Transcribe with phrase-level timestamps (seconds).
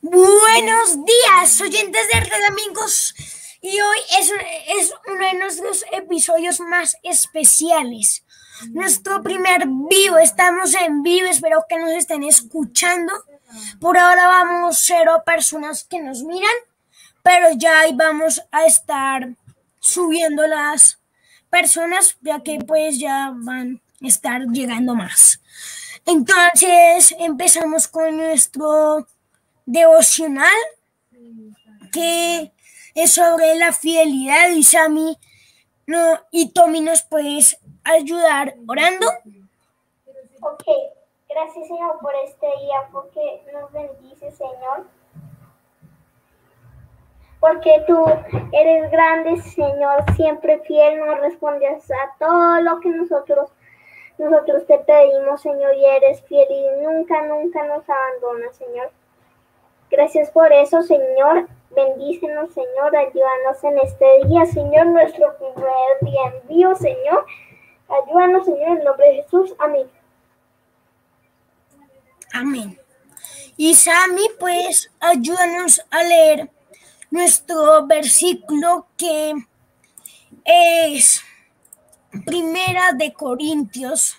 [0.00, 3.14] Buenos días, oyentes de Red Amigos.
[3.60, 4.32] Y hoy es,
[4.68, 8.24] es uno de nuestros episodios más especiales.
[8.70, 13.12] Nuestro primer vivo, estamos en vivo, espero que nos estén escuchando.
[13.80, 16.54] Por ahora vamos cero personas que nos miran,
[17.24, 19.34] pero ya vamos a estar
[19.80, 21.00] subiendo las
[21.50, 25.40] personas, ya que pues ya van a estar llegando más.
[26.08, 29.06] Entonces empezamos con nuestro
[29.66, 30.56] devocional
[31.92, 32.50] que
[32.94, 35.18] es sobre la fidelidad y Sammy
[35.86, 39.06] no, y Tommy nos puedes ayudar orando.
[40.40, 40.64] Ok,
[41.28, 44.86] gracias Señor por este día, porque nos bendice Señor.
[47.38, 48.02] Porque tú
[48.52, 53.50] eres grande Señor, siempre fiel, nos respondes a todo lo que nosotros
[54.18, 58.90] nosotros te pedimos, Señor, y eres fiel y nunca, nunca nos abandonas, Señor.
[59.90, 61.48] Gracias por eso, Señor.
[61.70, 62.96] Bendícenos, Señor.
[62.96, 67.26] Ayúdanos en este día, Señor, nuestro primer día en Señor.
[67.88, 69.54] Ayúdanos, Señor, en nombre de Jesús.
[69.58, 69.88] Amén.
[72.32, 72.78] Amén.
[73.56, 76.50] Y Sami, pues, ayúdanos a leer
[77.10, 79.34] nuestro versículo que
[80.44, 81.22] es
[82.24, 84.16] Primera de Corintios.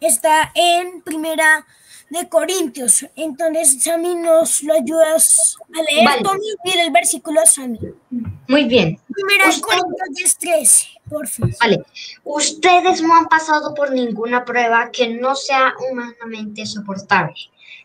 [0.00, 1.66] Está en Primera
[2.10, 3.06] de Corintios.
[3.16, 6.04] Entonces, Sammy, ¿nos lo ayudas a leer?
[6.04, 6.22] Vale.
[6.22, 7.78] Tommy, mira el versículo, Sammy.
[8.48, 9.00] Muy bien.
[9.08, 11.54] Primera de Corintios 13, por favor.
[11.60, 11.82] Vale.
[12.24, 17.34] Ustedes no han pasado por ninguna prueba que no sea humanamente soportable.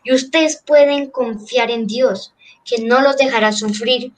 [0.04, 2.34] Y ustedes pueden confiar en Dios,
[2.64, 4.12] que no los dejará sufrir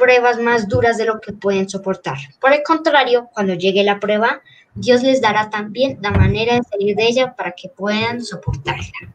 [0.00, 2.16] pruebas más duras de lo que pueden soportar.
[2.40, 4.40] Por el contrario, cuando llegue la prueba,
[4.74, 9.12] Dios les dará también la manera de salir de ella para que puedan soportarla.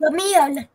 [0.00, 0.68] Tommy, habla.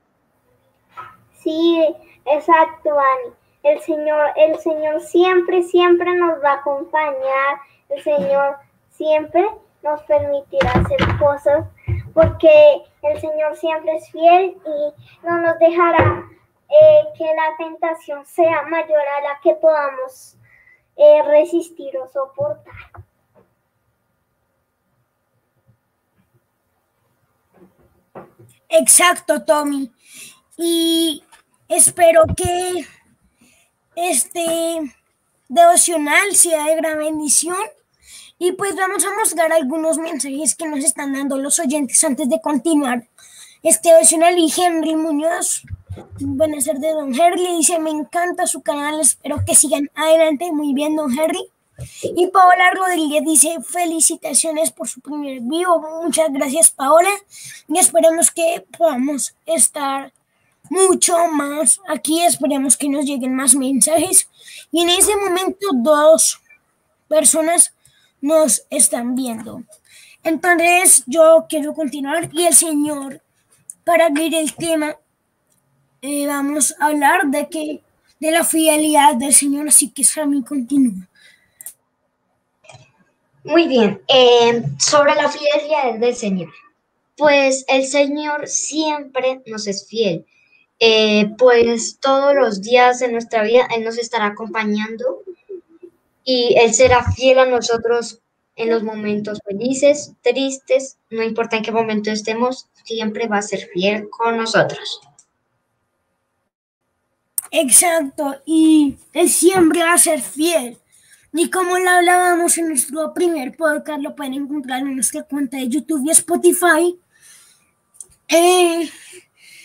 [1.44, 1.83] Sí,
[2.25, 3.33] exacto, Ani.
[3.63, 7.59] El Señor, el Señor siempre, siempre nos va a acompañar.
[7.90, 8.57] El Señor
[8.91, 9.45] siempre
[9.84, 11.66] nos permitirá hacer cosas
[12.13, 16.24] porque el Señor siempre es fiel y no nos dejará
[16.70, 20.36] eh, que la tentación sea mayor a la que podamos
[20.96, 22.74] eh, resistir o soportar.
[28.70, 29.92] Exacto, Tommy.
[30.58, 31.24] Y
[31.70, 32.86] espero que
[33.96, 34.96] este
[35.48, 37.58] devocional sea de gran bendición.
[38.38, 42.42] Y pues vamos a mostrar algunos mensajes que nos están dando los oyentes antes de
[42.42, 43.08] continuar.
[43.64, 45.64] Este devocional y Henry Muñoz,
[46.19, 50.51] buenas tardes, don Henry, dice, me encanta su canal, espero que sigan adelante.
[50.51, 51.41] Muy bien, don Henry.
[52.03, 56.01] Y Paola Rodríguez dice, felicitaciones por su primer vivo.
[56.03, 57.09] Muchas gracias, Paola.
[57.67, 60.13] Y esperemos que podamos estar
[60.69, 62.22] mucho más aquí.
[62.23, 64.29] Esperemos que nos lleguen más mensajes.
[64.72, 66.39] Y en ese momento dos
[67.07, 67.73] personas
[68.22, 69.63] nos están viendo.
[70.23, 73.22] Entonces yo quiero continuar y el Señor,
[73.83, 74.95] para abrir el tema,
[76.06, 77.82] eh, vamos a hablar de que
[78.20, 79.68] de la fidelidad del Señor.
[79.68, 81.08] Así que Sammy continúa.
[83.44, 86.50] Muy bien, eh, sobre la fidelidad del Señor.
[87.18, 90.26] Pues el Señor siempre nos es fiel.
[90.80, 95.22] Eh, pues todos los días de nuestra vida Él nos estará acompañando
[96.24, 98.20] y Él será fiel a nosotros
[98.58, 103.70] en los momentos felices, tristes, no importa en qué momento estemos, siempre va a ser
[103.74, 105.02] fiel con nosotros.
[107.51, 110.78] Exacto, y Él siempre va a ser fiel.
[111.33, 115.69] Y como lo hablábamos en nuestro primer podcast, lo pueden encontrar en nuestra cuenta de
[115.69, 116.97] YouTube y Spotify.
[118.28, 118.89] eh,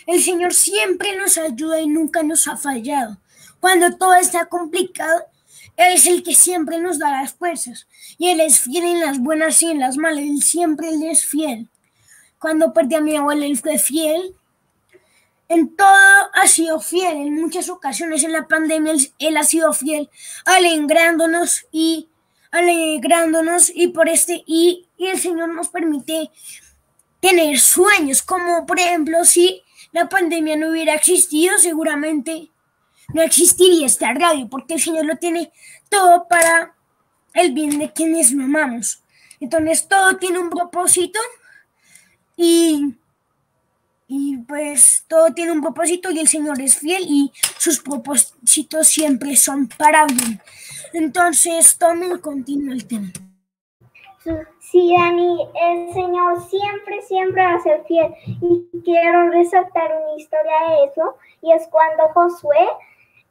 [0.07, 3.17] el Señor siempre nos ayuda y nunca nos ha fallado.
[3.59, 5.25] Cuando todo está complicado,
[5.77, 7.87] Él es el que siempre nos da las fuerzas.
[8.17, 10.23] Y Él es fiel en las buenas y en las malas.
[10.23, 11.69] Él siempre es fiel.
[12.39, 14.35] Cuando perdí a mi abuela, Él fue fiel.
[15.51, 17.17] En todo ha sido fiel.
[17.17, 20.09] En muchas ocasiones en la pandemia Él, ha sido fiel,
[20.45, 22.07] alegrándonos y
[22.51, 26.31] alegrándonos y por este y, y el Señor nos permite
[27.19, 29.61] tener sueños, como por ejemplo si
[29.91, 32.49] la pandemia no hubiera existido, seguramente
[33.13, 35.51] no existiría esta radio, porque el Señor lo tiene
[35.89, 36.77] todo para
[37.33, 39.03] el bien de quienes lo amamos.
[39.41, 41.19] Entonces todo tiene un propósito
[42.37, 42.95] y,
[44.13, 49.37] y pues todo tiene un propósito y el Señor es fiel y sus propósitos siempre
[49.37, 50.41] son para bien.
[50.91, 53.07] Entonces, Tommy, continúa el tema.
[54.59, 58.13] Sí, Dani, el Señor siempre, siempre va a ser fiel.
[58.25, 62.67] Y quiero resaltar una historia de eso, y es cuando Josué,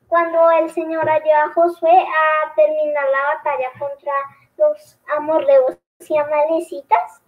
[0.09, 4.12] cuando el Señor ayuda a Josué a terminar la batalla contra
[4.56, 5.77] los amorreos
[6.09, 7.21] y amalecitas,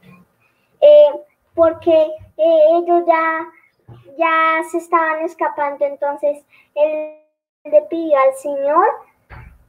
[0.81, 1.11] eh,
[1.55, 2.03] porque
[2.37, 3.49] eh, ellos ya,
[4.17, 6.45] ya se estaban escapando, entonces
[6.75, 7.19] él
[7.65, 8.87] le pidió al Señor,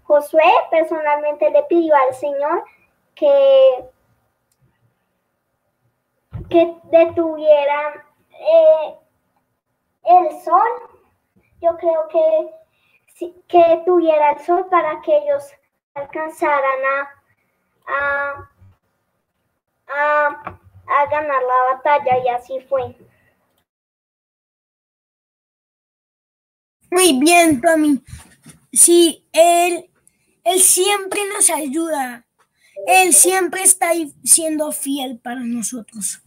[0.03, 2.63] Josué personalmente le pidió al Señor
[3.15, 3.89] que
[6.50, 8.95] que detuviera eh,
[10.03, 10.69] el sol.
[11.62, 15.51] Yo creo que, que detuviera el sol para que ellos
[15.95, 16.85] alcanzaran
[17.88, 18.50] a
[21.10, 22.95] ganar la batalla y así fue.
[26.92, 28.01] Muy bien, Tommy.
[28.72, 29.90] Sí, él,
[30.44, 32.25] él siempre nos ayuda.
[32.88, 33.92] Él siempre está
[34.24, 36.22] siendo fiel para nosotros.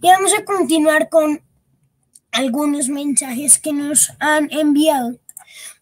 [0.00, 1.42] Y vamos a continuar con
[2.30, 5.18] algunos mensajes que nos han enviado.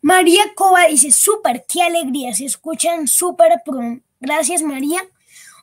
[0.03, 4.01] María Cova dice, súper, qué alegría, se escuchan súper pro.
[4.21, 5.01] Gracias, María.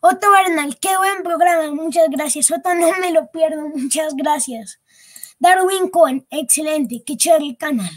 [0.09, 2.49] Otto Bernal, qué buen programa, muchas gracias.
[2.49, 4.79] Otto, no me lo pierdo, muchas gracias.
[5.37, 7.91] Darwin Cohen, excelente, qué chévere el canal.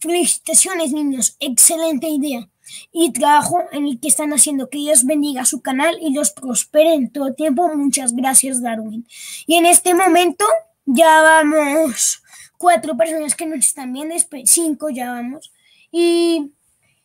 [0.00, 2.48] Felicitaciones, niños, excelente idea
[2.90, 4.68] y trabajo en el que están haciendo.
[4.68, 7.68] Que Dios bendiga su canal y los prospere en todo tiempo.
[7.72, 9.06] Muchas gracias, Darwin.
[9.46, 10.44] Y en este momento
[10.86, 12.20] ya vamos
[12.56, 15.52] cuatro personas que nos están viendo, cinco ya vamos.
[15.92, 16.50] Y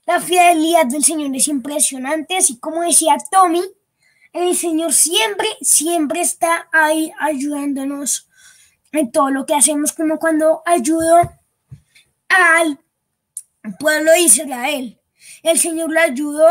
[0.08, 3.62] la fidelidad del Señor es impresionante, así como decía Tommy,
[4.34, 8.30] el Señor siempre, siempre está ahí ayudándonos
[8.92, 11.18] en todo lo que hacemos, como cuando ayudó
[12.30, 12.80] al
[13.80, 15.00] pueblo de Israel
[15.44, 16.48] el Señor le ayudó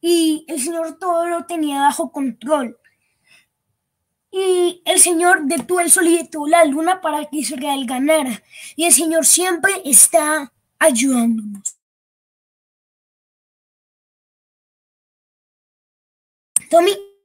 [0.00, 2.78] y el Señor todo lo tenía bajo control.
[4.30, 8.42] Y el Señor detuvo el sol y detuvo la luna para que Israel ganara.
[8.76, 11.76] Y el Señor siempre está ayudándonos.
[16.70, 17.15] Tommy.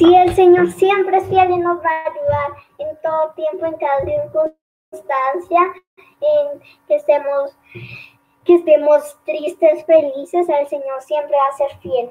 [0.00, 3.76] Sí, el Señor siempre es fiel y nos va a ayudar en todo tiempo, en
[3.76, 4.00] cada
[6.22, 7.50] en que estemos,
[8.46, 12.10] que estemos tristes, felices, el Señor siempre va a ser fiel.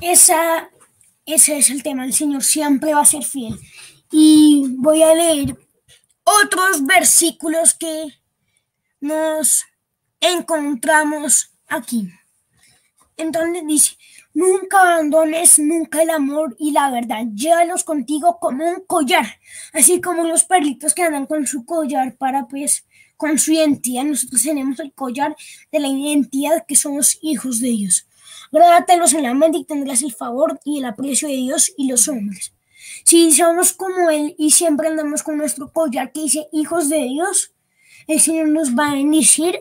[0.00, 0.70] Esa,
[1.24, 3.56] ese es el tema, el Señor siempre va a ser fiel.
[4.10, 5.56] Y voy a leer
[6.24, 8.08] otros versículos que
[9.00, 9.64] nos
[10.20, 12.10] encontramos aquí.
[13.16, 13.96] Entonces dice,
[14.32, 17.24] Nunca abandones nunca el amor y la verdad.
[17.34, 19.26] Llévalos contigo como un collar,
[19.72, 22.86] así como los perritos que andan con su collar para pues
[23.16, 24.04] con su identidad.
[24.04, 25.34] Nosotros tenemos el collar
[25.72, 28.06] de la identidad que somos hijos de Dios.
[28.52, 32.06] Grábatelos en la mente y tendrás el favor y el aprecio de Dios y los
[32.06, 32.52] hombres.
[33.04, 37.52] Si somos como Él y siempre andamos con nuestro collar que dice hijos de Dios,
[38.06, 39.60] el Señor nos va a bendecir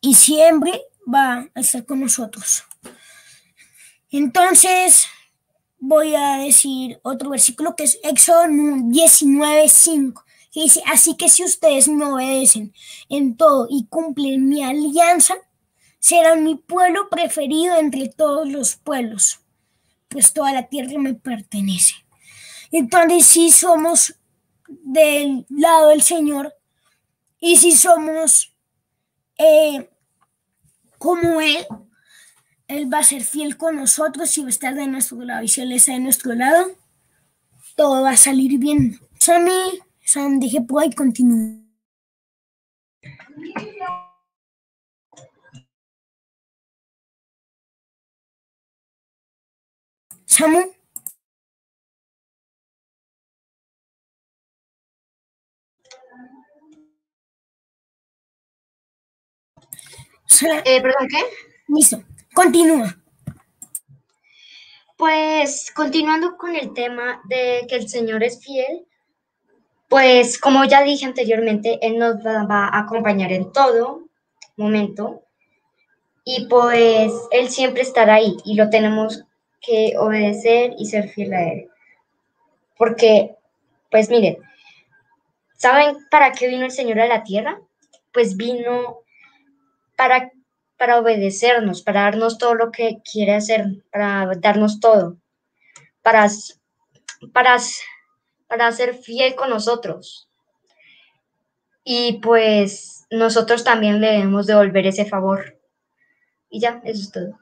[0.00, 0.82] y siempre
[1.12, 2.64] va a estar con nosotros.
[4.10, 5.06] Entonces,
[5.78, 11.88] voy a decir otro versículo que es Éxodo 19:5, que dice, así que si ustedes
[11.88, 12.74] me obedecen
[13.08, 15.34] en todo y cumplen mi alianza,
[15.98, 19.40] serán mi pueblo preferido entre todos los pueblos,
[20.08, 21.94] pues toda la tierra me pertenece.
[22.72, 24.14] Entonces, si somos
[24.68, 26.54] del lado del Señor
[27.40, 28.49] y si somos
[29.40, 29.90] eh,
[30.98, 31.66] como Él,
[32.68, 35.42] él va a ser fiel con nosotros y va a estar de nuestro lado.
[35.42, 36.70] Y si Él está de nuestro lado,
[37.74, 39.00] todo va a salir bien.
[39.18, 41.60] Sammy, Sam, dije por ahí, continúo.
[50.26, 50.79] Samu.
[60.42, 61.18] Eh, ¿Perdón qué?
[61.68, 62.02] Listo.
[62.32, 62.96] Continúa.
[64.96, 68.86] Pues continuando con el tema de que el Señor es fiel,
[69.88, 74.04] pues como ya dije anteriormente, Él nos va a acompañar en todo
[74.56, 75.22] momento
[76.24, 79.24] y pues Él siempre estará ahí y lo tenemos
[79.60, 81.68] que obedecer y ser fiel a Él.
[82.76, 83.34] Porque,
[83.90, 84.38] pues miren,
[85.56, 87.60] ¿saben para qué vino el Señor a la tierra?
[88.12, 89.00] Pues vino
[90.00, 90.30] para
[90.78, 95.18] para obedecernos, para darnos todo lo que quiere hacer, para darnos todo,
[96.00, 96.26] para,
[97.34, 97.58] para,
[98.46, 100.30] para ser fiel con nosotros.
[101.84, 105.60] y pues nosotros también le debemos devolver ese favor.
[106.48, 107.38] Y ya, eso es todo.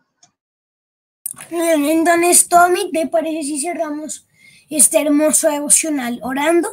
[1.48, 4.26] Bien, entonces, Tommy, ¿te parece si cerramos
[4.68, 6.70] este hermoso devocional orando?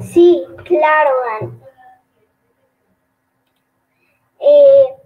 [0.00, 1.60] Sí, claro, Dan.
[4.38, 4.96] Eh,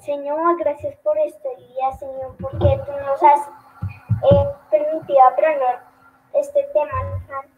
[0.00, 3.48] Señor, gracias por este día, Señor, porque tú nos has
[4.30, 5.78] eh, permitido aprender
[6.34, 6.90] este tema
[7.28, 7.48] tan,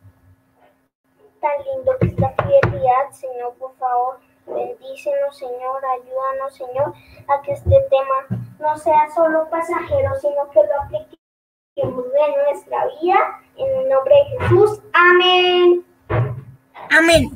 [1.40, 4.20] tan lindo que es la fidelidad, Señor, por favor.
[4.46, 6.94] Bendícenos, Señor, ayúdanos, Señor,
[7.28, 11.18] a que este tema no sea solo pasajero, sino que lo apliquemos
[11.76, 13.40] en nuestra vida.
[13.56, 14.82] En el nombre de Jesús.
[14.92, 15.89] Amén.
[16.88, 17.30] Amén.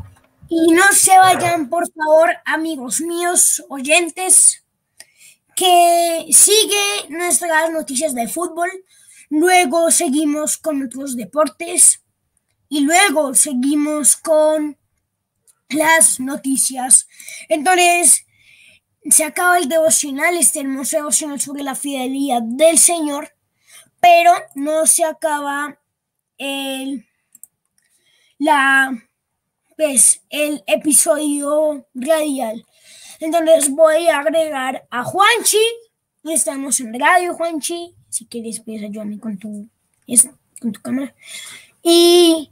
[0.49, 4.65] Y no se vayan, por favor, amigos míos, oyentes,
[5.57, 8.71] que sigue nuestras noticias de fútbol.
[9.31, 12.03] Luego seguimos con otros deportes.
[12.69, 14.79] Y luego seguimos con
[15.69, 17.09] las noticias.
[17.49, 18.25] Entonces,
[19.11, 23.35] se acaba el devocional, este hermoso devocional sobre la fidelidad del Señor,
[24.01, 25.79] pero no se acaba
[26.39, 27.07] el,
[28.39, 28.93] la,
[29.76, 32.64] pues, el episodio radial.
[33.21, 35.64] Entonces voy a agregar a Juanchi.
[36.25, 37.95] Estamos en radio, Juanchi.
[38.09, 39.69] Si quieres, puedes ayudarme con tu,
[40.61, 41.14] con tu cámara.
[41.83, 42.50] Y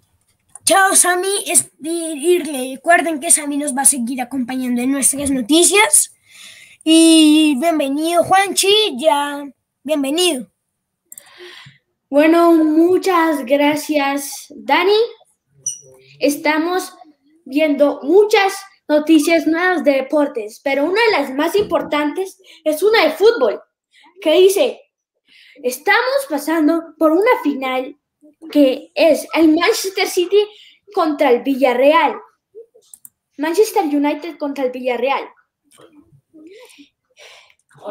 [0.64, 1.44] Chao Sami,
[1.82, 6.14] y recuerden que Sami nos va a seguir acompañando en nuestras noticias.
[6.84, 9.44] Y bienvenido Juanchi, ya,
[9.82, 10.48] bienvenido.
[12.08, 14.98] Bueno, muchas gracias Dani.
[16.20, 16.94] Estamos
[17.44, 18.54] viendo muchas
[18.88, 23.62] noticias nuevas de deportes, pero una de las más importantes es una de fútbol,
[24.20, 24.80] que dice,
[25.62, 27.96] estamos pasando por una final
[28.50, 30.46] que es el Manchester City
[30.94, 32.20] contra el Villarreal.
[33.38, 35.28] Manchester United contra el Villarreal.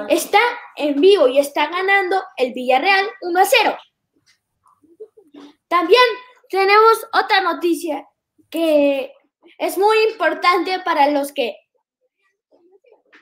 [0.08, 0.40] Está
[0.78, 3.78] en vivo y está ganando el Villarreal 1 a 0.
[5.68, 6.04] También
[6.50, 8.08] tenemos otra noticia
[8.50, 9.14] que
[9.58, 11.56] es muy importante para los que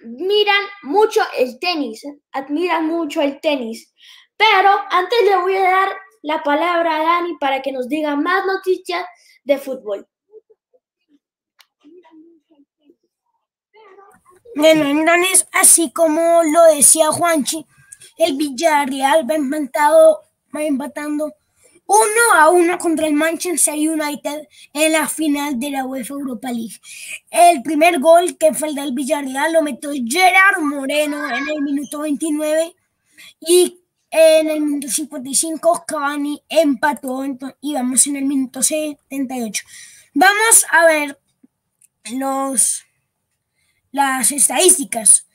[0.02, 3.94] miran mucho el tenis, admiran mucho el tenis.
[4.38, 5.90] Pero antes le voy a dar
[6.22, 9.06] la palabra a Dani para que nos diga más noticias
[9.44, 10.08] de fútbol.
[14.56, 17.66] Bueno, entonces, así como lo decía Juanchi,
[18.18, 20.22] el Villarreal va empatado,
[20.54, 21.34] va empatando
[21.90, 26.80] uno a uno contra el Manchester United en la final de la UEFA Europa League.
[27.32, 32.02] El primer gol que fue el del Villarreal lo metió Gerard Moreno en el minuto
[32.02, 32.76] 29
[33.40, 33.82] y
[34.12, 37.24] en el minuto 55, Cavani empató
[37.60, 39.64] y vamos en el minuto 78.
[40.14, 41.20] Vamos a ver
[42.12, 42.84] los,
[43.92, 45.28] las estadísticas.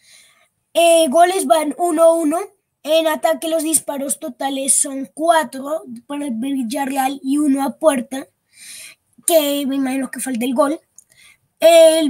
[0.72, 2.53] Eh, goles van 1-1.
[2.84, 8.28] En ataque los disparos totales son 4 para el Villarreal y 1 a puerta,
[9.26, 10.78] que me imagino que falta el gol.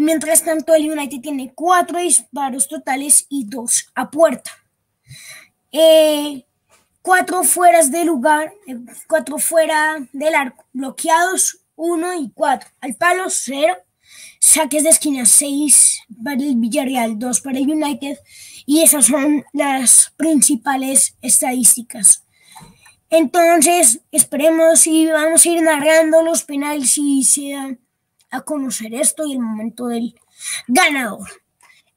[0.01, 4.51] mientras tanto, el United tiene 4 disparos totales y 2 a puerta.
[5.71, 6.45] Eh,
[7.03, 8.77] cuatro fueras de lugar, eh,
[9.07, 13.77] cuatro fuera del arco, bloqueados, uno y cuatro, al palo, cero,
[14.41, 18.19] saques de esquina, seis para el Villarreal, dos para el United,
[18.67, 22.25] y esas son las principales estadísticas.
[23.11, 27.77] Entonces, esperemos y vamos a ir narrando los penales y se da
[28.31, 30.15] a conocer esto y el momento del
[30.67, 31.29] ganador.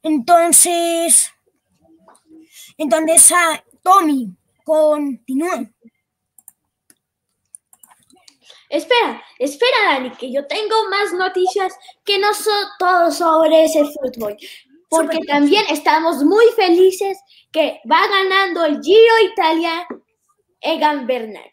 [0.04, 1.32] Entonces,
[2.78, 5.74] entonces, a Tommy, Continúen.
[8.70, 14.36] Espera, espera, Dani, que yo tengo más noticias que no son todo sobre ese fútbol.
[14.90, 17.18] Porque también estamos muy felices
[17.52, 19.88] que va ganando el Giro Italia
[20.62, 21.52] Egan Bernal.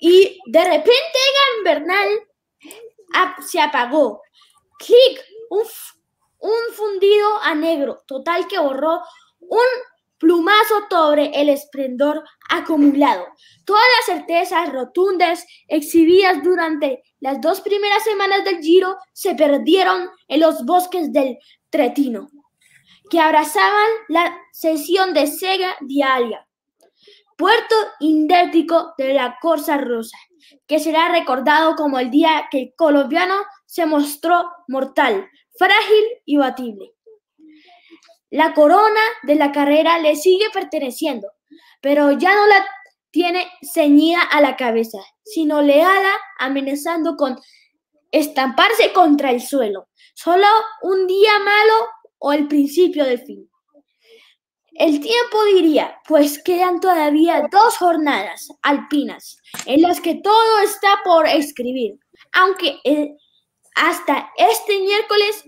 [0.00, 2.08] Y de repente Egan Bernal
[3.46, 4.22] se apagó.
[4.78, 5.64] Clic, un,
[6.40, 9.00] un fundido a negro, total que borró
[9.38, 9.66] un
[10.18, 13.26] plumazo sobre el esplendor acumulado.
[13.64, 20.40] Todas las certezas rotundas exhibidas durante las dos primeras semanas del Giro se perdieron en
[20.40, 21.38] los bosques del
[21.70, 22.28] Tretino,
[23.08, 26.44] que abrazaban la sesión de Sega diaria,
[27.36, 30.18] puerto indético de la Corsa Rosa,
[30.66, 33.36] que será recordado como el día que el colombiano
[33.66, 36.92] se mostró mortal, frágil y batible.
[38.30, 41.30] La corona de la carrera le sigue perteneciendo,
[41.80, 42.66] pero ya no la
[43.12, 47.38] tiene ceñida a la cabeza, sino le ala amenazando con
[48.10, 49.88] estamparse contra el suelo.
[50.14, 50.46] Solo
[50.82, 51.88] un día malo
[52.18, 53.48] o el principio del fin.
[54.74, 61.26] El tiempo diría, pues quedan todavía dos jornadas alpinas en las que todo está por
[61.28, 61.98] escribir,
[62.32, 63.14] aunque eh,
[63.74, 65.44] hasta este miércoles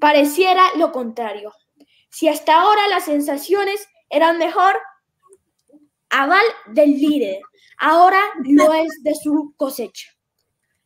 [0.00, 1.52] pareciera lo contrario.
[2.08, 4.76] Si hasta ahora las sensaciones eran mejor,
[6.10, 7.40] aval del líder,
[7.78, 10.08] ahora lo es de su cosecha.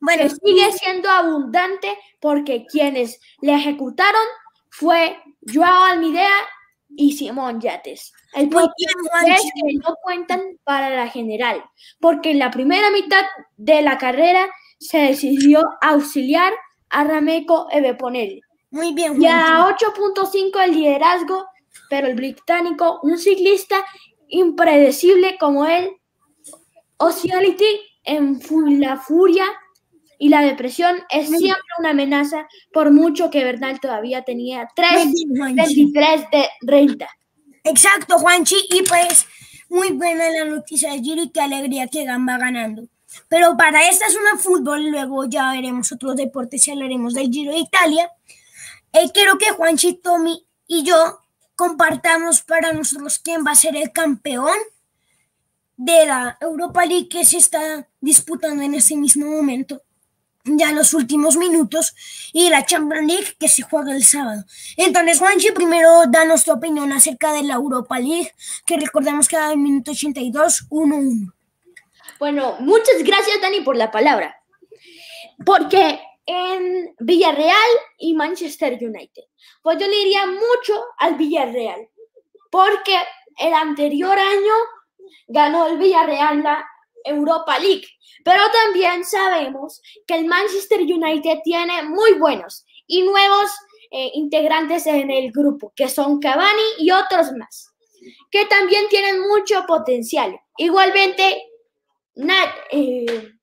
[0.00, 4.22] Bueno, sigue siendo abundante porque quienes le ejecutaron
[4.70, 5.18] fue
[5.52, 6.34] Joao Almidea
[6.96, 8.12] y Simón Yates.
[8.34, 8.72] El punto
[9.26, 11.64] es que no cuentan para la general,
[12.00, 13.24] porque en la primera mitad
[13.56, 14.46] de la carrera
[14.78, 16.52] se decidió auxiliar
[16.90, 18.40] a Rameco Eveponel.
[18.70, 19.20] Muy bien.
[19.22, 21.46] Y a 8.5 el liderazgo,
[21.88, 23.84] pero el británico, un ciclista
[24.28, 25.90] impredecible como él,
[26.96, 28.40] Oceanity en
[28.80, 29.44] la furia
[30.18, 36.48] y la depresión es siempre una amenaza, por mucho que Bernal todavía tenía 3.23 de
[36.62, 37.08] renta.
[37.64, 39.26] Exacto, Juanchi, y pues
[39.68, 42.84] muy buena la noticia de Giro y qué alegría que Gamba ganando.
[43.28, 47.52] Pero para esta es una fútbol, luego ya veremos otros deportes y hablaremos del Giro
[47.52, 48.10] de Italia.
[48.92, 51.20] Eh, quiero que Juanchi, Tommy y yo
[51.56, 54.56] compartamos para nosotros quién va a ser el campeón
[55.76, 59.82] de la Europa League que se está disputando en este mismo momento
[60.44, 61.94] ya los últimos minutos
[62.32, 64.44] y la Champions League que se juega el sábado.
[64.76, 68.32] Entonces, Juanchi, primero danos tu opinión acerca de la Europa League,
[68.66, 71.32] que recordemos que en minuto 82, 1-1.
[72.18, 74.36] Bueno, muchas gracias, Dani, por la palabra.
[75.44, 79.24] Porque en Villarreal y Manchester United,
[79.62, 81.88] pues yo le diría mucho al Villarreal,
[82.50, 82.96] porque
[83.38, 84.54] el anterior año
[85.28, 86.66] ganó el Villarreal la
[87.04, 87.86] Europa League
[88.24, 93.50] pero también sabemos que el Manchester United tiene muy buenos y nuevos
[93.90, 97.70] eh, integrantes en el grupo, que son Cavani y otros más,
[98.30, 100.40] que también tienen mucho potencial.
[100.56, 101.44] Igualmente,
[102.70, 103.33] eh,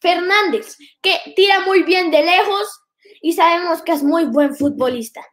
[0.00, 2.80] Fernández, que tira muy bien de lejos
[3.22, 5.24] y sabemos que es muy buen futbolista.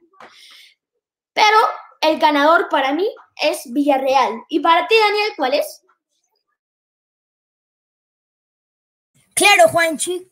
[1.33, 1.57] Pero
[2.01, 3.07] el ganador para mí
[3.41, 4.43] es Villarreal.
[4.49, 5.81] ¿Y para ti, Daniel, cuál es?
[9.35, 10.29] Claro, Juanchi.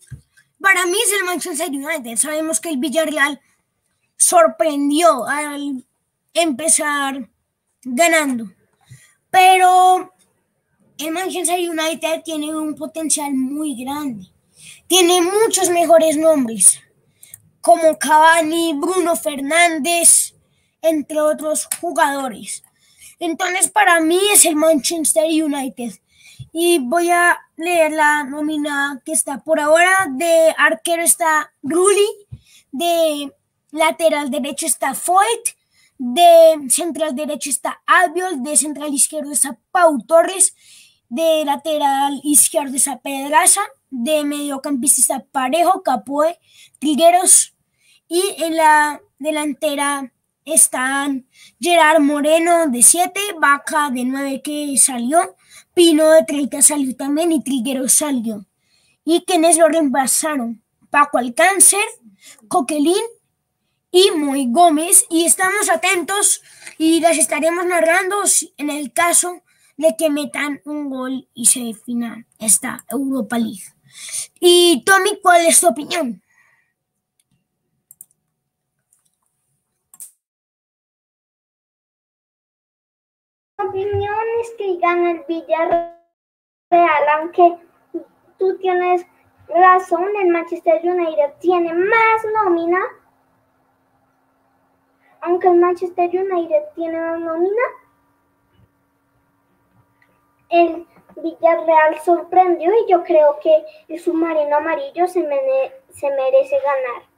[0.61, 2.15] Para mí es el Manchester United.
[2.15, 3.41] Sabemos que el Villarreal
[4.15, 5.85] sorprendió al
[6.33, 7.29] empezar
[7.83, 8.45] ganando.
[9.29, 10.13] Pero
[11.03, 14.27] el Manchester United tiene un potencial muy grande.
[14.87, 16.79] Tiene muchos mejores nombres,
[17.61, 20.33] como Cavani, Bruno Fernández,
[20.81, 22.63] entre otros jugadores.
[23.19, 25.93] Entonces, para mí es el Manchester United.
[26.51, 30.07] Y voy a leer la nómina que está por ahora.
[30.11, 32.07] De arquero está Rulli,
[32.71, 33.31] de
[33.71, 35.55] lateral derecho está Foyt,
[35.97, 40.55] de central derecho está Albiol, de central izquierdo está Pau Torres,
[41.13, 46.39] de lateral izquierdo está Pedraza, de mediocampista Parejo, Capoe,
[46.79, 47.53] Trigueros
[48.07, 50.11] y en la delantera
[50.43, 51.27] están
[51.59, 55.35] Gerard Moreno de 7, Vaca de 9 que salió,
[55.75, 58.47] Pino de 30 salió también y Triguero salió.
[59.05, 60.63] ¿Y quienes lo reemplazaron?
[60.89, 61.85] Paco Alcáncer,
[62.47, 63.03] Coquelín
[63.91, 65.05] y Moy Gómez.
[65.09, 66.41] Y estamos atentos
[66.79, 68.15] y las estaremos narrando
[68.57, 69.43] en el caso
[69.77, 73.63] de que metan un gol y se defina esta Europa League.
[74.39, 76.23] Y Tommy, ¿cuál es tu opinión?
[83.73, 85.93] opinión es que gana el Villarreal,
[87.17, 87.57] aunque
[88.37, 89.05] tú tienes
[89.47, 92.79] razón, el Manchester United tiene más nómina,
[95.21, 97.61] aunque el Manchester United tiene más nómina,
[100.53, 100.85] el
[101.15, 107.13] Villarreal sorprendió y yo creo que el submarino amarillo se, se merece ganar.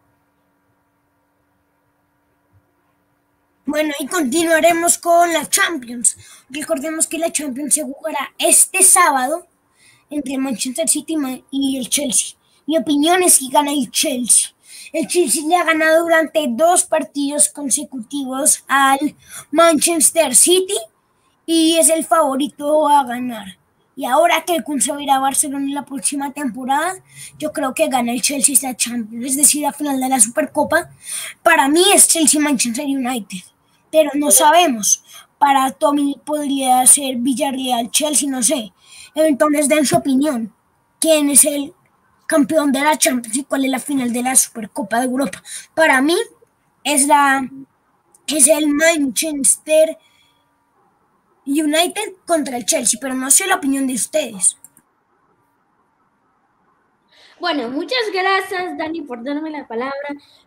[3.65, 6.17] Bueno, y continuaremos con la Champions.
[6.49, 9.47] Recordemos que la Champions se jugará este sábado
[10.09, 11.17] entre Manchester City
[11.51, 12.37] y el Chelsea.
[12.67, 14.49] Mi opinión es que gana el Chelsea.
[14.93, 19.15] El Chelsea le ha ganado durante dos partidos consecutivos al
[19.51, 20.77] Manchester City
[21.45, 23.57] y es el favorito a ganar.
[23.95, 26.95] Y ahora que el Kun se va a ir a Barcelona en la próxima temporada,
[27.39, 30.89] yo creo que gana el Chelsea esta Champions, es decir, la final de la Supercopa.
[31.43, 33.55] Para mí es Chelsea Manchester United
[33.95, 35.01] pero no sabemos.
[35.37, 38.73] para Tommy podría ser Villarreal, Chelsea, no sé.
[39.13, 40.53] Entonces den su opinión.
[40.99, 41.73] ¿Quién es el
[42.25, 45.41] campeón de la Champions y cuál es la final de la Supercopa de Europa?
[45.73, 46.15] Para mí
[46.83, 47.47] es la
[48.27, 49.97] es el Manchester United
[52.25, 54.57] contra el Chelsea, pero no sé la opinión de ustedes.
[57.39, 59.93] Bueno, muchas gracias Dani por darme la palabra,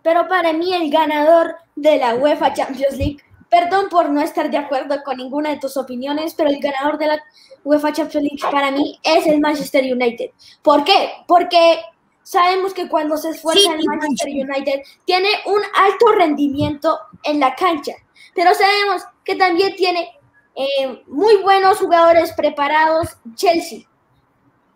[0.03, 3.19] pero para mí el ganador de la UEFA Champions League,
[3.51, 7.09] perdón por no estar de acuerdo con ninguna de tus opiniones, pero el ganador de
[7.09, 7.23] la
[7.63, 10.31] UEFA Champions League para mí es el Manchester United.
[10.63, 11.11] ¿Por qué?
[11.27, 11.81] Porque
[12.23, 17.93] sabemos que cuando se esfuerza el Manchester United tiene un alto rendimiento en la cancha,
[18.35, 20.17] pero sabemos que también tiene
[20.59, 23.87] eh, muy buenos jugadores preparados Chelsea.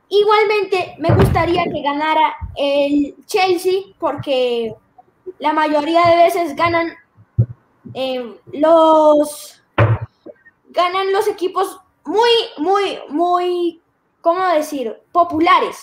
[0.08, 4.72] Igualmente, me gustaría que ganara el Chelsea porque
[5.40, 6.94] la mayoría de veces ganan
[7.94, 9.60] eh, los
[10.70, 13.82] ganan los equipos muy, muy, muy,
[14.20, 14.96] ¿cómo decir?
[15.10, 15.78] Populares.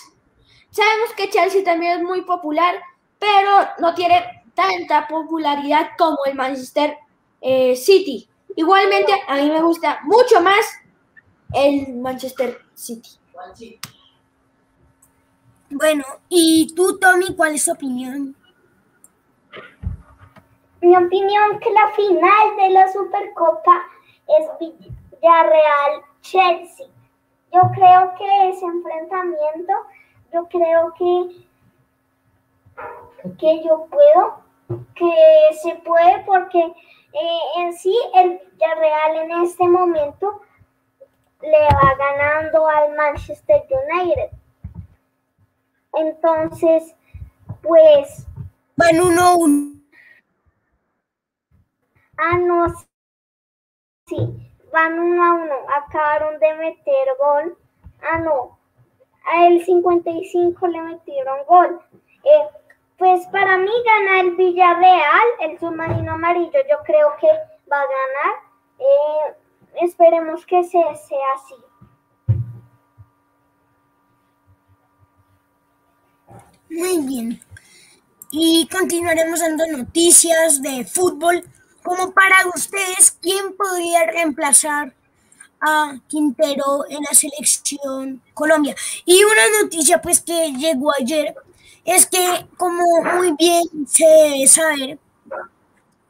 [0.71, 2.75] Sabemos que Chelsea también es muy popular,
[3.19, 6.97] pero no tiene tanta popularidad como el Manchester
[7.41, 8.29] eh, City.
[8.55, 10.65] Igualmente, a mí me gusta mucho más
[11.53, 13.11] el Manchester City.
[15.69, 18.35] Bueno, ¿y tú, Tommy, cuál es tu opinión?
[20.81, 23.83] Mi opinión que la final de la Supercopa
[24.27, 26.87] es Villarreal-Chelsea.
[27.53, 29.73] Yo creo que ese enfrentamiento,
[30.33, 31.45] yo creo que,
[33.37, 34.41] que yo puedo,
[34.95, 35.13] que
[35.61, 36.73] se puede porque
[37.13, 40.41] eh, en sí el Villarreal en este momento
[41.41, 44.39] le va ganando al Manchester United
[45.93, 46.95] entonces,
[47.61, 48.25] pues...
[48.75, 49.81] Van uno a uno.
[52.17, 52.67] Ah, no.
[54.05, 54.17] Sí,
[54.71, 55.55] van uno a uno.
[55.75, 57.57] Acabaron de meter gol.
[58.01, 58.57] Ah, no.
[59.25, 61.81] A el 55 le metieron gol.
[62.23, 62.49] Eh,
[62.99, 66.59] pues para mí gana el Villarreal, el submarino amarillo.
[66.69, 67.27] Yo creo que
[67.71, 68.35] va a ganar.
[68.77, 71.55] Eh, esperemos que sea así.
[76.69, 77.41] Muy bien.
[78.31, 81.43] Y continuaremos dando noticias de fútbol.
[81.81, 84.93] Como para ustedes, ¿quién podría reemplazar
[85.61, 88.75] a Quintero en la selección Colombia?
[89.05, 91.33] Y una noticia pues que llegó ayer
[91.85, 94.99] es que como muy bien se debe saber,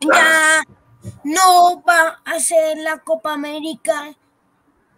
[0.02, 0.64] ya
[1.24, 4.16] no va a ser la Copa América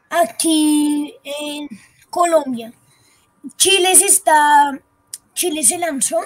[0.10, 1.67] aquí en
[2.10, 2.73] Colombia.
[3.57, 4.79] Chile se está
[5.34, 6.19] Chile se lanzó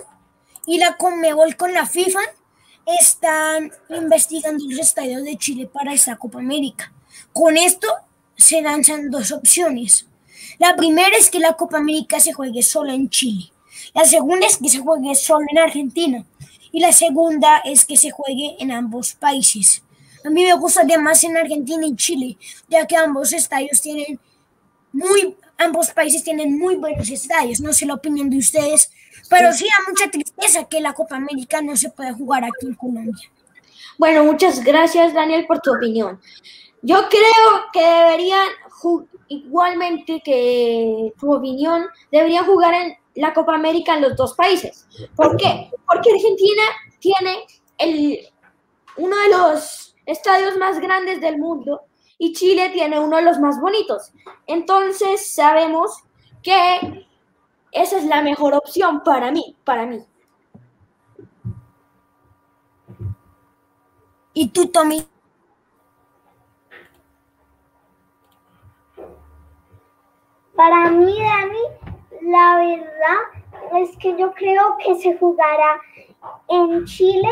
[0.66, 2.20] y la Conmebol con la FIFA
[2.86, 6.92] están investigando los estadios de Chile para esta Copa América.
[7.34, 7.88] Con esto
[8.36, 10.08] se lanzan dos opciones.
[10.60, 13.52] La primera es que la Copa América se juegue solo en Chile.
[13.96, 16.26] La segunda es que se juegue solo en Argentina.
[16.72, 19.82] Y la segunda es que se juegue en ambos países.
[20.24, 24.20] A mí me gustaría más en Argentina y Chile, ya que ambos estadios tienen
[24.92, 28.92] muy ambos países tienen muy buenos estadios, no sé la opinión de ustedes,
[29.30, 32.76] pero sí da mucha tristeza que la Copa América no se pueda jugar aquí en
[32.76, 33.32] Colombia.
[33.98, 36.20] Bueno, muchas gracias Daniel por tu opinión.
[36.82, 38.48] Yo creo que deberían,
[39.28, 44.88] igualmente que tu opinión, deberían jugar en la Copa América en los dos países.
[45.16, 45.72] ¿Por qué?
[45.88, 46.64] Porque Argentina
[47.00, 47.46] tiene
[47.78, 48.20] el,
[48.98, 51.82] uno de los estadios más grandes del mundo
[52.18, 54.12] y Chile tiene uno de los más bonitos.
[54.48, 56.04] Entonces sabemos
[56.44, 57.08] que
[57.72, 60.06] esa es la mejor opción para mí, para mí.
[64.34, 65.08] ¿Y tú, Tommy?
[70.56, 71.85] Para mí, Dani,
[72.26, 75.80] la verdad es que yo creo que se jugará
[76.48, 77.30] en Chile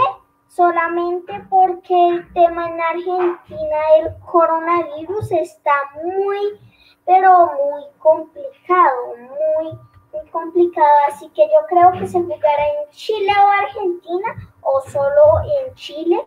[0.47, 6.59] solamente porque el tema en Argentina del coronavirus está muy,
[7.05, 9.79] pero muy complicado, muy,
[10.13, 10.91] muy complicado.
[11.07, 16.23] Así que yo creo que se jugará en Chile o Argentina o solo en Chile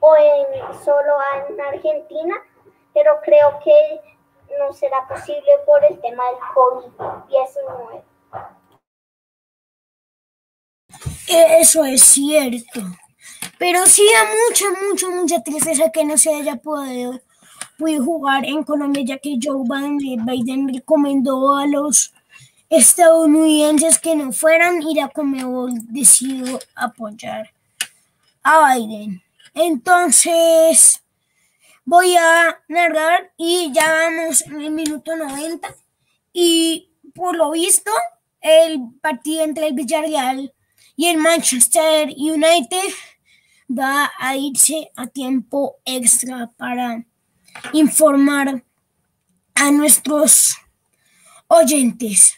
[0.00, 1.14] o en solo
[1.48, 2.34] en Argentina,
[2.92, 4.17] pero creo que
[4.58, 8.02] no será posible por el tema del COVID-19.
[11.28, 12.80] Eso es cierto.
[13.58, 17.20] Pero sí da mucha, mucha, mucha tristeza que no se haya podido,
[17.78, 22.12] jugar en Colombia, ya que Joe Biden recomendó a los
[22.68, 27.50] estadounidenses que no fueran y la Comebol decidió apoyar
[28.42, 29.22] a Biden.
[29.54, 31.02] Entonces,
[31.88, 35.74] voy a narrar y ya vamos en el minuto 90
[36.34, 37.90] y por lo visto
[38.42, 40.52] el partido entre el Villarreal
[40.96, 42.92] y el Manchester United
[43.70, 47.06] va a irse a tiempo extra para
[47.72, 48.62] informar
[49.54, 50.58] a nuestros
[51.46, 52.34] oyentes.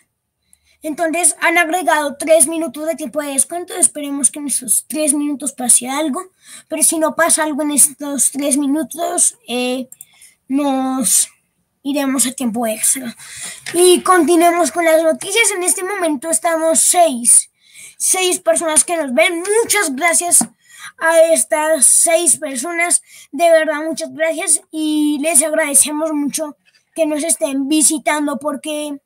[0.82, 3.74] Entonces han agregado tres minutos de tiempo de descuento.
[3.74, 6.22] Esperemos que en esos tres minutos pase algo.
[6.68, 9.88] Pero si no pasa algo en estos tres minutos, eh,
[10.48, 11.28] nos
[11.82, 13.14] iremos a tiempo extra.
[13.74, 15.50] Y continuemos con las noticias.
[15.54, 17.50] En este momento estamos seis,
[17.98, 19.42] seis personas que nos ven.
[19.62, 20.46] Muchas gracias
[20.98, 23.02] a estas seis personas.
[23.32, 24.62] De verdad, muchas gracias.
[24.70, 26.56] Y les agradecemos mucho
[26.94, 28.98] que nos estén visitando porque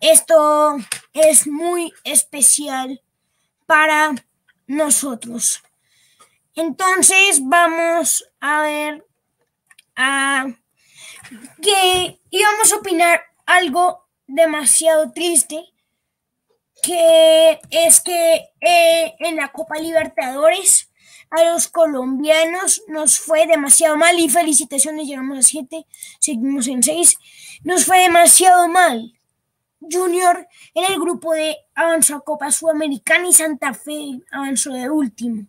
[0.00, 0.76] esto
[1.12, 3.02] es muy especial
[3.66, 4.14] para
[4.66, 5.62] nosotros.
[6.54, 9.06] Entonces vamos a ver
[9.94, 10.46] a
[11.60, 15.64] que íbamos a opinar algo demasiado triste,
[16.82, 20.90] que es que eh, en la Copa Libertadores
[21.30, 25.86] a los colombianos nos fue demasiado mal y felicitaciones, llegamos a siete,
[26.20, 27.18] seguimos en seis,
[27.64, 29.15] nos fue demasiado mal.
[29.80, 35.46] Junior en el grupo de avanzó a Copa Sudamericana y Santa Fe avanzó de último.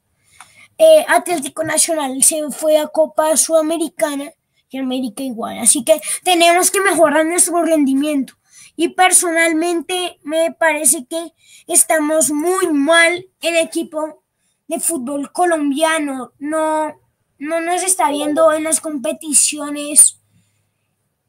[0.78, 4.32] Eh, Atlético Nacional se fue a Copa Sudamericana
[4.70, 5.60] y América igual.
[5.60, 8.34] Así que tenemos que mejorar nuestro rendimiento.
[8.76, 11.34] Y personalmente me parece que
[11.66, 14.24] estamos muy mal el equipo
[14.68, 16.34] de fútbol colombiano.
[16.38, 16.94] No,
[17.40, 20.20] no nos está viendo en las competiciones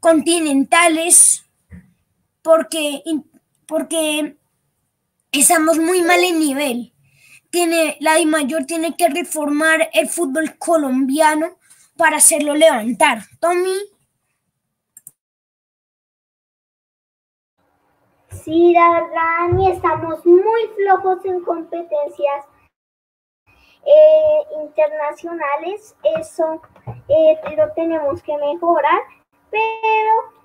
[0.00, 1.47] continentales
[2.42, 3.02] porque,
[3.66, 4.36] porque
[5.32, 6.92] estamos muy mal en nivel.
[7.50, 11.56] Tiene, la Di Mayor tiene que reformar el fútbol colombiano
[11.96, 13.22] para hacerlo levantar.
[13.40, 13.76] Tommy.
[18.30, 22.46] Sí, la verdad, ni estamos muy flojos en competencias
[23.84, 25.96] eh, internacionales.
[26.18, 26.62] Eso
[27.08, 29.00] eh, lo tenemos que mejorar,
[29.50, 30.37] pero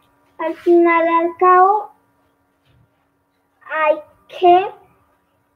[0.43, 1.91] al final al cabo
[3.71, 3.95] hay
[4.27, 4.67] que,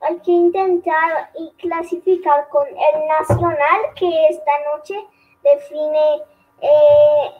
[0.01, 4.95] hay que intentar y clasificar con el Nacional que esta noche
[5.43, 6.21] define
[6.61, 7.31] eh,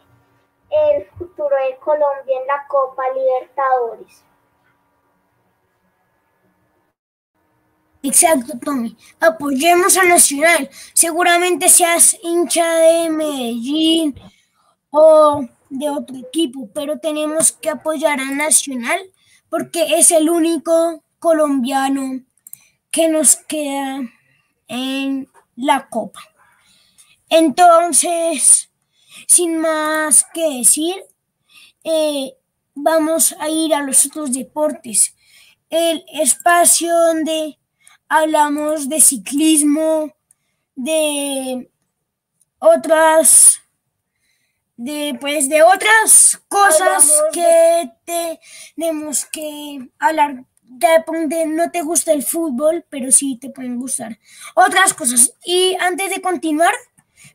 [0.69, 4.23] el futuro de Colombia en la Copa Libertadores.
[8.03, 8.95] Exacto, Tommy.
[9.19, 10.69] Apoyemos a Nacional.
[10.93, 14.19] Seguramente seas hincha de Medellín
[14.91, 18.99] o de otro equipo, pero tenemos que apoyar a Nacional
[19.49, 22.23] porque es el único colombiano
[22.91, 24.01] que nos queda
[24.67, 26.19] en la Copa.
[27.30, 28.71] Entonces,
[29.27, 30.95] sin más que decir,
[31.84, 32.34] eh,
[32.73, 35.15] vamos a ir a los otros deportes.
[35.69, 37.60] El espacio donde
[38.08, 40.13] hablamos de ciclismo,
[40.75, 41.69] de
[42.60, 43.62] otras
[44.78, 47.92] de pues de otras cosas que
[48.76, 54.20] tenemos que hablar de no te gusta el fútbol, pero sí te pueden gustar
[54.56, 55.34] otras cosas.
[55.44, 56.74] Y antes de continuar,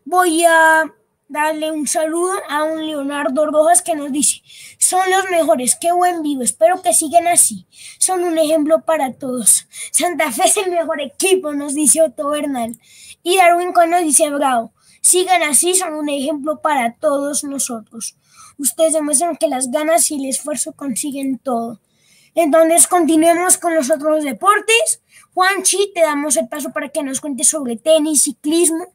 [0.04, 0.92] voy a
[1.28, 4.42] darle un saludo a un Leonardo Rojas que nos dice,
[4.78, 7.66] son los mejores, qué buen vivo, espero que sigan así,
[7.98, 9.66] son un ejemplo para todos.
[9.90, 12.78] Santa Fe es el mejor equipo, nos dice Otto Bernal.
[13.22, 18.16] Y Darwin nos dice, bravo, sigan así, son un ejemplo para todos nosotros.
[18.56, 21.80] Ustedes demuestran que las ganas y el esfuerzo consiguen todo.
[22.34, 25.02] Entonces continuemos con los otros deportes.
[25.34, 28.86] Juanchi, te damos el paso para que nos cuentes sobre tenis, ciclismo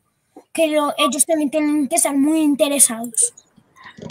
[0.57, 0.65] que
[0.97, 3.33] ellos también tienen que estar muy interesados.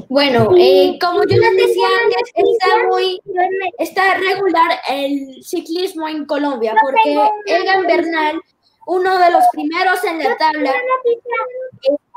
[0.08, 3.20] Bueno, eh, como yo les decía antes, está muy
[3.78, 8.40] está regular el ciclismo en Colombia, porque Egan Bernal,
[8.86, 10.72] uno de los primeros en la tabla,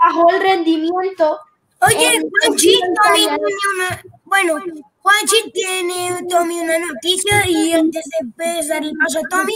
[0.02, 1.40] bajó el rendimiento.
[1.82, 2.80] Oye, Juanchi,
[3.14, 4.60] tiene una, bueno,
[5.02, 9.54] Juanchi tiene Tommy una noticia y antes de empezar el paso a Tommy,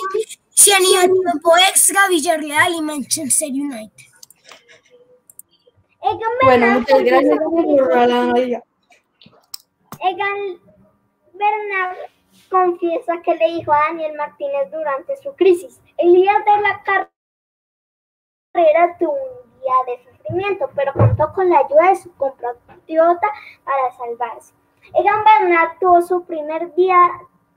[0.49, 4.05] se han ido a tiempo extra Villarreal y Manchester United.
[6.43, 8.61] Bueno, muchas gracias por la
[10.05, 10.59] Egan
[11.33, 11.97] Bernal
[12.49, 15.81] confiesa que le dijo a Daniel Martínez durante su crisis.
[15.97, 16.83] El día de la
[18.53, 20.12] carrera tuvo un día de
[20.75, 23.27] pero contó con la ayuda de su compatriota
[23.63, 24.53] para salvarse.
[24.93, 26.97] Egan Bernal tuvo su primer día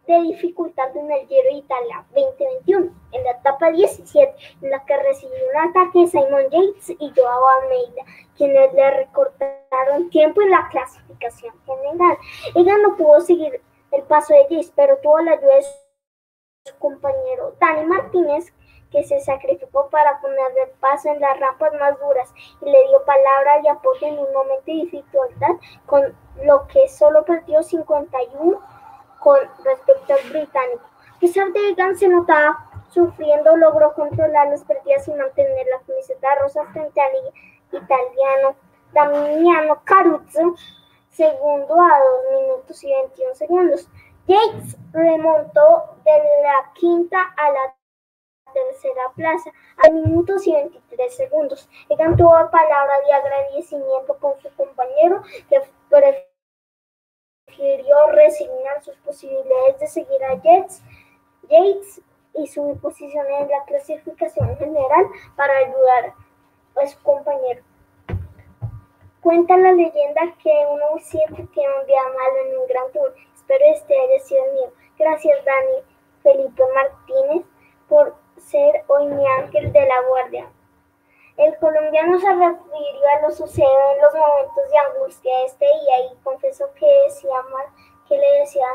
[0.07, 4.97] de dificultad en el Giro de Italia 2021, en la etapa 17, en la que
[4.97, 8.03] recibió un ataque de Simon Yates y Joao Almeida,
[8.37, 12.19] quienes le recortaron tiempo en la clasificación general.
[12.55, 17.57] Ella no pudo seguir el paso de Yates, pero tuvo la ayuda de su compañero
[17.61, 18.53] Dani Martínez,
[18.91, 23.61] que se sacrificó para ponerle paso en las rampas más duras y le dio palabra
[23.63, 28.61] y apoyo en un momento de dificultad, con lo que solo perdió 51
[29.21, 30.85] con respecto al británico.
[31.17, 36.35] A pesar de Egan se notaba sufriendo, logró controlar las pérdidas y mantener la camiseta
[36.37, 37.11] rosa frente al
[37.73, 38.57] italiano
[38.93, 40.55] Damiano Caruzzo,
[41.11, 41.99] segundo a
[42.33, 43.89] 2 minutos y 21 segundos.
[44.27, 47.75] Yates remontó de la quinta a la
[48.57, 49.51] tercera plaza
[49.85, 51.69] a minutos y 23 segundos.
[51.91, 55.61] Egan tuvo palabra de agradecimiento con su compañero que
[57.47, 60.83] prefirió resignar sus posibilidades de seguir a Yates,
[61.51, 62.01] Yates
[62.33, 66.15] y su posición en la clasificación general para ayudar
[66.77, 67.63] a su compañero.
[69.21, 73.15] Cuenta la leyenda que uno siempre tiene un día malo en un gran tour.
[73.35, 74.73] Espero este haya sido el mío.
[74.99, 75.83] Gracias Dani
[76.23, 77.45] Felipe Martínez
[77.89, 80.47] por ser hoy mi ángel de la guardia.
[81.37, 86.17] El colombiano se refirió a lo sucedido en los momentos de angustia este día y
[86.23, 87.35] confesó que, decía
[88.09, 88.67] que le decía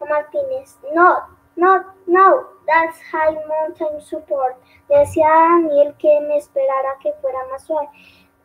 [0.00, 1.18] a Martínez, no,
[1.56, 4.56] no, no, that's high mountain support.
[4.88, 7.88] Decía a Daniel que me esperara que fuera más suave.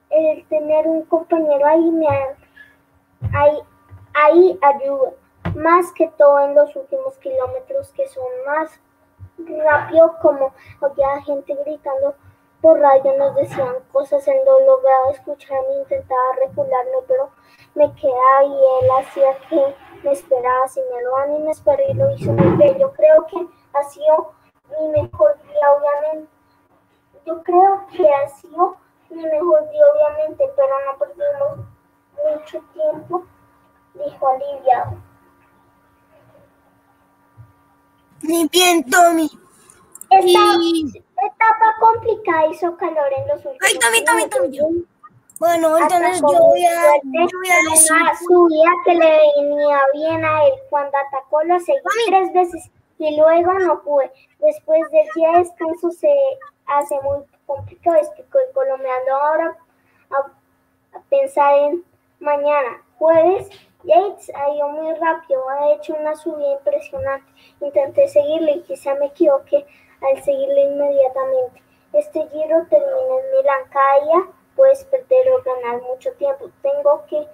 [0.10, 2.08] El tener un compañero ahí me
[3.34, 3.58] ahí,
[4.14, 5.14] ahí ayuda,
[5.56, 8.80] más que todo en los últimos kilómetros que son más
[9.38, 12.16] rápido como había gente gritando
[12.62, 17.30] por radio nos decían cosas en lo lograba escucharme intentaba recularme pero
[17.76, 21.84] me quedaba y él hacía que me esperaba si me lo dan y me esperó
[21.88, 22.78] y lo hizo muy bien.
[22.80, 24.32] Yo creo que ha sido
[24.80, 26.32] mi mejor día obviamente.
[27.26, 28.78] Yo creo que ha sido
[29.10, 31.68] mi mejor día obviamente pero no perdimos
[32.26, 33.24] mucho tiempo
[33.94, 34.98] dijo aliviado
[38.24, 39.30] Muy bien, Tommy.
[40.10, 44.50] Esta Y- etapa complicada hizo calor en los últimos Ay, Tommy, Tommy, Tommy.
[44.50, 44.88] minutos.
[45.40, 47.92] Bueno, entonces yo voy a, yo voy a decir.
[47.96, 51.78] una subida que le venía bien a él cuando atacó lo seguí
[52.08, 54.12] tres veces y luego no pude.
[54.40, 56.10] Después del día de descanso se
[56.66, 59.58] hace muy complicado, explicó el colombiano ahora
[60.10, 61.86] a, a pensar en
[62.20, 63.48] mañana, jueves.
[63.88, 67.32] Yates ha ido muy rápido, ha hecho una subida impresionante.
[67.62, 69.66] Intenté seguirle y quizá me equivoqué
[70.02, 71.64] al seguirle inmediatamente.
[71.94, 73.64] Este giro termina en Milán.
[73.72, 76.50] Cada puedes perder o ganar mucho tiempo.
[76.62, 77.28] Tengo que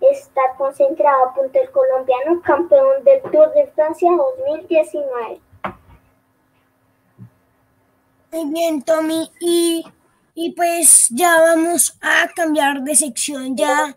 [0.00, 5.40] estar concentrado, apunta el colombiano campeón del Tour de Francia 2019.
[8.32, 9.30] Muy bien, Tommy.
[9.40, 9.84] Y,
[10.34, 13.56] y pues ya vamos a cambiar de sección.
[13.56, 13.96] Ya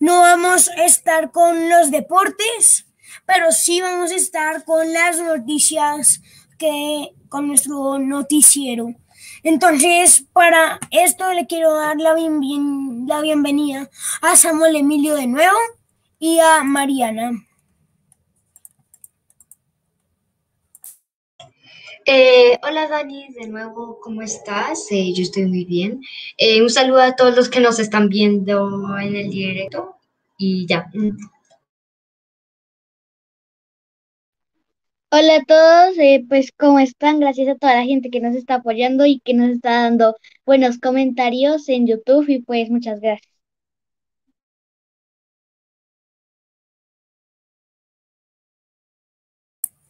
[0.00, 2.86] no vamos a estar con los deportes,
[3.26, 6.20] pero sí vamos a estar con las noticias
[6.58, 8.94] que con nuestro noticiero.
[9.42, 13.88] Entonces, para esto le quiero dar la, bien- la bienvenida
[14.22, 15.56] a Samuel Emilio de nuevo
[16.18, 17.30] y a Mariana.
[22.10, 24.90] Eh, hola Dani, de nuevo, ¿cómo estás?
[24.90, 26.00] Eh, yo estoy muy bien.
[26.38, 28.66] Eh, un saludo a todos los que nos están viendo
[28.98, 29.96] en el directo
[30.38, 30.90] y ya.
[35.10, 37.20] Hola a todos, eh, pues ¿cómo están?
[37.20, 40.16] Gracias a toda la gente que nos está apoyando y que nos está dando
[40.46, 43.37] buenos comentarios en YouTube y pues muchas gracias.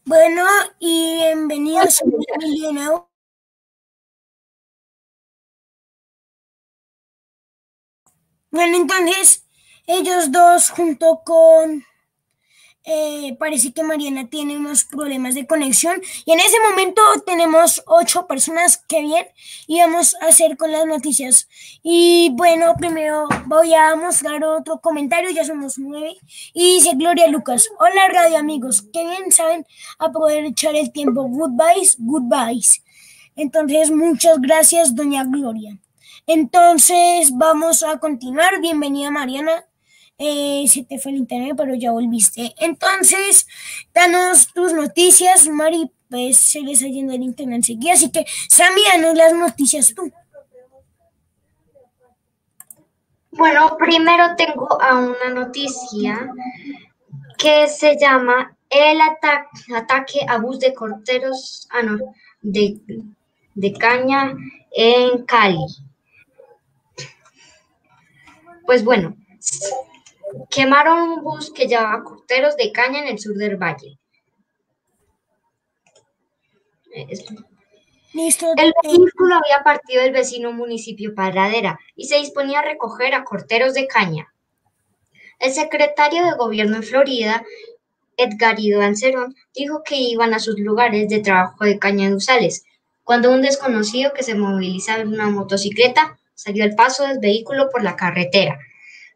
[0.08, 0.42] Bueno,
[0.78, 3.10] y bienvenidos a de nuevo.
[8.50, 9.44] Bueno, entonces
[9.86, 11.84] ellos dos junto con,
[12.90, 18.27] eh, parece que Mariana tiene unos problemas de conexión y en ese momento tenemos ocho
[18.27, 19.27] personas, que bien,
[19.66, 21.48] y vamos a hacer con las noticias.
[21.83, 26.16] Y bueno, primero voy a mostrar otro comentario, ya somos nueve,
[26.55, 29.66] y dice Gloria Lucas, hola radio amigos, que bien saben
[29.99, 32.82] aprovechar el tiempo, goodbyes, goodbyes.
[33.36, 35.78] Entonces, muchas gracias, doña Gloria.
[36.26, 38.61] Entonces, vamos a continuar.
[38.61, 39.67] Bienvenida, Mariana.
[40.20, 42.52] Eh, se te fue el internet, pero ya volviste.
[42.58, 43.46] Entonces,
[43.94, 45.90] danos tus noticias, Mari.
[46.10, 47.92] Pues se les está yendo el internet enseguida.
[47.92, 50.10] Así que, Sammy, danos las noticias tú.
[53.30, 56.28] Bueno, primero tengo a una noticia
[57.36, 61.98] que se llama el ataque a bus de corteros ah, no,
[62.42, 62.80] de,
[63.54, 64.34] de caña
[64.72, 65.64] en Cali.
[68.66, 69.14] Pues bueno,
[70.51, 73.99] quemaron un bus que llevaba corteros de caña en el sur del valle.
[78.57, 83.74] El vehículo había partido del vecino municipio Paradera y se disponía a recoger a corteros
[83.74, 84.33] de caña.
[85.39, 87.45] El secretario de gobierno en Florida,
[88.16, 92.64] Edgardo Ancerón, dijo que iban a sus lugares de trabajo de caña de Usales,
[93.05, 97.85] cuando un desconocido que se movilizaba en una motocicleta salió al paso del vehículo por
[97.85, 98.59] la carretera.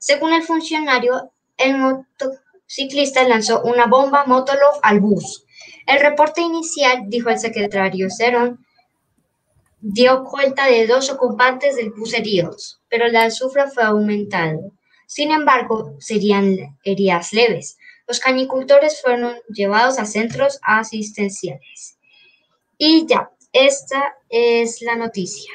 [0.02, 5.44] Según el funcionario, el motociclista lanzó una bomba Motolov al bus.
[5.86, 8.66] El reporte inicial, dijo el secretario Cerón,
[9.80, 14.72] dio cuenta de dos ocupantes del bus heridos, pero la azufre fue aumentado.
[15.06, 17.78] Sin embargo, serían heridas leves.
[18.08, 21.96] Los canicultores fueron llevados a centros asistenciales.
[22.76, 25.52] Y ya, esta es la noticia.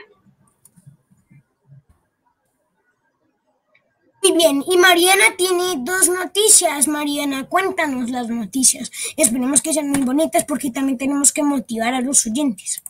[4.23, 6.87] Muy bien, y Mariana tiene dos noticias.
[6.87, 8.91] Mariana, cuéntanos las noticias.
[9.15, 12.83] Esperemos que sean muy bonitas porque también tenemos que motivar a los oyentes.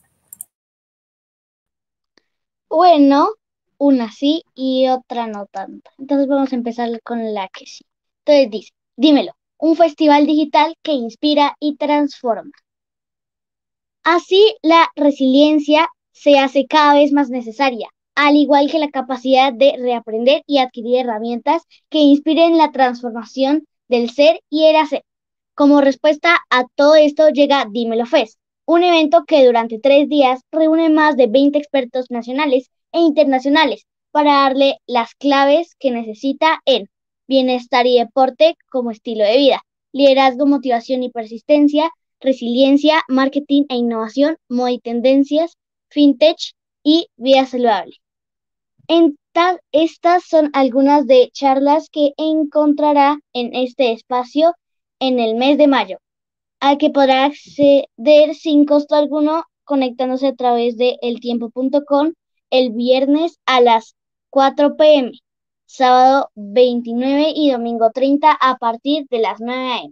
[2.69, 3.29] Bueno,
[3.77, 5.91] una sí y otra no tanto.
[5.97, 7.85] Entonces vamos a empezar con la que sí.
[8.25, 12.51] Entonces dice, dímelo, un festival digital que inspira y transforma.
[14.03, 19.75] Así la resiliencia se hace cada vez más necesaria, al igual que la capacidad de
[19.77, 25.03] reaprender y adquirir herramientas que inspiren la transformación del ser y el hacer.
[25.53, 30.89] Como respuesta a todo esto llega Dímelo Fest, un evento que durante tres días reúne
[30.89, 36.89] más de 20 expertos nacionales e internacionales para darle las claves que necesita en
[37.27, 39.61] bienestar y deporte como estilo de vida,
[39.93, 45.53] liderazgo, motivación y persistencia, resiliencia, marketing e innovación, moda y tendencias,
[45.89, 47.97] fintech y vida saludable.
[49.71, 54.55] Estas son algunas de charlas que encontrará en este espacio
[54.99, 55.97] en el mes de mayo,
[56.59, 62.13] al que podrá acceder sin costo alguno conectándose a través de eltiempo.com
[62.49, 63.95] el viernes a las
[64.29, 65.11] 4 pm,
[65.65, 69.91] sábado 29 y domingo 30 a partir de las 9 am.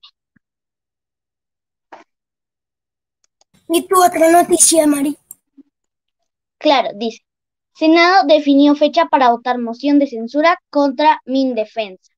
[3.67, 5.17] ¿Y tu otra noticia, Mari?
[6.57, 7.24] Claro, dice.
[7.77, 12.13] Senado definió fecha para votar moción de censura contra Mindefensa.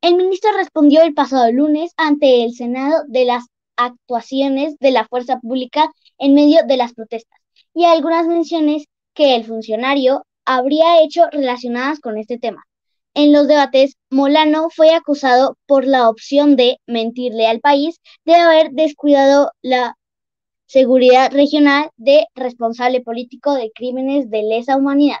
[0.00, 3.44] El ministro respondió el pasado lunes ante el Senado de las
[3.76, 7.38] actuaciones de la fuerza pública en medio de las protestas
[7.74, 12.64] y algunas menciones que el funcionario habría hecho relacionadas con este tema.
[13.12, 18.70] En los debates, Molano fue acusado por la opción de mentirle al país de haber
[18.70, 19.97] descuidado la
[20.68, 25.18] seguridad regional de responsable político de crímenes de lesa humanidad.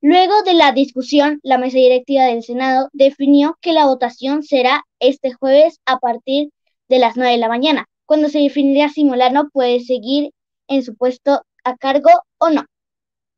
[0.00, 5.32] Luego de la discusión, la mesa directiva del Senado definió que la votación será este
[5.32, 6.50] jueves a partir
[6.88, 10.32] de las 9 de la mañana, cuando se definirá si Molano puede seguir
[10.68, 12.64] en su puesto a cargo o no.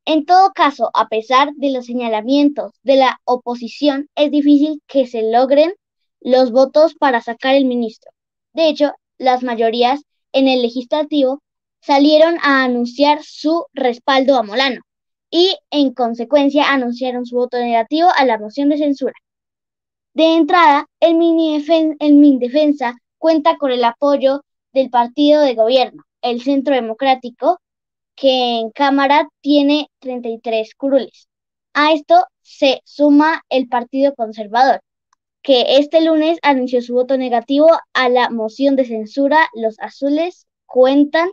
[0.06, 5.30] En todo caso, a pesar de los señalamientos de la oposición, es difícil que se
[5.30, 5.74] logren
[6.20, 8.10] los votos para sacar el ministro.
[8.52, 10.02] De hecho, las mayorías
[10.34, 11.42] en el legislativo
[11.80, 14.82] salieron a anunciar su respaldo a Molano
[15.30, 19.14] y, en consecuencia, anunciaron su voto negativo a la moción de censura.
[20.12, 27.60] De entrada, el, MINDEFENSA cuenta con el apoyo del partido de gobierno, el Centro Democrático,
[28.14, 31.28] que en Cámara tiene 33 curules.
[31.72, 34.80] A esto se suma el Partido Conservador,
[35.44, 39.46] que este lunes anunció su voto negativo a la moción de censura.
[39.54, 41.30] Los azules cuentan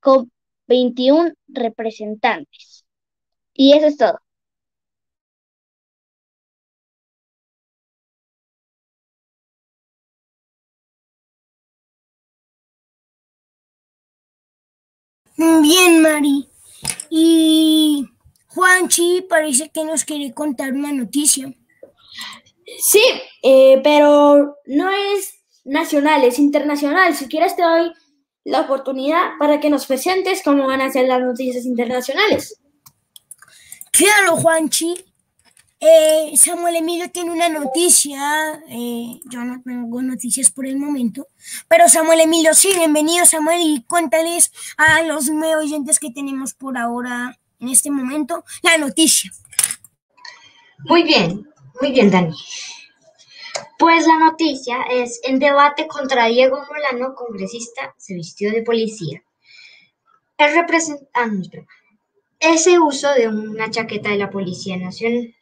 [0.00, 0.32] con
[0.68, 2.84] 21 representantes.
[3.54, 4.20] Y eso es todo.
[15.36, 16.48] Bien, Mari.
[17.10, 18.08] Y
[18.48, 21.52] Juanchi parece que nos quiere contar una noticia.
[22.78, 23.02] Sí,
[23.42, 27.14] eh, pero no es nacional, es internacional.
[27.14, 27.92] Si quieres te doy
[28.44, 32.60] la oportunidad para que nos presentes cómo van a ser las noticias internacionales.
[33.92, 34.94] Claro, Juanchi.
[35.84, 41.26] Eh, Samuel Emilio tiene una noticia, eh, yo no tengo noticias por el momento,
[41.66, 47.36] pero Samuel Emilio, sí, bienvenido Samuel y cuéntales a los oyentes que tenemos por ahora,
[47.58, 49.32] en este momento, la noticia.
[50.84, 52.34] Muy bien, muy bien Dani.
[53.78, 59.22] Pues la noticia es, en debate contra Diego Molano, congresista, se vistió de policía.
[60.38, 61.66] El representante,
[62.38, 65.34] ese uso de una chaqueta de la Policía Nacional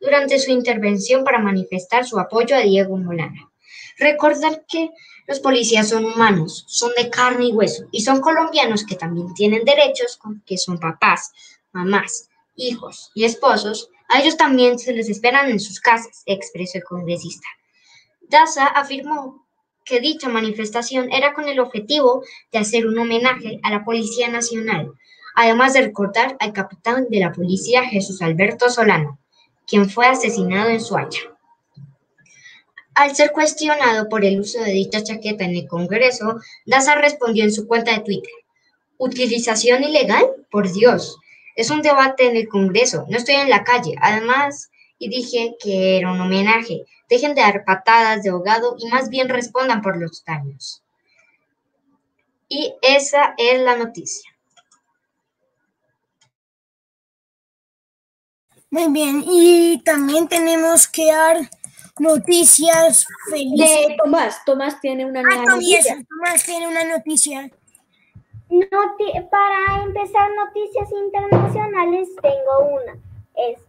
[0.00, 3.52] durante su intervención para manifestar su apoyo a Diego Molano.
[3.98, 4.90] Recordar que
[5.26, 9.64] los policías son humanos, son de carne y hueso, y son colombianos que también tienen
[9.64, 11.32] derechos, que son papás,
[11.72, 13.90] mamás, hijos y esposos.
[14.08, 17.46] A ellos también se les esperan en sus casas, expresó el congresista.
[18.22, 19.46] Daza afirmó
[19.84, 24.92] que dicha manifestación era con el objetivo de hacer un homenaje a la Policía Nacional,
[25.34, 29.18] además de recordar al capitán de la policía Jesús Alberto Solano,
[29.66, 31.20] quien fue asesinado en Suacha.
[32.94, 37.52] Al ser cuestionado por el uso de dicha chaqueta en el Congreso, Daza respondió en
[37.52, 38.32] su cuenta de Twitter,
[38.96, 40.26] ¿Utilización ilegal?
[40.50, 41.18] Por Dios,
[41.58, 43.96] es un debate en el Congreso, no estoy en la calle.
[44.00, 46.84] Además, y dije que era un homenaje.
[47.08, 50.84] Dejen de dar patadas de ahogado y más bien respondan por los daños.
[52.48, 54.30] Y esa es la noticia.
[58.70, 61.38] Muy bien, y también tenemos que dar
[61.98, 63.88] noticias felices.
[63.88, 66.06] De Tomás, Tomás tiene una Ah, nueva Tomás, noticia.
[66.08, 67.50] Tomás tiene una noticia.
[68.50, 72.96] Noti- para empezar noticias internacionales tengo una.
[73.34, 73.60] Es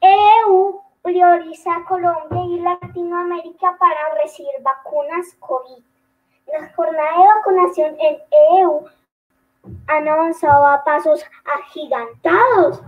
[0.00, 5.82] EU prioriza a Colombia y Latinoamérica para recibir vacunas COVID.
[6.46, 8.18] La jornada de vacunación en
[8.58, 8.86] EU
[9.86, 11.24] han avanzado a pasos
[11.60, 12.82] agigantados.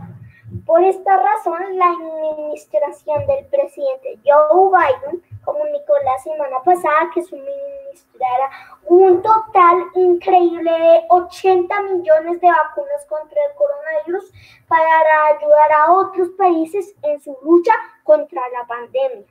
[0.67, 8.51] Por esta razón, la administración del presidente Joe Biden comunicó la semana pasada que suministrará
[8.87, 14.33] un total increíble de 80 millones de vacunas contra el coronavirus
[14.69, 17.73] para ayudar a otros países en su lucha
[18.03, 19.27] contra la pandemia.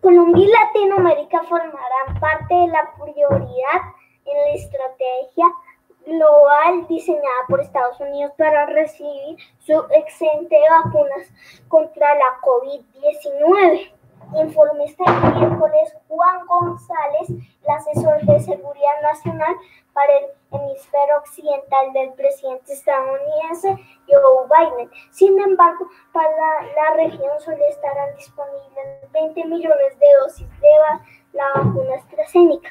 [0.00, 3.80] Colombia y Latinoamérica formarán parte de la prioridad
[4.24, 5.46] en la estrategia
[6.08, 11.28] global diseñada por Estados Unidos para recibir su excedente de vacunas
[11.68, 13.92] contra la COVID-19.
[14.36, 19.54] Informó este miércoles Juan González, el asesor de seguridad nacional
[19.94, 24.90] para el hemisferio occidental del presidente estadounidense Joe Biden.
[25.10, 30.68] Sin embargo, para la, la región solo estarán disponibles 20 millones de dosis de
[31.32, 32.70] la vacuna AstraZeneca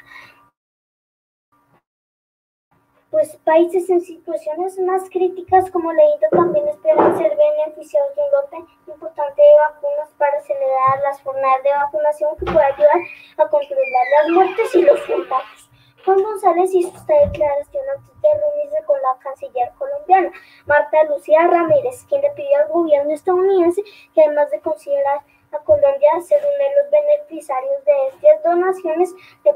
[3.10, 8.30] pues países en situaciones más críticas como la India también esperan ser beneficiados de un
[8.32, 13.00] lote importante de vacunas para acelerar las jornadas de vacunación que puede ayudar
[13.38, 15.70] a controlar las muertes y los contagios.
[16.04, 20.30] Juan González hizo esta declaración antes de reunirse con la canciller colombiana,
[20.66, 23.82] Marta Lucía Ramírez, quien le pidió al gobierno estadounidense
[24.14, 25.20] que además de considerar
[25.52, 29.12] a Colombia ser uno de los beneficiarios de estas donaciones,
[29.44, 29.52] le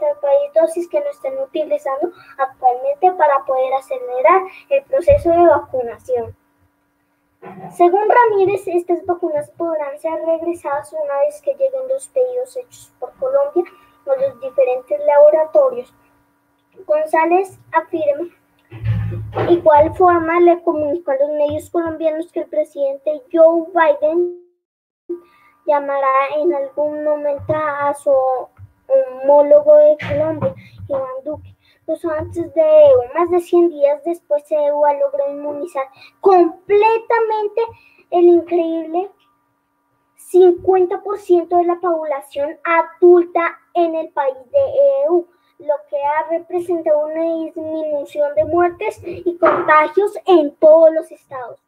[0.00, 6.36] al país dosis que no estén utilizando actualmente para poder acelerar el proceso de vacunación.
[7.70, 13.12] Según Ramírez, estas vacunas podrán ser regresadas una vez que lleguen los pedidos hechos por
[13.14, 13.64] Colombia
[14.04, 15.94] o los diferentes laboratorios.
[16.86, 18.28] González afirma
[19.48, 24.38] igual forma le comunicó a los medios colombianos que el presidente Joe Biden
[25.66, 28.12] llamará en algún momento a su
[28.88, 30.54] homólogo de Colombia,
[30.88, 31.54] Iván Duque.
[31.86, 35.84] Los antes de EU, más de 100 días después, EU ha logrado inmunizar
[36.20, 37.62] completamente
[38.10, 39.10] el increíble
[40.30, 44.58] 50% de la población adulta en el país de
[45.06, 45.26] EU,
[45.60, 51.67] lo que ha representado una disminución de muertes y contagios en todos los estados.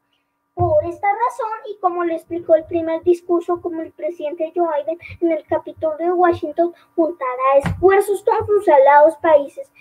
[0.60, 4.98] Por esta razón, y como le explicó el primer discurso como el presidente Joe Biden
[5.22, 9.72] en el Capitolio de Washington, juntará esfuerzos con sus aliados países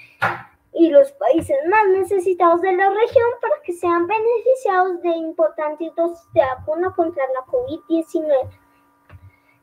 [0.71, 6.31] y los países más necesitados de la región para que sean beneficiados de importantes dosis
[6.33, 8.49] de vacuna contra la COVID-19.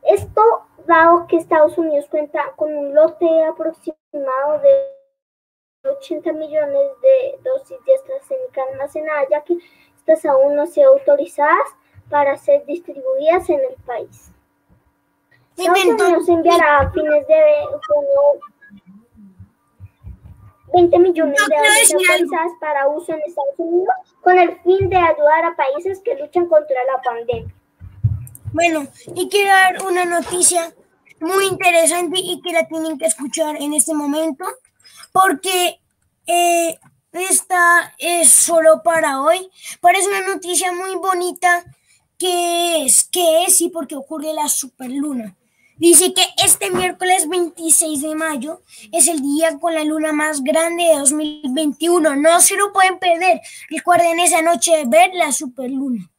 [0.03, 0.43] Esto
[0.87, 4.97] dado que Estados Unidos cuenta con un lote aproximado de
[5.89, 9.57] 80 millones de dosis de AstraZeneca almacenadas, ya que
[10.07, 11.69] estas aún no se autorizadas
[12.09, 14.31] para ser distribuidas en el país.
[15.57, 17.43] Bien, Unidos enviará a fines de
[17.89, 18.21] junio
[20.75, 25.45] 20 millones de dosis autorizadas para uso en Estados Unidos con el fin de ayudar
[25.47, 27.55] a países que luchan contra la pandemia.
[28.53, 30.75] Bueno, y quiero dar una noticia
[31.21, 34.45] muy interesante y que la tienen que escuchar en este momento,
[35.13, 35.81] porque
[36.27, 36.79] eh,
[37.19, 39.51] esta es solo para hoy.
[39.81, 41.65] Parece una noticia muy bonita
[42.19, 45.37] qué es, qué es y por qué ocurre la superluna.
[45.79, 48.63] Dice que este miércoles 26 de mayo
[48.93, 52.17] es el día con la luna más grande de 2021.
[52.17, 53.43] No se lo pueden perder.
[53.69, 56.11] Recuerden esa noche ver la superluna.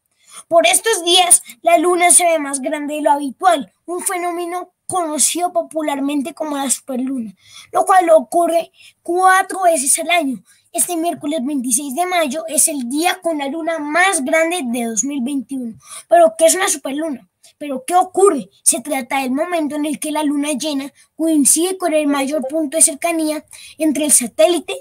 [0.48, 5.52] Por estos días, la luna se ve más grande de lo habitual, un fenómeno conocido
[5.52, 7.36] popularmente como la superluna,
[7.72, 8.72] lo cual ocurre
[9.02, 10.44] cuatro veces al año.
[10.74, 15.76] Este miércoles 26 de mayo es el día con la luna más grande de 2021.
[16.08, 17.28] Pero, ¿qué es una superluna?
[17.58, 18.50] Pero, ¿qué ocurre?
[18.64, 22.78] Se trata del momento en el que la luna llena coincide con el mayor punto
[22.78, 23.46] de cercanía
[23.78, 24.76] entre el satélite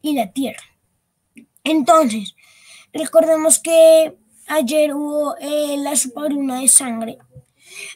[0.00, 0.62] y la Tierra.
[1.64, 2.34] Entonces,
[2.92, 4.16] recordemos que
[4.46, 7.18] ayer hubo eh, la superluna de sangre.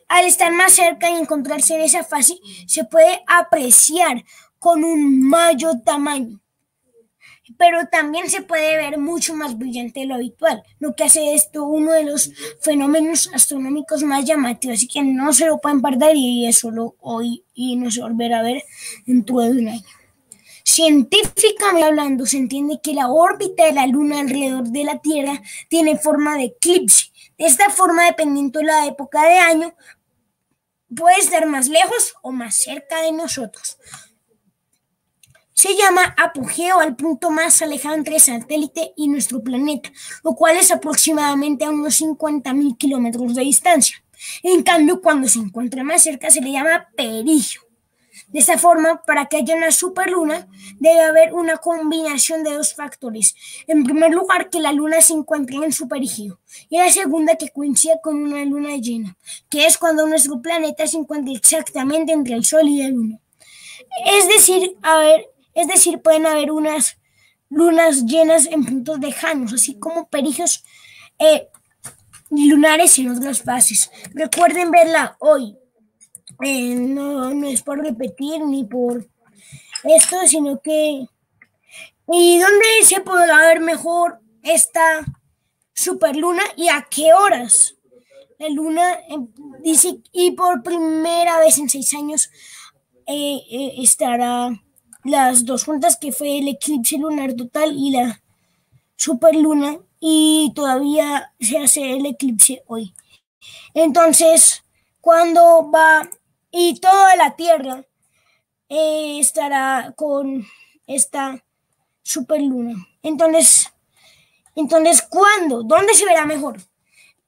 [0.08, 2.34] Al estar más cerca y encontrarse en esa fase,
[2.66, 4.24] se puede apreciar
[4.58, 6.40] con un mayor tamaño
[7.56, 11.64] pero también se puede ver mucho más brillante de lo habitual, lo que hace esto
[11.64, 12.30] uno de los
[12.60, 17.44] fenómenos astronómicos más llamativos, así que no se lo pueden perder y es solo hoy
[17.54, 18.62] y no se volverá a ver
[19.06, 19.84] dentro de un año.
[20.64, 25.96] Científicamente hablando, se entiende que la órbita de la Luna alrededor de la Tierra tiene
[25.96, 27.06] forma de eclipse.
[27.38, 29.74] De esta forma, dependiendo de la época de año,
[30.94, 33.78] puede estar más lejos o más cerca de nosotros.
[35.58, 39.90] Se llama apogeo al punto más alejado entre el satélite y nuestro planeta,
[40.22, 43.96] lo cual es aproximadamente a unos 50.000 kilómetros de distancia.
[44.44, 47.62] En cambio, cuando se encuentra más cerca se le llama perigeo.
[48.28, 50.46] De esta forma, para que haya una superluna,
[50.78, 53.34] debe haber una combinación de dos factores.
[53.66, 56.38] En primer lugar, que la luna se encuentre en su perigeo.
[56.68, 59.16] Y la segunda, que coincida con una luna llena,
[59.50, 63.18] que es cuando nuestro planeta se encuentra exactamente entre el Sol y la luna.
[64.06, 65.26] Es decir, a ver,
[65.58, 66.98] es decir, pueden haber unas
[67.50, 70.62] lunas llenas en puntos lejanos, así como perigios
[71.18, 71.48] eh,
[72.30, 73.90] lunares en otras fases.
[74.14, 75.56] Recuerden verla hoy.
[76.44, 79.08] Eh, no, es por repetir ni por
[79.82, 81.06] esto, sino que...
[82.10, 85.04] ¿Y dónde se podrá ver mejor esta
[85.74, 87.74] superluna y a qué horas?
[88.38, 89.18] La luna eh,
[89.64, 92.30] dice, y por primera vez en seis años
[93.04, 94.50] estará
[95.04, 98.20] las dos juntas que fue el eclipse lunar total y la
[98.96, 102.94] superluna y todavía se hace el eclipse hoy.
[103.74, 104.64] Entonces,
[105.00, 106.08] cuando va
[106.50, 107.84] y toda la Tierra
[108.68, 110.46] eh, estará con
[110.86, 111.44] esta
[112.02, 112.74] superluna.
[113.02, 113.72] Entonces,
[114.54, 115.62] entonces, ¿cuándo?
[115.62, 116.58] ¿Dónde se verá mejor?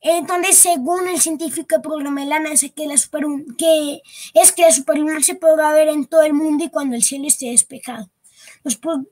[0.02, 2.94] Entonces, según el científico la NASA, que, la
[3.58, 4.02] que
[4.34, 7.26] es que la superluna se podrá ver en todo el mundo y cuando el cielo
[7.26, 8.08] esté despejado.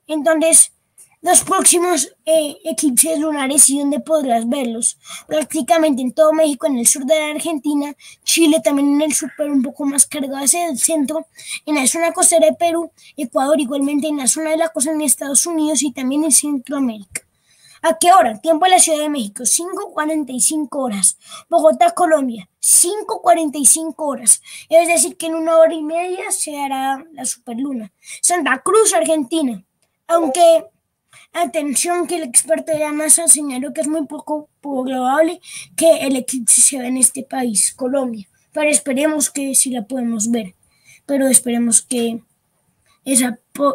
[0.06, 0.72] entonces,
[1.20, 6.86] los próximos eh, eclipses lunares y donde podrás verlos, prácticamente en todo México, en el
[6.86, 10.68] sur de la Argentina, Chile también en el sur, pero un poco más cargado hacia
[10.68, 11.26] el centro,
[11.66, 15.00] en la zona costera de Perú, Ecuador, igualmente en la zona de la costa en
[15.00, 17.27] Estados Unidos y también en Centroamérica.
[17.82, 18.40] ¿A qué hora?
[18.40, 21.18] Tiempo en la Ciudad de México, 5.45 horas.
[21.48, 24.42] Bogotá, Colombia, 5.45 horas.
[24.68, 27.92] Es decir, que en una hora y media se hará la superluna.
[28.20, 29.62] Santa Cruz, Argentina.
[30.08, 30.64] Aunque,
[31.32, 35.40] atención, que el experto de la NASA señaló que es muy poco probable
[35.76, 38.28] que el eclipse se vea en este país, Colombia.
[38.52, 40.54] Pero esperemos que sí la podemos ver.
[41.06, 42.22] Pero esperemos que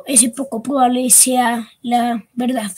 [0.06, 2.72] ese poco probable sea la verdad.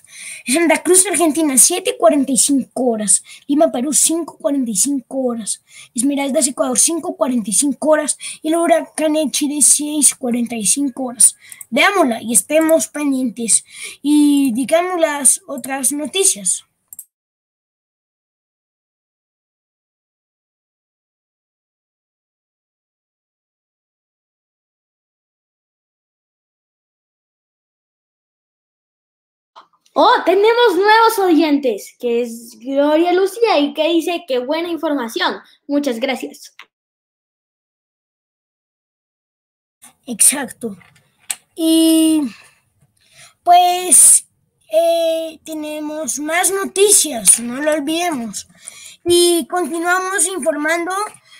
[0.47, 3.23] Santa Cruz, Argentina, 7.45 horas.
[3.47, 5.63] Lima, Perú, 5.45 horas.
[5.93, 8.17] Esmeraldas, Ecuador, 5.45 horas.
[8.41, 11.35] Y el huracán en Chile, 6.45 horas.
[11.69, 13.65] Veámosla y estemos pendientes.
[14.01, 16.65] Y digamos las otras noticias.
[29.97, 35.35] Oh, tenemos nuevos oyentes, que es Gloria Lucía y que dice que buena información.
[35.67, 36.53] Muchas gracias.
[40.05, 40.75] Exacto.
[41.55, 42.23] Y
[43.41, 44.27] pues
[44.69, 48.49] eh, tenemos más noticias, no lo olvidemos.
[49.05, 50.91] Y continuamos informando,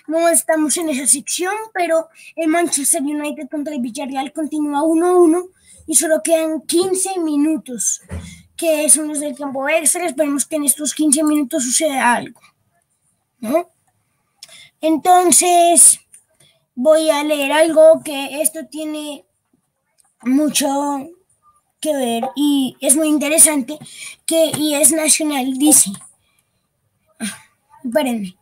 [0.07, 5.49] no estamos en esa sección, pero el Manchester United contra el Villarreal continúa 1-1
[5.87, 8.01] y solo quedan 15 minutos
[8.55, 10.05] que son los del tiempo extra.
[10.05, 12.39] Esperemos que en estos 15 minutos suceda algo.
[13.39, 13.69] ¿no?
[14.81, 15.99] Entonces,
[16.75, 19.25] voy a leer algo que esto tiene
[20.21, 21.07] mucho
[21.79, 23.77] que ver y es muy interesante,
[24.25, 25.91] que y es nacional, dice.
[27.83, 28.35] espérenme,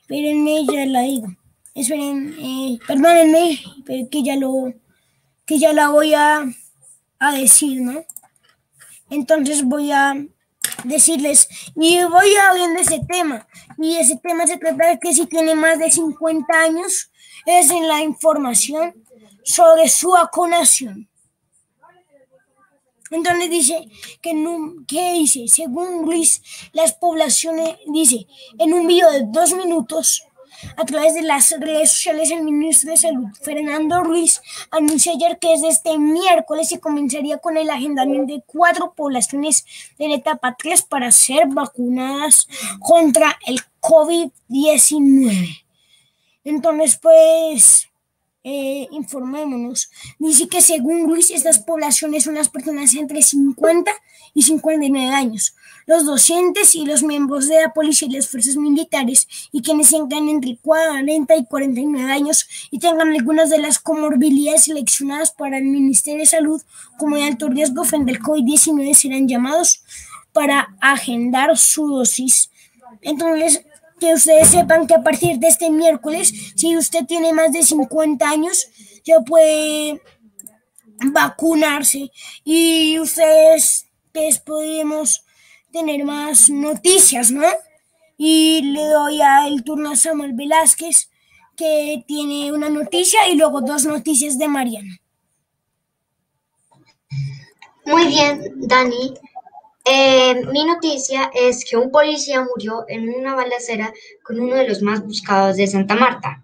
[0.00, 1.28] espérenme, ya la digo.
[1.74, 3.60] Esperen, eh, perdónenme,
[4.10, 4.72] que ya lo,
[5.44, 6.44] que ya la voy a,
[7.18, 8.04] a decir, ¿no?
[9.10, 10.14] Entonces voy a
[10.84, 13.46] decirles, y voy a de ese tema,
[13.78, 17.10] y ese tema se trata de que si tiene más de 50 años,
[17.46, 18.94] es en la información
[19.44, 21.08] sobre su vacunación.
[23.10, 23.88] Entonces dice
[24.20, 24.32] que,
[24.86, 25.48] ¿qué dice?
[25.48, 26.42] Según Luis,
[26.72, 28.26] las poblaciones, dice,
[28.58, 30.22] en un video de dos minutos,
[30.76, 34.40] a través de las redes sociales, el ministro de Salud, Fernando Ruiz,
[34.70, 39.64] anunció ayer que desde este miércoles se comenzaría con el agendamiento de cuatro poblaciones
[39.98, 42.48] de la etapa 3 para ser vacunadas
[42.80, 45.64] contra el COVID-19.
[46.44, 47.87] Entonces, pues,
[48.50, 49.90] eh, informémonos.
[50.18, 53.92] Dice que según Ruiz, estas poblaciones son las personas entre 50
[54.32, 59.28] y 59 años, los docentes y los miembros de la policía y las fuerzas militares
[59.52, 65.30] y quienes tengan entre 40 y 49 años y tengan algunas de las comorbilidades seleccionadas
[65.30, 66.62] para el Ministerio de Salud
[66.98, 69.82] como de alto riesgo frente al COVID-19 serán llamados
[70.32, 72.50] para agendar su dosis.
[73.02, 73.62] Entonces,
[73.98, 78.28] que ustedes sepan que a partir de este miércoles, si usted tiene más de 50
[78.28, 78.68] años,
[79.04, 80.00] ya puede
[81.12, 82.10] vacunarse
[82.44, 85.24] y ustedes pues, podemos
[85.72, 87.46] tener más noticias, ¿no?
[88.16, 91.08] Y le doy el turno a Samuel Velázquez,
[91.56, 95.00] que tiene una noticia y luego dos noticias de Mariana.
[97.86, 99.14] Muy bien, Dani.
[99.90, 103.90] Eh, mi noticia es que un policía murió en una balacera
[104.22, 106.42] con uno de los más buscados de Santa Marta.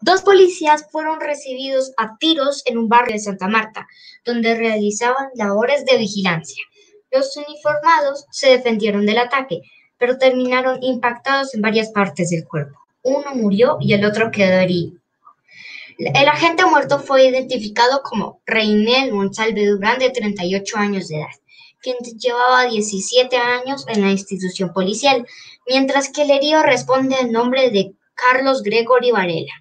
[0.00, 3.86] Dos policías fueron recibidos a tiros en un barrio de Santa Marta,
[4.24, 6.62] donde realizaban labores de vigilancia.
[7.10, 9.60] Los uniformados se defendieron del ataque,
[9.98, 12.78] pero terminaron impactados en varias partes del cuerpo.
[13.02, 14.98] Uno murió y el otro quedó herido.
[15.98, 21.28] El agente muerto fue identificado como Reinel Monsalve Durán, de 38 años de edad,
[21.80, 25.26] quien llevaba 17 años en la institución policial,
[25.66, 29.52] mientras que el herido responde al nombre de Carlos Gregory Varela.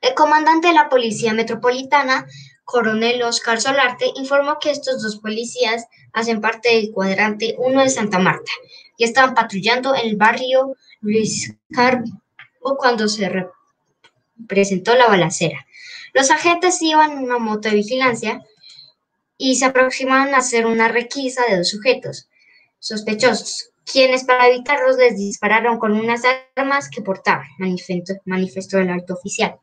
[0.00, 2.26] El comandante de la Policía Metropolitana
[2.64, 8.18] coronel Oscar Solarte informó que estos dos policías hacen parte del cuadrante 1 de Santa
[8.18, 8.50] Marta
[8.96, 12.06] y estaban patrullando en el barrio Luis Carbo
[12.78, 13.30] cuando se
[14.46, 15.66] presentó la balacera.
[16.12, 18.42] Los agentes iban en una moto de vigilancia
[19.40, 22.28] y se aproximaron a hacer una requisa de dos sujetos
[22.78, 26.22] sospechosos, quienes para evitarlos les dispararon con unas
[26.54, 27.46] armas que portaban,
[28.26, 29.56] manifestó, el alto oficial.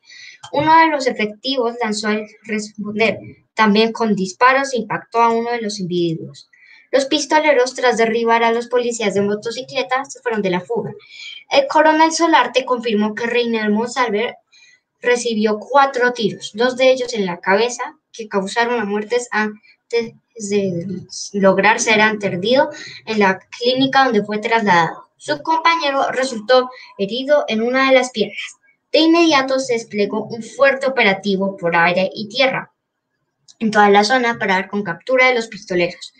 [0.51, 3.19] Uno de los efectivos lanzó al responder,
[3.53, 6.49] también con disparos impactó a uno de los individuos.
[6.91, 10.91] Los pistoleros, tras derribar a los policías de motocicleta, se fueron de la fuga.
[11.51, 14.37] El coronel Solarte confirmó que Reiner Monsalver
[15.01, 20.15] recibió cuatro tiros, dos de ellos en la cabeza, que causaron la muerte antes
[20.49, 20.85] de
[21.33, 22.69] lograr ser atendido
[23.05, 25.09] en la clínica donde fue trasladado.
[25.17, 28.57] Su compañero resultó herido en una de las piernas.
[28.91, 32.71] De inmediato se desplegó un fuerte operativo por aire y tierra
[33.59, 36.13] en toda la zona para dar con captura de los pistoleros.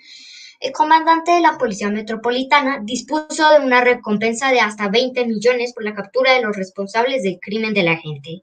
[0.60, 5.84] El comandante de la Policía Metropolitana dispuso de una recompensa de hasta 20 millones por
[5.84, 8.42] la captura de los responsables del crimen de la gente.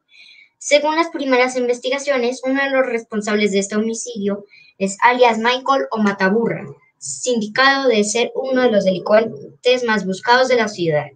[0.66, 4.46] Según las primeras investigaciones, uno de los responsables de este homicidio
[4.78, 6.02] es alias Michael o
[6.96, 11.08] sindicado de ser uno de los delincuentes más buscados de la ciudad.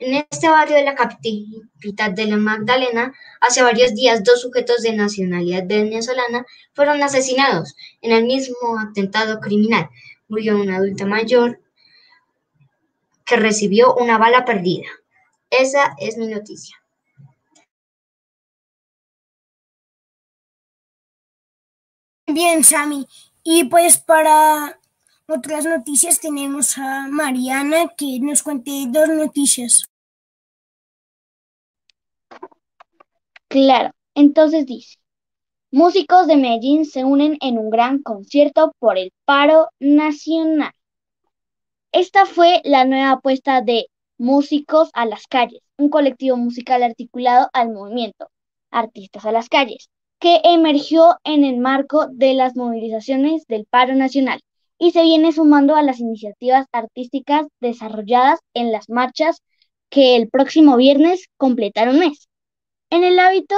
[0.00, 4.94] En este barrio de la capital de la Magdalena, hace varios días dos sujetos de
[4.94, 6.44] nacionalidad venezolana
[6.74, 9.88] fueron asesinados en el mismo atentado criminal.
[10.26, 11.60] Murió una adulta mayor
[13.24, 14.88] que recibió una bala perdida.
[15.50, 16.77] Esa es mi noticia.
[22.30, 23.06] Bien, Sami.
[23.42, 24.78] Y pues para
[25.26, 29.84] otras noticias tenemos a Mariana que nos cuente dos noticias.
[33.48, 34.98] Claro, entonces dice,
[35.70, 40.72] músicos de Medellín se unen en un gran concierto por el paro nacional.
[41.92, 43.86] Esta fue la nueva apuesta de
[44.18, 48.30] Músicos a las calles, un colectivo musical articulado al movimiento
[48.70, 49.88] Artistas a las calles,
[50.18, 54.40] que emergió en el marco de las movilizaciones del paro nacional
[54.78, 59.42] y se viene sumando a las iniciativas artísticas desarrolladas en las marchas
[59.90, 62.28] que el próximo viernes completaron mes.
[62.90, 63.56] En el hábito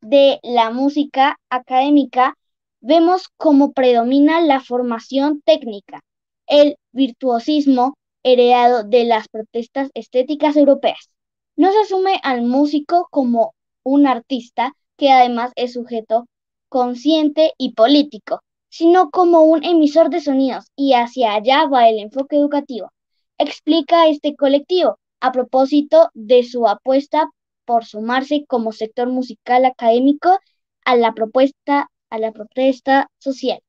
[0.00, 2.36] de la música académica
[2.80, 6.02] vemos cómo predomina la formación técnica,
[6.46, 11.10] el virtuosismo heredado de las protestas estéticas europeas.
[11.56, 16.26] No se asume al músico como un artista que además es sujeto
[16.68, 22.36] consciente y político, sino como un emisor de sonidos y hacia allá va el enfoque
[22.36, 22.90] educativo.
[23.38, 27.30] Explica este colectivo a propósito de su apuesta
[27.64, 30.38] por sumarse como sector musical académico
[30.84, 33.60] a la propuesta a la protesta social.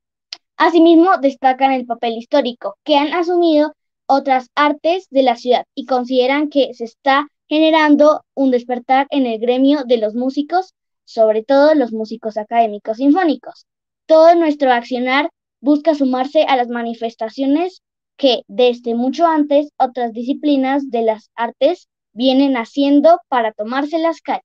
[0.58, 3.74] Asimismo, destacan el papel histórico que han asumido
[4.08, 9.40] otras artes de la ciudad y consideran que se está generando un despertar en el
[9.40, 10.74] gremio de los músicos,
[11.06, 13.68] sobre todo los músicos académicos sinfónicos.
[14.06, 15.30] Todo nuestro accionar
[15.62, 17.82] busca sumarse a las manifestaciones
[18.18, 24.44] que desde mucho antes otras disciplinas de las artes vienen haciendo para tomarse las calles.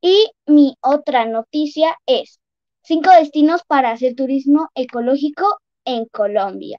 [0.00, 2.38] Y mi otra noticia es
[2.82, 5.46] cinco destinos para hacer turismo ecológico
[5.84, 6.78] en Colombia.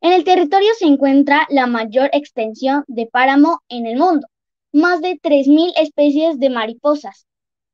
[0.00, 4.26] En el territorio se encuentra la mayor extensión de páramo en el mundo,
[4.72, 7.26] más de 3.000 especies de mariposas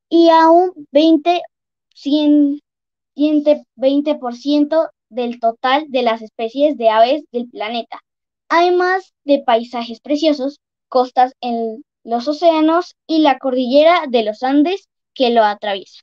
[0.08, 1.42] y aún 20,
[3.76, 8.00] 20% del total de las especies de aves del planeta,
[8.48, 15.30] además de paisajes preciosos, costas en los océanos y la cordillera de los Andes que
[15.30, 16.00] lo atraviesa.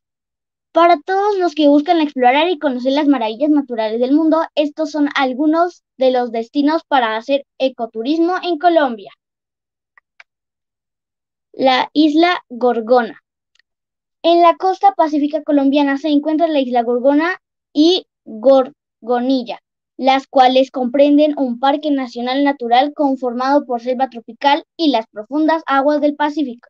[0.71, 5.07] Para todos los que buscan explorar y conocer las maravillas naturales del mundo, estos son
[5.15, 9.11] algunos de los destinos para hacer ecoturismo en Colombia.
[11.53, 13.24] La isla Gorgona.
[14.27, 19.59] En la costa pacífica colombiana se encuentra la isla Gorgona y Gorgonilla,
[19.97, 26.01] las cuales comprenden un parque nacional natural conformado por selva tropical y las profundas aguas
[26.01, 26.67] del Pacífico.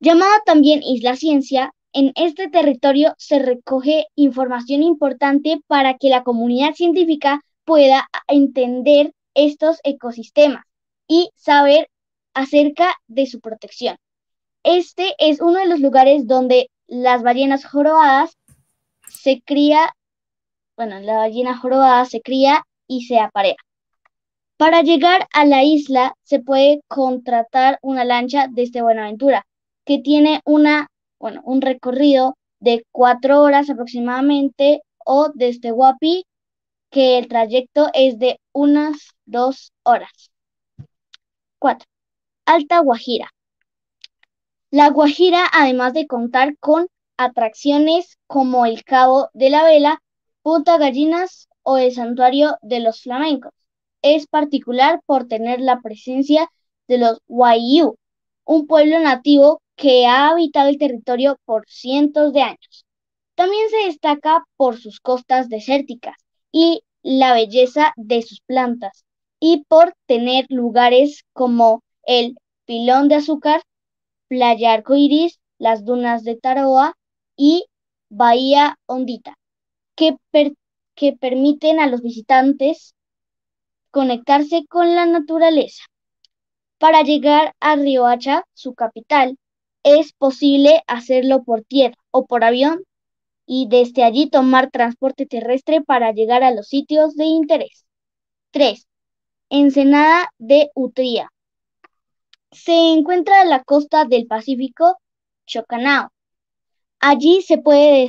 [0.00, 6.74] Llamada también Isla Ciencia, en este territorio se recoge información importante para que la comunidad
[6.74, 10.64] científica pueda entender estos ecosistemas
[11.06, 11.88] y saber
[12.34, 13.98] acerca de su protección.
[14.64, 18.36] Este es uno de los lugares donde las ballenas jorobadas
[19.08, 19.94] se cría,
[20.76, 23.56] bueno, la ballena jorobada se cría y se aparea.
[24.56, 29.46] Para llegar a la isla se puede contratar una lancha desde Buenaventura,
[29.84, 30.88] que tiene una
[31.24, 36.26] bueno, un recorrido de cuatro horas aproximadamente o desde Guapi,
[36.90, 40.30] que el trayecto es de unas dos horas.
[41.58, 41.88] Cuatro.
[42.44, 43.30] Alta Guajira.
[44.74, 50.02] La Guajira, además de contar con atracciones como el Cabo de la Vela,
[50.42, 53.52] Punta Gallinas o el Santuario de los Flamencos,
[54.02, 56.50] es particular por tener la presencia
[56.88, 57.94] de los Waiyu,
[58.44, 62.84] un pueblo nativo que ha habitado el territorio por cientos de años.
[63.36, 66.16] También se destaca por sus costas desérticas
[66.50, 69.04] y la belleza de sus plantas
[69.38, 73.62] y por tener lugares como el Pilón de Azúcar,
[74.28, 76.96] Playa Arcoiris, las dunas de Taroa
[77.36, 77.66] y
[78.08, 79.38] Bahía Hondita,
[79.96, 80.16] que,
[80.94, 82.94] que permiten a los visitantes
[83.90, 85.84] conectarse con la naturaleza.
[86.78, 89.38] Para llegar a Riohacha, su capital,
[89.84, 92.84] es posible hacerlo por tierra o por avión
[93.46, 97.84] y desde allí tomar transporte terrestre para llegar a los sitios de interés.
[98.50, 98.86] 3.
[99.50, 101.30] Ensenada de Utría.
[102.54, 104.96] Se encuentra en la costa del Pacífico,
[105.44, 106.10] Chocanao.
[107.00, 108.08] Allí se puede,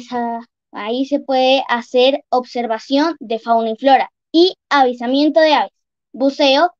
[0.71, 5.71] ahí se puede hacer observación de fauna y flora y avisamiento de aves,
[6.13, 6.71] buceo,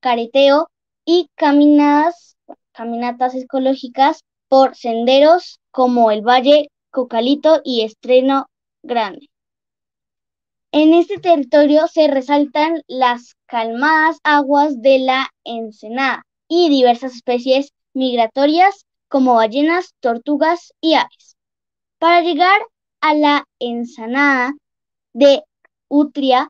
[0.00, 0.68] careteo
[1.06, 2.36] y caminadas,
[2.72, 8.50] caminatas ecológicas por senderos como el Valle Cocalito y Estreno
[8.82, 9.30] Grande.
[10.72, 18.86] En este territorio se resaltan las calmadas aguas de la Ensenada y diversas especies migratorias
[19.08, 21.36] como ballenas, tortugas y aves.
[21.98, 22.60] Para llegar
[23.00, 24.54] a la Ensenada
[25.12, 25.42] de
[25.88, 26.48] Utria,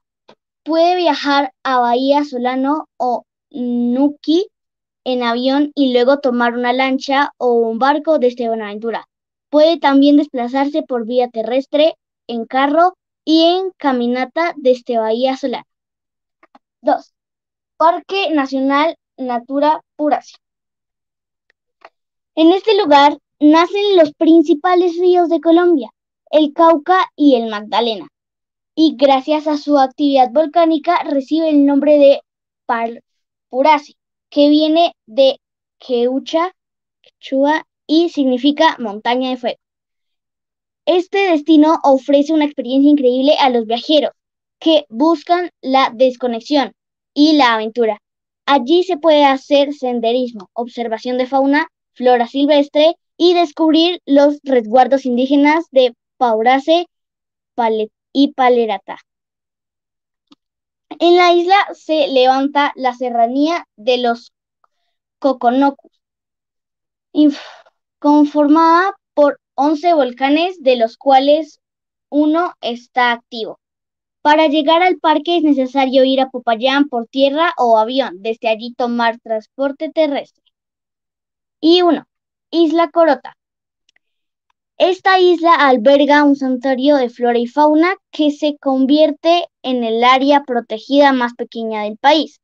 [0.62, 4.48] puede viajar a Bahía Solano o Nuki
[5.04, 9.06] en avión y luego tomar una lancha o un barco desde Buenaventura.
[9.50, 11.94] Puede también desplazarse por vía terrestre,
[12.26, 12.94] en carro
[13.24, 15.64] y en caminata desde Bahía Solar.
[16.82, 17.14] 2.
[17.78, 20.38] Parque Nacional Natura Puracia.
[22.34, 25.90] En este lugar nacen los principales ríos de Colombia,
[26.30, 28.08] el Cauca y el Magdalena,
[28.74, 32.20] y gracias a su actividad volcánica recibe el nombre de
[32.64, 33.02] Par
[34.30, 35.40] que viene de
[35.78, 36.52] Queucha,
[37.00, 39.58] Quechua y significa montaña de fuego.
[40.84, 44.12] Este destino ofrece una experiencia increíble a los viajeros
[44.58, 46.72] que buscan la desconexión
[47.14, 48.00] y la aventura.
[48.50, 55.66] Allí se puede hacer senderismo, observación de fauna, flora silvestre y descubrir los resguardos indígenas
[55.70, 56.86] de Paurace
[58.14, 58.96] y Palerata.
[60.98, 64.32] En la isla se levanta la serranía de los
[65.18, 65.92] Coconocus,
[67.98, 71.60] conformada por 11 volcanes, de los cuales
[72.08, 73.57] uno está activo.
[74.28, 78.74] Para llegar al parque es necesario ir a Popayán por tierra o avión, desde allí
[78.74, 80.44] tomar transporte terrestre.
[81.62, 82.06] Y uno,
[82.50, 83.38] Isla Corota.
[84.76, 90.42] Esta isla alberga un santuario de flora y fauna que se convierte en el área
[90.42, 92.42] protegida más pequeña del país,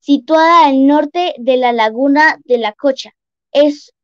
[0.00, 3.12] situada al norte de la laguna de la Cocha.
[3.50, 3.94] Es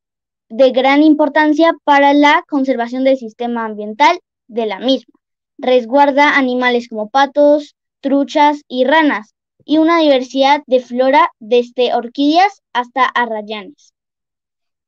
[0.49, 5.20] de gran importancia para la conservación del sistema ambiental de la misma.
[5.63, 9.35] Resguarda animales como patos, truchas y ranas,
[9.67, 13.93] y una diversidad de flora desde orquídeas hasta arrayanes.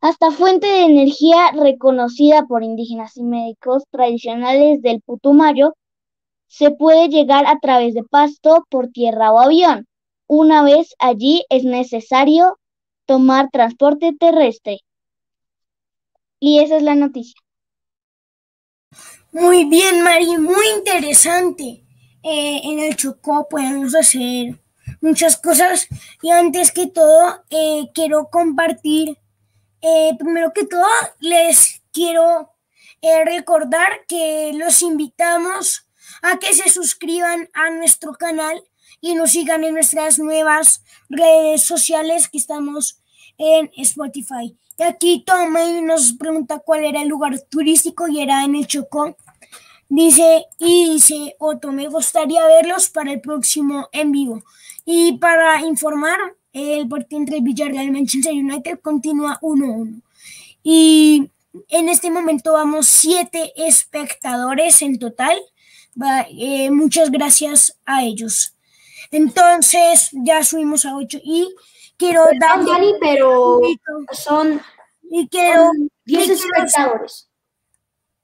[0.01, 5.75] Hasta fuente de energía reconocida por indígenas y médicos tradicionales del Putumayo,
[6.47, 9.87] se puede llegar a través de pasto, por tierra o avión.
[10.27, 12.59] Una vez allí es necesario
[13.05, 14.79] tomar transporte terrestre.
[16.41, 17.39] Y esa es la noticia.
[19.33, 21.83] Muy bien, Mari, muy interesante.
[22.23, 24.61] Eh, en el Chocó podemos hacer
[25.01, 25.89] muchas cosas
[26.21, 29.17] y antes que todo eh, quiero compartir,
[29.81, 30.85] eh, primero que todo
[31.19, 32.51] les quiero
[33.25, 35.89] recordar que los invitamos
[36.21, 38.63] a que se suscriban a nuestro canal
[39.01, 43.03] y nos sigan en nuestras nuevas redes sociales que estamos
[43.39, 44.57] en Spotify.
[44.79, 49.17] Y aquí Tommy nos pregunta cuál era el lugar turístico y era en el Chocó.
[49.95, 54.43] Dice, y dice Otto, me gustaría verlos para el próximo en vivo.
[54.87, 56.19] Y para informar,
[56.55, 60.01] el partido entre Villarreal y Manchester United continúa 1-1.
[60.63, 61.29] Y
[61.69, 65.39] en este momento vamos siete espectadores en total.
[66.39, 68.55] Eh, muchas gracias a ellos.
[69.11, 71.55] Entonces ya subimos a 8 y
[71.99, 73.61] quiero dar Dani, pero
[74.13, 74.59] son
[75.03, 75.71] y quiero
[76.07, 77.29] 10 espectadores.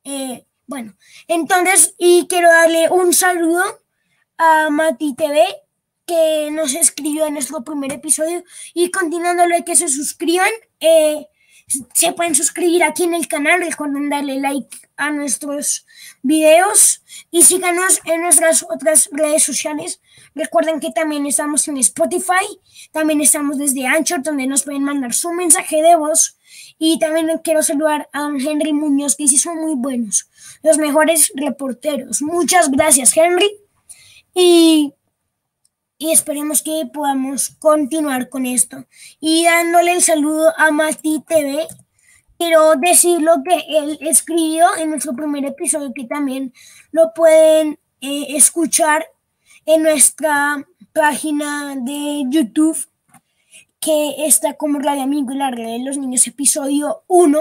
[0.05, 0.95] Eh, bueno,
[1.27, 3.63] entonces y quiero darle un saludo
[4.37, 5.43] a Mati TV
[6.07, 8.45] que nos escribió en nuestro primer episodio
[8.75, 10.51] y continuándole que se suscriban.
[10.81, 11.27] Eh,
[11.95, 15.87] se pueden suscribir aquí en el canal, recuerden darle like a nuestros
[16.23, 20.01] videos y síganos en nuestras otras redes sociales.
[20.35, 22.61] Recuerden que también estamos en Spotify,
[22.93, 26.39] también estamos desde Anchor, donde nos pueden mandar su mensaje de voz.
[26.79, 30.29] Y también quiero saludar a Henry Muñoz, que sí son muy buenos,
[30.69, 32.23] los mejores reporteros.
[32.23, 33.51] Muchas gracias, Henry.
[34.35, 34.95] Y
[35.99, 38.87] y esperemos que podamos continuar con esto.
[39.21, 41.67] Y dándole el saludo a Mati TV,
[42.39, 46.53] quiero decir lo que él escribió en nuestro primer episodio, que también
[46.93, 49.07] lo pueden eh, escuchar
[49.67, 52.79] en nuestra página de YouTube,
[53.81, 57.39] que está como Radio Amigo y la Red de los Niños, episodio 1.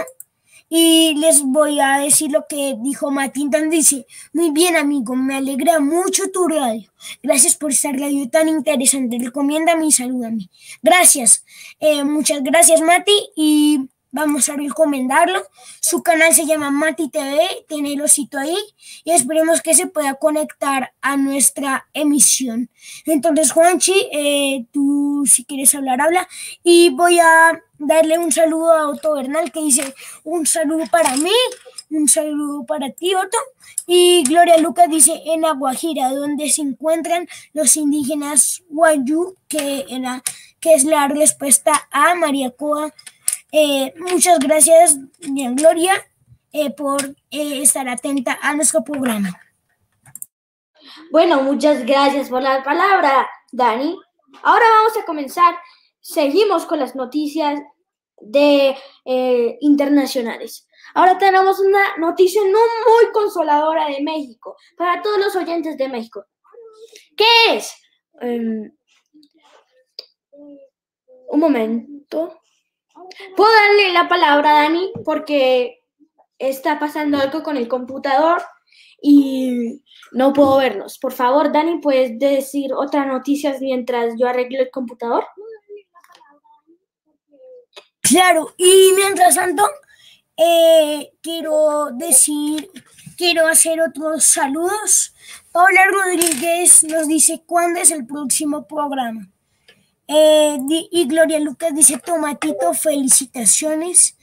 [0.70, 3.62] Y les voy a decir lo que dijo Matilda.
[3.62, 6.92] Dice, muy bien amigo, me alegra mucho tu radio.
[7.24, 9.18] Gracias por esta radio tan interesante.
[9.20, 10.50] Recomiéndame y salúdame.
[10.82, 11.46] Gracias.
[11.80, 15.48] Eh, muchas gracias Mati y vamos a recomendarlo.
[15.82, 18.58] Su canal se llama Mati TV, tiene el osito ahí
[19.04, 22.70] y esperemos que se pueda conectar a nuestra emisión.
[23.06, 26.28] Entonces Juanchi, eh, tú si quieres hablar, habla
[26.64, 29.94] y voy a darle un saludo a Otto Bernal que dice
[30.24, 31.32] un saludo para mí,
[31.90, 33.38] un saludo para ti Otto.
[33.86, 39.86] Y Gloria Lucas dice en Aguajira, donde se encuentran los indígenas Guayú, que,
[40.60, 42.94] que es la respuesta a María Coa.
[43.52, 45.94] Eh, muchas gracias, Gloria,
[46.52, 49.40] eh, por eh, estar atenta a nuestro programa.
[51.12, 53.98] Bueno, muchas gracias por la palabra, Dani.
[54.44, 55.56] Ahora vamos a comenzar
[56.08, 57.60] seguimos con las noticias
[58.22, 58.76] de
[59.06, 60.68] eh, internacionales.
[60.94, 66.26] Ahora tenemos una noticia no muy consoladora de México para todos los oyentes de México.
[67.16, 67.74] ¿Qué es?
[68.22, 68.72] Em,
[71.30, 72.40] un momento.
[73.36, 74.92] ¿Puedo darle la palabra a Dani?
[75.06, 75.84] Porque
[76.40, 78.42] está pasando algo con el computador
[79.02, 79.82] y
[80.12, 80.98] no puedo verlos.
[81.00, 85.26] Por favor, Dani, ¿puedes decir otras noticias mientras yo arreglo el computador?
[88.02, 89.68] Claro, y mientras tanto,
[90.38, 92.70] eh, quiero decir,
[93.18, 95.14] quiero hacer otros saludos.
[95.52, 99.30] Paula Rodríguez nos dice cuándo es el próximo programa.
[100.08, 100.58] Eh,
[100.92, 104.18] y Gloria Lucas dice, Tomatito, felicitaciones.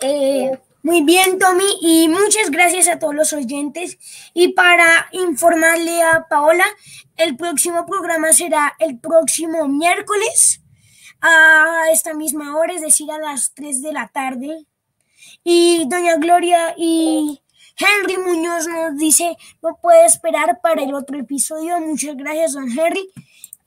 [0.00, 0.50] Eh,
[0.82, 3.98] muy bien, Tommy, y muchas gracias a todos los oyentes.
[4.32, 6.64] Y para informarle a Paola,
[7.16, 10.62] el próximo programa será el próximo miércoles
[11.20, 14.66] a esta misma hora, es decir, a las 3 de la tarde.
[15.44, 17.42] Y doña Gloria y
[17.76, 21.78] Henry Muñoz nos dice, no puede esperar para el otro episodio.
[21.80, 23.10] Muchas gracias, don Henry.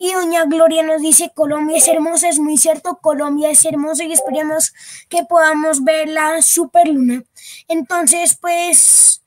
[0.04, 4.12] Y doña Gloria nos dice, Colombia es hermosa, es muy cierto, Colombia es hermosa y
[4.12, 4.74] esperemos
[5.08, 7.24] que podamos ver la superluna.
[7.70, 9.24] Entonces, pues,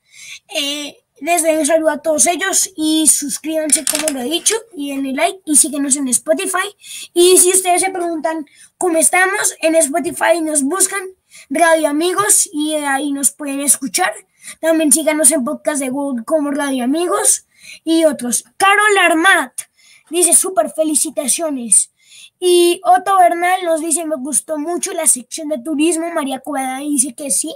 [0.55, 4.91] eh, les doy un saludo a todos ellos y suscríbanse como lo he dicho y
[4.91, 6.69] denle like y síguenos en Spotify.
[7.11, 8.45] Y si ustedes se preguntan
[8.77, 11.01] cómo estamos, en Spotify nos buscan
[11.49, 14.13] Radio Amigos y ahí nos pueden escuchar.
[14.61, 17.47] También síganos en podcast de Google como Radio Amigos
[17.83, 18.43] y otros.
[18.57, 19.66] Carol Armat
[20.09, 21.91] dice súper felicitaciones.
[22.39, 26.11] Y Otto Bernal nos dice me gustó mucho la sección de turismo.
[26.13, 27.53] María Cuevada dice que sí.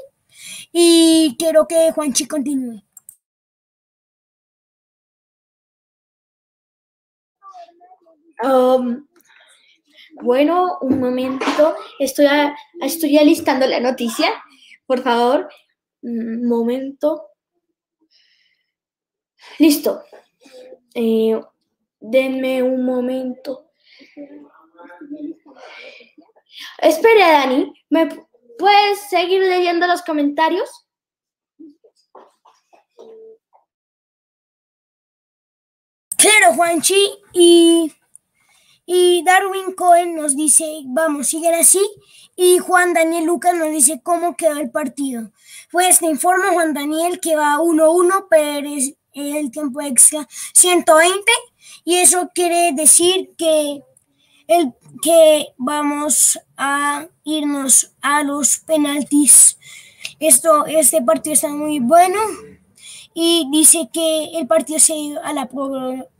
[0.71, 2.83] Y quiero que Juanchi continúe.
[8.43, 9.07] Um,
[10.21, 11.75] bueno, un momento.
[11.99, 14.29] Estoy, a- estoy alistando la noticia.
[14.85, 15.49] Por favor,
[16.01, 17.27] un momento.
[19.59, 20.03] Listo.
[20.95, 21.39] Eh,
[22.01, 23.71] denme un momento.
[26.79, 27.73] Espera, Dani.
[27.89, 28.27] ¿Me pu-
[28.57, 30.69] puedes seguir leyendo los comentarios?
[36.17, 37.09] Claro, Juanchi.
[37.33, 37.91] Y,
[38.85, 41.81] y Darwin Cohen nos dice, vamos, siguen así.
[42.35, 45.31] Y Juan Daniel Lucas nos dice cómo quedó el partido.
[45.71, 51.31] Pues te informo, Juan Daniel, que va 1-1, pero es el tiempo extra 120.
[51.83, 53.81] Y eso quiere decir que,
[54.47, 59.57] el, que vamos a irnos a los penaltis.
[60.19, 62.19] Esto, este partido está muy bueno
[63.13, 64.93] y dice que el partido se
[65.23, 65.49] a la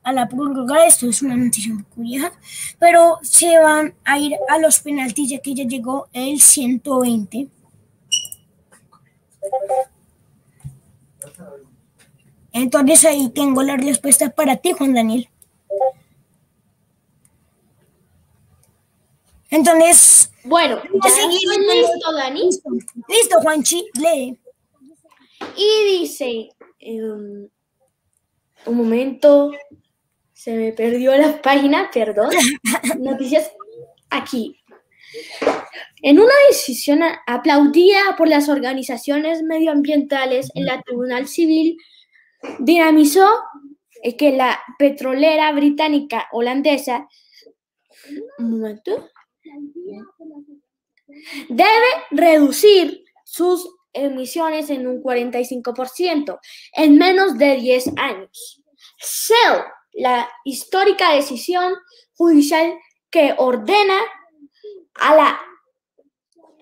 [0.04, 0.86] a la prórroga.
[0.86, 2.32] Esto es una noticia muy curiosa,
[2.80, 7.50] pero se van a ir a los penaltis ya que ya llegó el 120.
[12.54, 15.31] Entonces ahí tengo la respuesta para ti, Juan Daniel.
[19.52, 22.44] Entonces, Bueno, ya seguir listo, Dani.
[22.46, 22.70] listo,
[23.08, 24.40] listo, Juanchi, lee.
[25.56, 26.50] Y dice,
[26.80, 27.48] em,
[28.66, 29.52] un momento,
[30.34, 32.30] se me perdió la página, perdón.
[33.00, 33.52] Noticias
[34.10, 34.58] aquí.
[36.02, 41.78] En una decisión aplaudida por las organizaciones medioambientales en la Tribunal Civil,
[42.60, 43.28] dinamizó
[44.02, 47.08] eh, que la petrolera británica holandesa,
[48.40, 49.11] un momento,
[51.50, 56.40] debe reducir sus emisiones en un 45%
[56.74, 58.64] en menos de 10 años.
[59.00, 61.74] Shell, la histórica decisión
[62.14, 62.78] judicial
[63.10, 64.00] que ordena
[64.96, 65.42] a la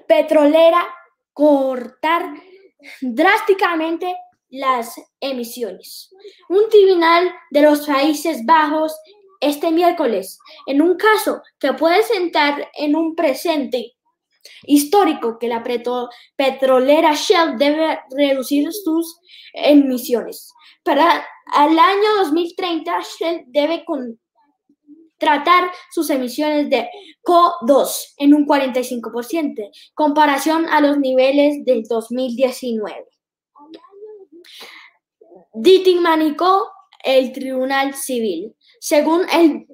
[0.07, 0.87] petrolera
[1.33, 2.33] cortar
[3.01, 4.15] drásticamente
[4.49, 6.09] las emisiones.
[6.49, 8.95] Un tribunal de los Países Bajos
[9.39, 13.95] este miércoles, en un caso que puede sentar en un presente
[14.63, 19.19] histórico que la petro- petrolera Shell debe reducir sus
[19.53, 20.51] emisiones.
[20.83, 21.25] Para
[21.67, 23.83] el año 2030, Shell debe
[25.17, 26.89] tratar sus emisiones de
[27.23, 33.05] CO2 en un 45%, comparación a los niveles del 2019.
[35.53, 36.71] Ditimanicó
[37.03, 38.55] el Tribunal Civil.
[38.79, 39.67] Según el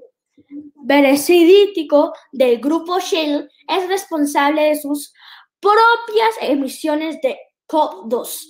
[0.76, 5.14] veredicto del grupo Shell, es responsable de sus
[5.60, 7.38] propias emisiones de
[7.68, 8.46] CO2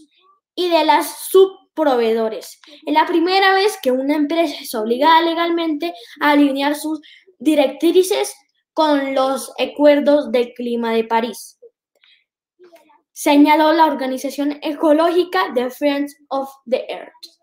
[0.56, 2.60] y de las subproveedores.
[2.86, 7.00] Es la primera vez que una empresa es obligada legalmente a alinear sus
[7.40, 8.34] directrices
[8.74, 11.58] con los acuerdos del clima de París,
[13.14, 17.35] señaló la organización ecológica de Friends of the Earth.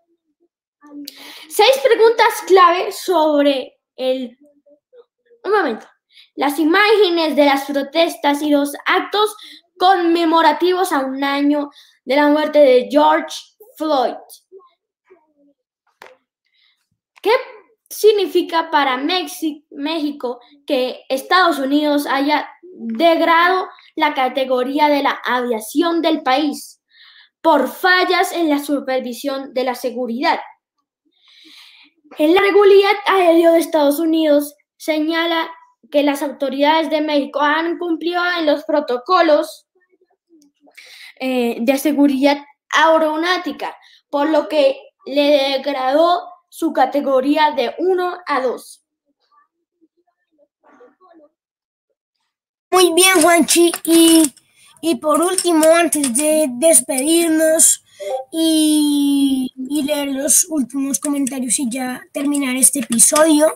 [1.49, 4.37] Seis preguntas clave sobre el...
[5.43, 5.87] Un momento.
[6.35, 9.35] Las imágenes de las protestas y los actos
[9.77, 11.69] conmemorativos a un año
[12.05, 13.35] de la muerte de George
[13.77, 14.15] Floyd.
[17.21, 17.31] ¿Qué
[17.89, 26.81] significa para México que Estados Unidos haya degradado la categoría de la aviación del país
[27.41, 30.39] por fallas en la supervisión de la seguridad?
[32.17, 35.49] En la regularidad aérea de Estados Unidos señala
[35.91, 39.67] que las autoridades de México han cumplido en los protocolos
[41.19, 42.37] eh, de seguridad
[42.69, 43.75] aeronáutica,
[44.09, 48.83] por lo que le degradó su categoría de 1 a 2.
[52.71, 53.71] Muy bien, Juanchi.
[53.85, 54.33] Y,
[54.81, 57.82] y por último, antes de despedirnos
[58.31, 63.47] y, leer los últimos comentarios y ya terminar este episodio,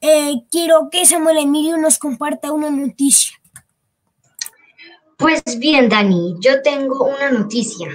[0.00, 3.36] eh, quiero que Samuel Emilio nos comparta una noticia.
[5.16, 7.88] Pues bien, Dani, yo tengo una noticia.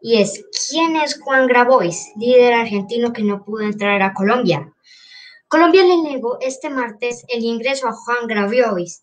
[0.00, 4.72] Y es, ¿quién es Juan Grabois, líder argentino que no pudo entrar a Colombia?
[5.48, 9.02] Colombia le negó este martes el ingreso a Juan Grabois,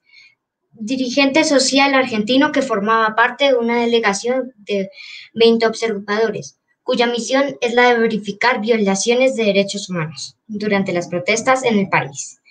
[0.82, 4.90] dirigente social argentino que formaba parte de una delegación de
[5.34, 11.64] 20 observadores, cuya misión es la de verificar violaciones de derechos humanos durante las protestas
[11.64, 12.42] en el país.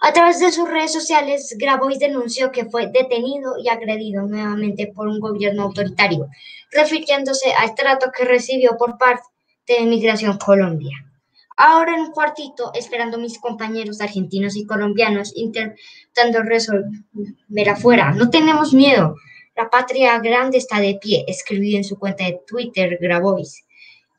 [0.00, 5.06] A través de sus redes sociales, Grabois denunció que fue detenido y agredido nuevamente por
[5.06, 6.28] un gobierno autoritario,
[6.72, 9.22] refiriéndose al trato que recibió por parte
[9.66, 11.11] de Migración Colombia.
[11.64, 18.10] Ahora en un cuartito, esperando mis compañeros argentinos y colombianos, intentando resolver afuera.
[18.10, 19.14] No tenemos miedo.
[19.54, 23.64] La patria grande está de pie, escribió en su cuenta de Twitter Grabois,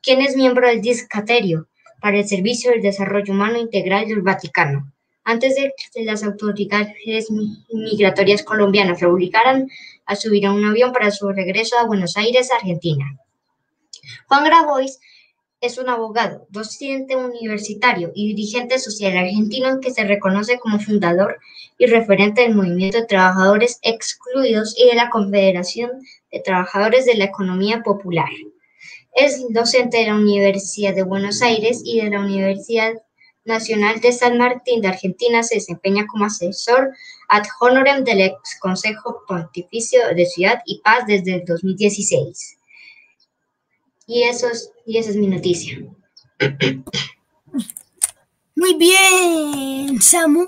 [0.01, 1.67] quien es miembro del Discaterio
[1.99, 4.93] para el Servicio del Desarrollo Humano Integral del Vaticano
[5.25, 7.27] antes de que las autoridades
[7.71, 9.69] migratorias colombianas lo obligaran
[10.05, 13.05] a subir a un avión para su regreso a Buenos Aires, Argentina.
[14.27, 14.99] Juan Grabois
[15.63, 21.39] es un abogado, docente universitario y dirigente social argentino que se reconoce como fundador
[21.77, 25.89] y referente del movimiento de trabajadores excluidos y de la Confederación
[26.33, 28.27] de Trabajadores de la Economía Popular.
[29.15, 32.95] Es docente de la Universidad de Buenos Aires y de la Universidad
[33.45, 36.91] Nacional de San Martín de Argentina se desempeña como asesor
[37.29, 42.57] ad honorem del ex Consejo Pontificio de Ciudad y Paz desde el 2016.
[44.07, 45.77] Y, eso es, y esa es mi noticia.
[48.55, 50.47] Muy bien, Samu.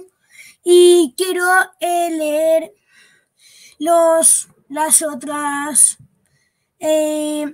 [0.64, 1.46] Y quiero
[1.80, 2.74] eh, leer
[3.80, 5.98] los, las otras,
[6.80, 7.54] eh,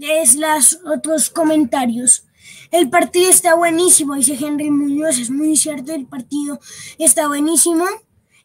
[0.00, 2.26] es las otros comentarios.
[2.70, 6.58] El partido está buenísimo, dice Henry Muñoz, es muy cierto, el partido
[6.98, 7.84] está buenísimo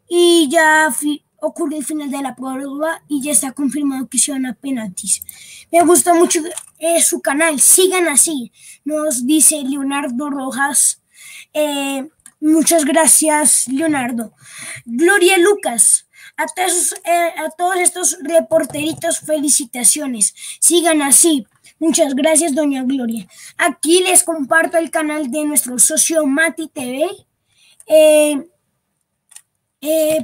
[0.07, 0.93] y ya
[1.41, 5.23] ocurre el final de la prueba y ya está confirmado que se van a penaltis.
[5.71, 6.41] Me gusta mucho
[6.79, 8.51] eh, su canal, sigan así,
[8.83, 11.01] nos dice Leonardo Rojas.
[11.53, 12.07] Eh,
[12.39, 14.33] muchas gracias, Leonardo.
[14.85, 16.07] Gloria Lucas,
[16.37, 20.33] a todos, eh, a todos estos reporteritos, felicitaciones.
[20.59, 21.45] Sigan así.
[21.79, 23.27] Muchas gracias, doña Gloria.
[23.57, 27.07] Aquí les comparto el canal de nuestro socio Mati TV.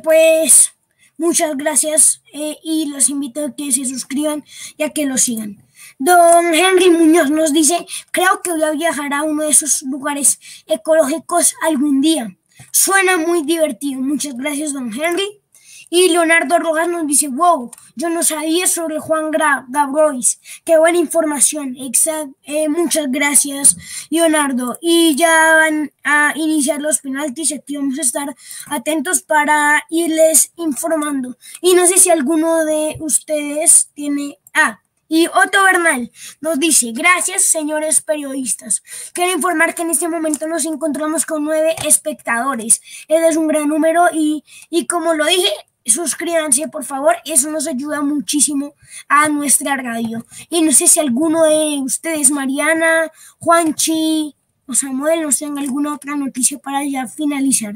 [0.03, 0.74] Pues
[1.17, 4.43] muchas gracias eh, y los invito a que se suscriban
[4.77, 5.63] y a que lo sigan.
[5.97, 10.39] Don Henry Muñoz nos dice, creo que voy a viajar a uno de esos lugares
[10.65, 12.35] ecológicos algún día.
[12.71, 14.01] Suena muy divertido.
[14.01, 15.41] Muchas gracias, don Henry.
[15.89, 19.31] Y Leonardo Rojas nos dice, wow, yo no sabía sobre Juan
[19.69, 20.39] Gabrois.
[20.63, 21.75] Qué buena información.
[21.77, 22.35] Exacto.
[22.43, 23.77] Eh, muchas gracias,
[24.09, 24.77] Leonardo.
[24.81, 27.53] Y ya van a iniciar los penaltis.
[27.53, 28.35] Aquí vamos a estar
[28.67, 31.37] atentos para irles informando.
[31.61, 34.37] Y no sé si alguno de ustedes tiene...
[34.53, 38.81] Ah, y Otto Bernal nos dice, gracias señores periodistas.
[39.13, 42.81] Quiero informar que en este momento nos encontramos con nueve espectadores.
[43.07, 45.51] Es un gran número y, y como lo dije,
[45.91, 48.73] suscríbanse por favor, eso nos ayuda muchísimo
[49.07, 50.25] a nuestra radio.
[50.49, 54.35] Y no sé si alguno de ustedes, Mariana, Juanchi
[54.67, 57.75] o Samuel, nos tenga alguna otra noticia para ya finalizar.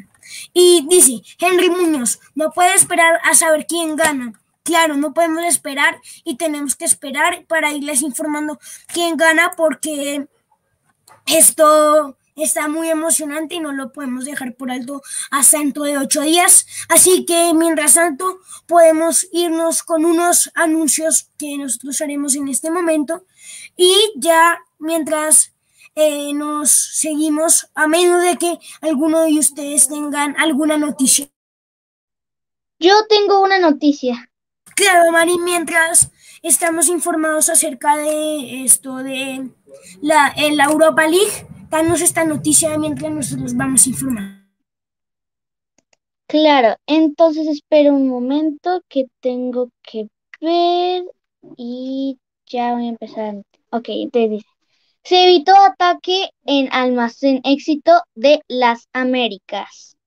[0.54, 4.34] Y dice, Henry Muñoz, no puede esperar a saber quién gana.
[4.64, 8.60] Claro, no podemos esperar y tenemos que esperar para irles informando
[8.94, 10.28] quién gana porque
[11.26, 15.02] esto está muy emocionante y no lo podemos dejar por alto
[15.32, 16.66] hasta dentro de ocho días.
[16.88, 23.26] Así que mientras tanto podemos irnos con unos anuncios que nosotros haremos en este momento
[23.76, 25.54] y ya mientras
[25.96, 31.28] eh, nos seguimos a menos de que alguno de ustedes tengan alguna noticia.
[32.80, 34.32] Yo tengo una noticia.
[34.76, 36.12] Claro, Mari, mientras
[36.42, 39.50] estamos informados acerca de esto de
[40.02, 44.40] la, la Europa League, danos esta noticia mientras nosotros vamos a informar.
[46.28, 50.08] Claro, entonces espero un momento que tengo que
[50.40, 51.04] ver
[51.58, 53.36] y ya voy a empezar.
[53.72, 54.48] Ok, entonces dice,
[55.04, 59.98] se evitó ataque en almacén éxito de las Américas.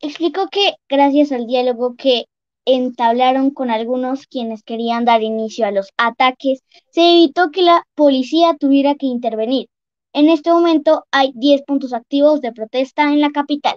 [0.00, 2.26] Explicó que gracias al diálogo que
[2.66, 8.56] entablaron con algunos quienes querían dar inicio a los ataques, se evitó que la policía
[8.58, 9.68] tuviera que intervenir.
[10.12, 13.76] En este momento hay 10 puntos activos de protesta en la capital.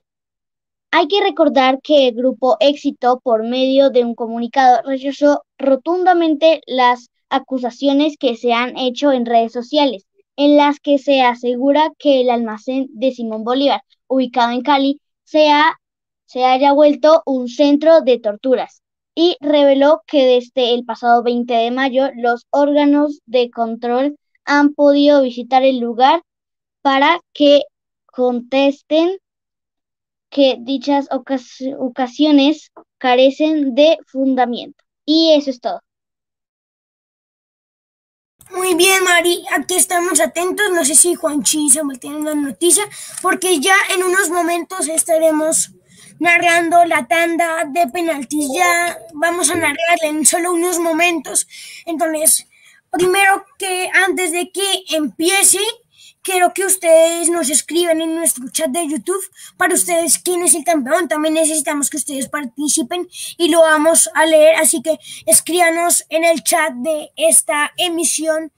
[0.92, 7.10] Hay que recordar que el grupo Éxito, por medio de un comunicado, rechazó rotundamente las
[7.30, 12.30] acusaciones que se han hecho en redes sociales, en las que se asegura que el
[12.32, 15.50] almacén de Simón Bolívar, ubicado en Cali, se,
[16.30, 18.84] se haya vuelto un centro de torturas
[19.16, 24.16] y reveló que desde el pasado 20 de mayo los órganos de control
[24.46, 26.22] han podido visitar el lugar
[26.84, 27.64] para que
[28.06, 29.18] contesten
[30.30, 31.08] que dichas
[31.80, 34.84] ocasiones carecen de fundamento.
[35.06, 35.82] Y eso es todo.
[38.52, 40.68] Muy bien, Mari, aquí estamos atentos.
[40.72, 42.84] No sé si Juanchi y Samuel tienen una noticia,
[43.24, 45.72] porque ya en unos momentos estaremos
[46.20, 48.50] narrando la tanda de penaltis.
[48.54, 51.48] Ya vamos a narrarla en solo unos momentos.
[51.86, 52.48] Entonces,
[52.92, 55.60] primero que antes de que empiece,
[56.22, 59.24] quiero que ustedes nos escriban en nuestro chat de YouTube
[59.58, 61.08] para ustedes quién es el campeón.
[61.08, 64.56] También necesitamos que ustedes participen y lo vamos a leer.
[64.56, 68.52] Así que escríbanos en el chat de esta emisión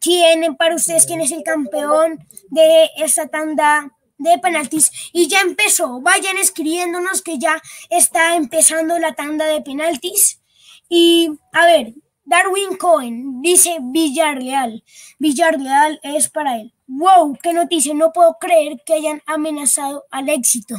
[0.00, 6.00] quién para ustedes quién es el campeón de esta tanda de penaltis y ya empezó.
[6.00, 7.60] Vayan escribiéndonos que ya
[7.90, 10.40] está empezando la tanda de penaltis.
[10.88, 11.94] Y a ver,
[12.24, 14.82] Darwin Cohen dice Villarreal.
[15.18, 16.72] Villarreal es para él.
[16.88, 17.94] Wow, qué noticia.
[17.94, 20.76] No puedo creer que hayan amenazado al éxito.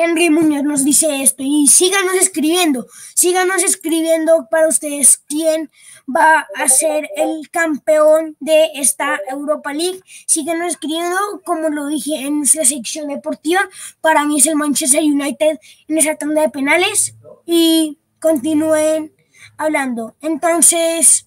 [0.00, 5.70] Henry Muñoz nos dice esto y síganos escribiendo, síganos escribiendo para ustedes quién
[6.08, 10.00] va a ser el campeón de esta Europa League.
[10.26, 13.60] Síganos escribiendo, como lo dije en nuestra sección deportiva,
[14.00, 15.58] para mí es el Manchester United
[15.88, 17.14] en esa tanda de penales
[17.44, 19.12] y continúen
[19.58, 20.16] hablando.
[20.22, 21.26] Entonces,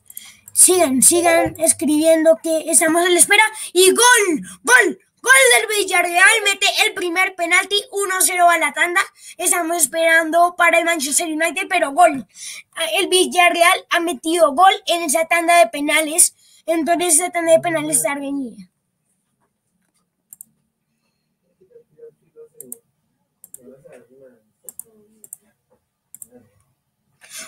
[0.52, 6.68] sigan, sigan escribiendo que estamos a la espera y gol, gol, Gol del Villarreal, mete
[6.86, 9.00] el primer penalti, 1-0 a la tanda.
[9.38, 12.28] Estamos esperando para el Manchester United, pero gol.
[13.00, 16.36] El Villarreal ha metido gol en esa tanda de penales.
[16.66, 18.70] Entonces esa tanda de penales está reñida.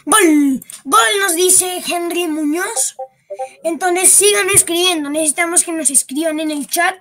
[0.06, 2.96] Gol, gol nos dice Henry Muñoz.
[3.64, 5.10] Entonces sigan escribiendo.
[5.10, 6.96] Necesitamos que nos escriban en el chat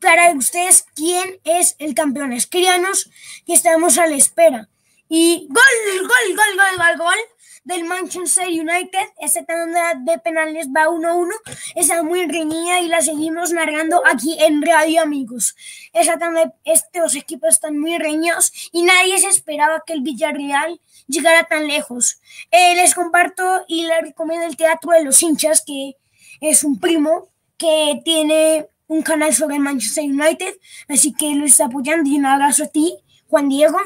[0.00, 2.32] para ustedes quién es el campeón.
[2.32, 3.10] Escríbanos
[3.46, 4.68] que estamos a la espera.
[5.08, 5.64] Y gol,
[6.00, 7.18] gol, gol, gol, gol, gol
[7.64, 9.08] del Manchester United.
[9.18, 11.30] Esta tanda de penales va 1-1.
[11.74, 15.54] Está muy reñida y la seguimos narrando aquí en Radio Amigos.
[15.92, 21.44] Esa tanda, estos equipos están muy reñidos y nadie se esperaba que el Villarreal llegara
[21.44, 22.20] tan lejos.
[22.50, 25.96] Eh, les comparto y les recomiendo el Teatro de los Hinchas, que
[26.40, 30.58] es un primo que tiene un canal sobre Manchester United,
[30.88, 32.96] así que los apoyan y un abrazo a ti,
[33.28, 33.78] Juan Diego.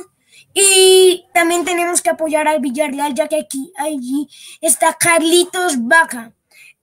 [0.54, 4.28] Y también tenemos que apoyar al Villarreal, ya que aquí, allí
[4.60, 6.32] está Carlitos Vaca,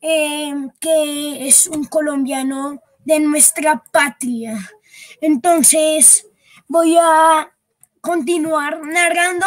[0.01, 4.57] eh, que es un colombiano de nuestra patria.
[5.21, 6.27] Entonces,
[6.67, 7.51] voy a
[8.01, 9.45] continuar narrando.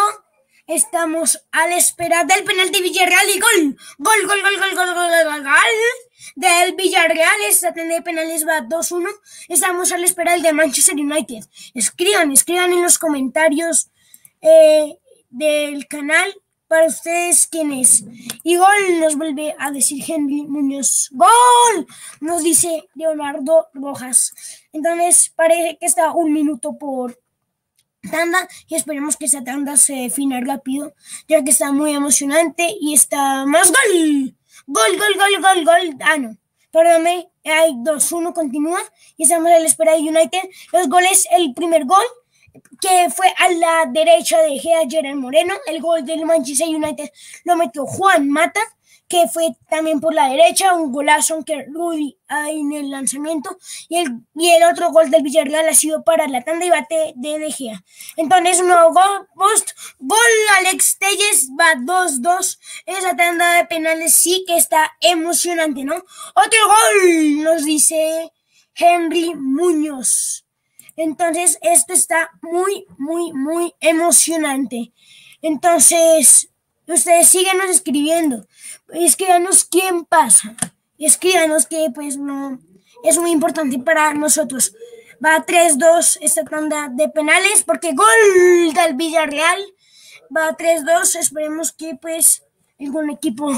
[0.66, 5.24] Estamos a la espera del penalti Villarreal y gol, gol, gol, gol, gol, gol, gol,
[5.24, 5.42] gol.
[5.42, 7.40] gol del Villarreal.
[7.48, 9.08] Esta tanda de penales va 2-1.
[9.48, 11.44] Estamos a la espera del de Manchester United.
[11.74, 13.90] Escriban, escriban en los comentarios
[14.40, 14.98] eh,
[15.30, 16.34] del canal
[16.72, 18.02] para ustedes quién es.
[18.42, 21.10] Y gol nos vuelve a decir Henry Muñoz.
[21.12, 21.86] ¡Gol!
[22.20, 24.32] Nos dice Leonardo Rojas.
[24.72, 27.20] Entonces parece que está un minuto por
[28.10, 30.94] tanda y esperemos que esa tanda se defina rápido,
[31.28, 34.34] ya que está muy emocionante y está más gol.
[34.66, 35.96] Gol, gol, gol, gol, gol.
[36.00, 36.36] Ah, no.
[36.70, 37.28] Perdóname.
[37.44, 38.80] Hay 2-1, continúa.
[39.16, 40.42] Y estamos a la espera de United.
[40.72, 42.04] Los goles, el primer gol,
[42.80, 45.54] que fue a la derecha de Gea Gerard Moreno.
[45.66, 47.10] El gol del Manchester United
[47.44, 48.60] lo metió Juan Mata
[49.12, 53.58] que fue también por la derecha, un golazo que Rudy ahí en el lanzamiento,
[53.90, 57.12] y el, y el otro gol del Villarreal ha sido para la tanda y bate
[57.16, 57.84] de De Gea.
[58.16, 60.18] Entonces, un nuevo gol, post, gol
[60.60, 65.96] Alex Telles, va 2-2, esa tanda de penales sí que está emocionante, ¿no?
[66.34, 68.32] Otro gol, nos dice
[68.74, 70.46] Henry Muñoz.
[70.96, 74.90] Entonces, esto está muy, muy, muy emocionante.
[75.42, 76.48] Entonces,
[76.86, 78.46] ustedes síguenos escribiendo
[78.92, 80.54] escríbanos quién pasa.
[80.98, 82.58] Escríbanos que pues no
[83.02, 84.74] es muy importante para nosotros.
[85.24, 89.60] Va 3-2 esta tanda de penales porque gol del Villarreal.
[90.34, 91.16] Va 3-2.
[91.16, 92.42] Esperemos que pues
[92.78, 93.50] algún equipo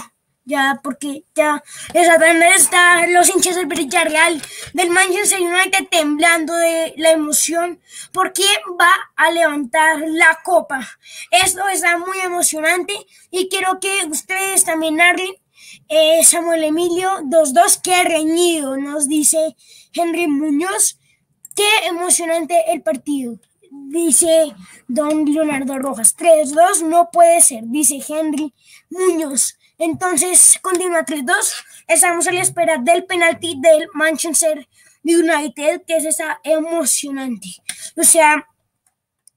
[0.45, 1.62] ya porque ya
[1.95, 4.41] esa tanda está los hinchas del Villarreal
[4.73, 7.81] del Manchester United temblando de la emoción
[8.12, 8.45] porque
[8.81, 10.81] va a levantar la copa.
[11.31, 12.95] Esto está muy emocionante
[13.31, 15.35] y quiero que ustedes también narren
[15.89, 19.57] eh, Samuel Emilio 2-2, qué reñido, nos dice
[19.93, 20.99] Henry Muñoz.
[21.55, 23.39] Qué emocionante el partido,
[23.71, 24.55] dice
[24.89, 26.16] don Leonardo Rojas.
[26.16, 28.53] 3-2 no puede ser, dice Henry
[28.91, 29.57] Muñoz.
[29.79, 31.35] Entonces, continúa 3-2.
[31.89, 34.69] Estamos a la espera del penalti del Manchester
[35.03, 37.49] United, que es esa emocionante.
[37.97, 38.49] O sea,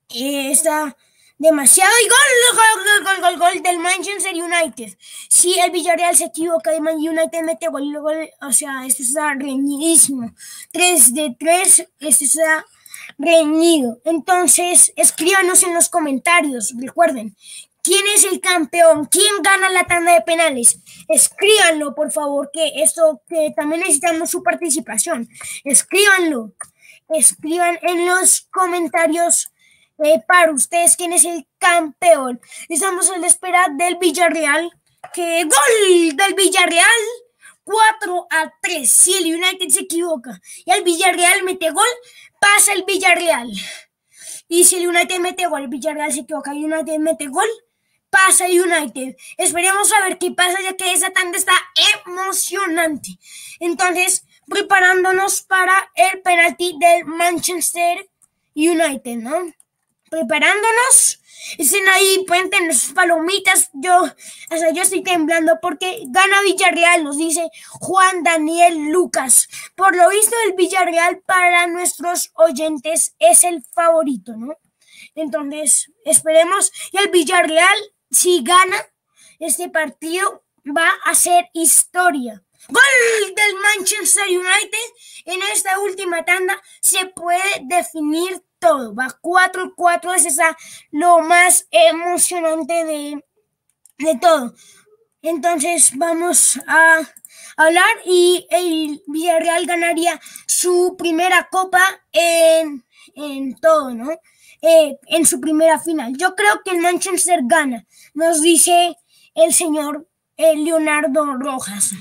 [0.09, 0.95] está
[1.37, 4.97] demasiado y gol, gol, gol, gol, gol, del Manchester United.
[5.29, 9.33] Si el Villarreal se equivoca y Man United mete gol, gol, o sea, esto está
[9.33, 10.33] reñidísimo.
[10.71, 12.65] 3 de 3, esto está
[13.17, 13.99] reñido.
[14.05, 17.35] Entonces, escríbanos en los comentarios, recuerden,
[17.87, 19.05] ¿quién es el campeón?
[19.05, 20.79] ¿Quién gana la tanda de penales?
[21.07, 25.29] Escríbanlo, por favor, que esto, que también necesitamos su participación.
[25.63, 26.51] Escríbanlo.
[27.07, 29.53] Escriban en los comentarios
[29.99, 32.41] eh, para ustedes quién es el campeón.
[32.67, 34.69] Estamos en la espera del Villarreal.
[35.13, 36.85] Que gol del Villarreal.
[37.63, 38.91] 4 a 3.
[38.91, 41.87] Si el United se equivoca y el Villarreal mete gol,
[42.39, 43.49] pasa el Villarreal.
[44.49, 47.47] Y si el United mete gol, el Villarreal se equivoca y el United mete gol,
[48.09, 49.15] pasa United.
[49.37, 51.53] Esperemos a ver qué pasa, ya que esa tanda está
[52.05, 53.19] emocionante.
[53.59, 58.09] Entonces, preparándonos para el penalti del Manchester
[58.55, 59.53] United, ¿no?
[60.09, 61.21] preparándonos.
[61.57, 63.69] Estén ahí, puenten las palomitas.
[63.73, 69.47] Yo, o sea, yo estoy temblando porque gana Villarreal, nos dice Juan Daniel Lucas.
[69.75, 74.57] Por lo visto, el Villarreal para nuestros oyentes es el favorito, ¿no?
[75.15, 76.71] Entonces, esperemos.
[76.91, 77.77] Y el Villarreal,
[78.11, 78.77] si gana
[79.39, 82.43] este partido, va a ser historia.
[82.69, 84.93] Gol del Manchester United.
[85.25, 88.93] En esta última tanda se puede definir todo.
[88.93, 90.37] Va 4-4, es
[90.91, 93.25] lo más emocionante de,
[93.99, 94.53] de todo.
[95.21, 96.99] Entonces vamos a
[97.55, 101.81] hablar y el Villarreal ganaría su primera copa
[102.11, 102.85] en,
[103.15, 104.09] en todo, ¿no?
[104.61, 106.17] Eh, en su primera final.
[106.17, 107.85] Yo creo que el Manchester gana,
[108.15, 108.95] nos dice
[109.35, 111.91] el señor eh, Leonardo Rojas.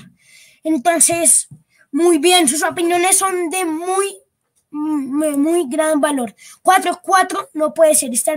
[0.63, 1.47] Entonces,
[1.91, 4.17] muy bien, sus opiniones son de muy
[4.69, 6.35] muy, gran valor.
[6.63, 8.35] 4-4 no puede ser, está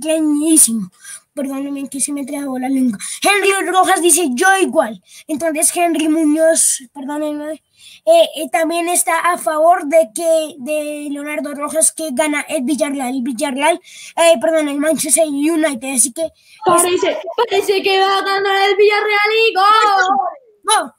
[0.00, 0.90] reñísimo.
[1.34, 2.98] Perdónenme que se me trabó la lengua.
[3.22, 5.02] Henry Rojas dice yo igual.
[5.26, 7.62] Entonces Henry Muñoz, perdónenme,
[8.06, 13.14] eh, eh, también está a favor de que de Leonardo Rojas que gana el Villarreal.
[13.14, 13.80] El Villarreal,
[14.16, 15.94] eh, perdón, el Manchester United.
[15.94, 16.30] Así que
[16.64, 20.92] parece, parece que va a ganar el Villarreal y gol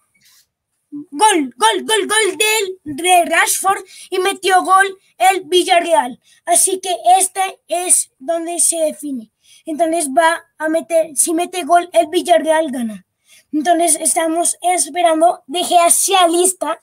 [1.11, 6.19] gol, gol, gol, gol del de Rashford y metió gol el Villarreal.
[6.45, 9.31] Así que este es donde se define.
[9.65, 13.05] Entonces va a meter, si mete gol el Villarreal gana.
[13.51, 16.81] Entonces estamos esperando, dejé hacia lista,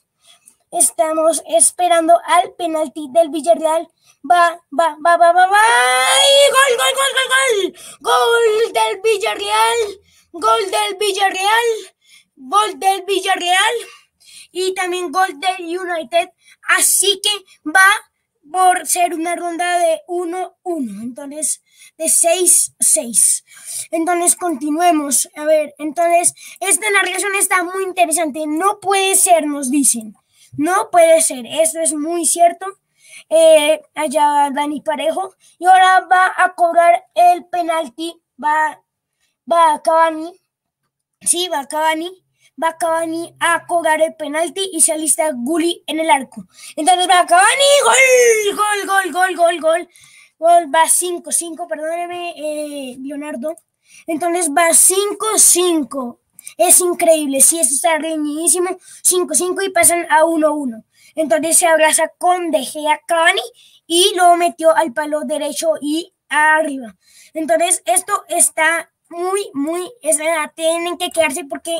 [0.79, 3.89] estamos esperando al penalti del Villarreal.
[4.31, 5.63] Va, va, va, va, va, va.
[6.55, 7.75] Gol, gol, gol, gol, gol.
[8.01, 10.01] Gol del Villarreal.
[10.33, 11.95] Gol del Villarreal.
[12.37, 13.75] Gol del Villarreal
[14.55, 16.31] y también gol del United.
[16.63, 17.31] Así que
[17.69, 17.89] va
[18.51, 20.53] por ser una ronda de 1-1,
[21.03, 21.63] entonces
[21.99, 23.45] de 6-6.
[23.91, 25.29] Entonces continuemos.
[25.35, 28.45] A ver, entonces esta narración está muy interesante.
[28.47, 30.15] No puede ser, nos dicen.
[30.57, 31.47] No puede ser.
[31.47, 32.67] Eso es muy cierto.
[33.29, 35.35] Eh, allá Dani Parejo.
[35.59, 38.15] Y ahora va a cobrar el penalti.
[38.43, 38.83] Va,
[39.51, 40.33] va a Cavani.
[41.21, 42.25] Sí, va a Cavani
[42.63, 46.47] va Cavani a cobrar el penalti y se alista Gulli en el arco.
[46.77, 49.89] Entonces va Cavani, gol, gol, gol, gol, gol, gol.
[50.37, 53.57] Gol va 5-5, perdóneme, eh, Leonardo.
[54.07, 56.19] Entonces va 5-5.
[56.57, 58.71] Es increíble, sí, eso está reñidísimo.
[59.03, 60.85] 5-5 y pasan a 1-1.
[61.15, 63.43] Entonces se abraza con De Gea Cavani
[63.87, 66.97] y luego metió al palo derecho y arriba.
[67.33, 70.19] Entonces esto está muy, muy, es,
[70.55, 71.77] tienen que quedarse porque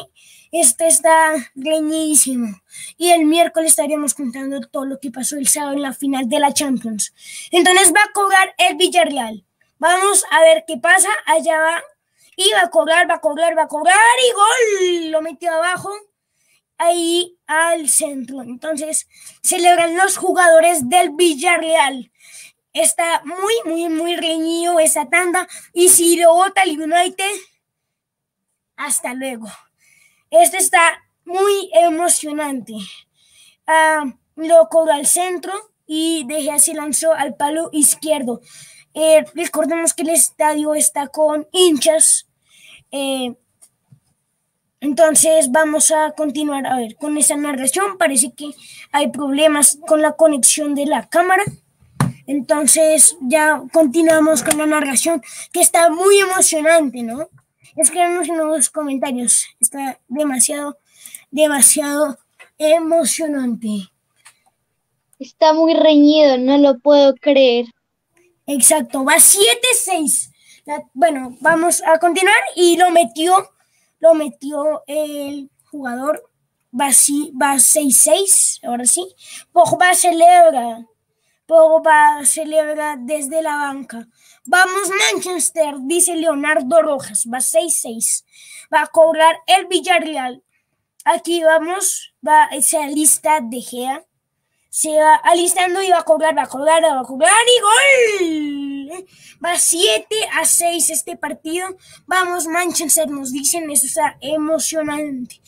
[0.53, 2.61] este está reñidísimo.
[2.97, 6.39] Y el miércoles estaríamos contando todo lo que pasó el sábado en la final de
[6.39, 7.13] la Champions.
[7.51, 9.45] Entonces va a cobrar el Villarreal.
[9.79, 11.09] Vamos a ver qué pasa.
[11.27, 11.83] Allá va.
[12.55, 13.97] Va a cobrar, va a cobrar, va a cobrar.
[14.29, 15.11] Y gol.
[15.11, 15.91] Lo metió abajo.
[16.79, 18.43] ahí al centro.
[18.43, 19.07] Entonces,
[19.43, 22.11] celebran los jugadores del Villarreal.
[22.73, 25.47] Está muy, muy, muy reñido esa tanda.
[25.73, 27.31] Y si lo vota el United,
[28.77, 29.47] hasta luego.
[30.31, 32.75] Este está muy emocionante.
[33.67, 34.05] Ah,
[34.37, 35.53] lo cobra al centro
[35.87, 38.41] y De se lanzó al palo izquierdo.
[38.95, 42.27] Eh, recordemos que el estadio está con hinchas.
[42.93, 43.35] Eh,
[44.81, 47.99] entonces vamos a continuar a ver con esa narración.
[47.99, 48.51] Parece que
[48.93, 51.43] hay problemas con la conexión de la cámara.
[52.27, 55.23] Entonces ya continuamos con la narración
[55.53, 57.29] que está muy emocionante, ¿no?
[57.77, 59.47] Escríbanos en los comentarios.
[59.59, 60.79] Está demasiado,
[61.31, 62.19] demasiado
[62.59, 63.91] emocionante.
[65.19, 67.67] Está muy reñido, no lo puedo creer.
[68.47, 70.31] Exacto, va 7-6.
[70.93, 73.51] Bueno, vamos a continuar y lo metió,
[74.01, 76.31] lo metió el jugador.
[76.79, 79.07] Va, va 6-6, ahora sí.
[79.53, 80.87] Pogba celebra.
[81.47, 84.09] Pogba celebra desde la banca.
[84.47, 87.27] Vamos Manchester, dice Leonardo Rojas.
[87.33, 88.25] Va 6-6.
[88.73, 90.43] Va a cobrar el Villarreal.
[91.05, 94.05] Aquí vamos, va esa lista de Gea
[94.75, 99.07] se va alistando y va a cobrar, va a cobrar, va a cobrar y gol.
[99.45, 101.69] Va 7 a 6 este partido.
[102.07, 105.41] Vamos, Manchester, nos dicen, eso está emocionante.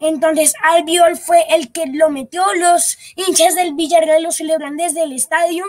[0.00, 2.42] Entonces, Albiol fue el que lo metió.
[2.54, 5.66] Los hinchas del Villarreal lo celebran desde el estadio.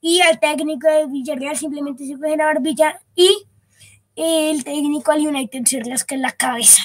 [0.00, 3.00] Y al técnico del Villarreal simplemente se puede grabar Villa.
[3.16, 3.42] Y
[4.14, 6.82] el técnico al United se rasca en la cabeza.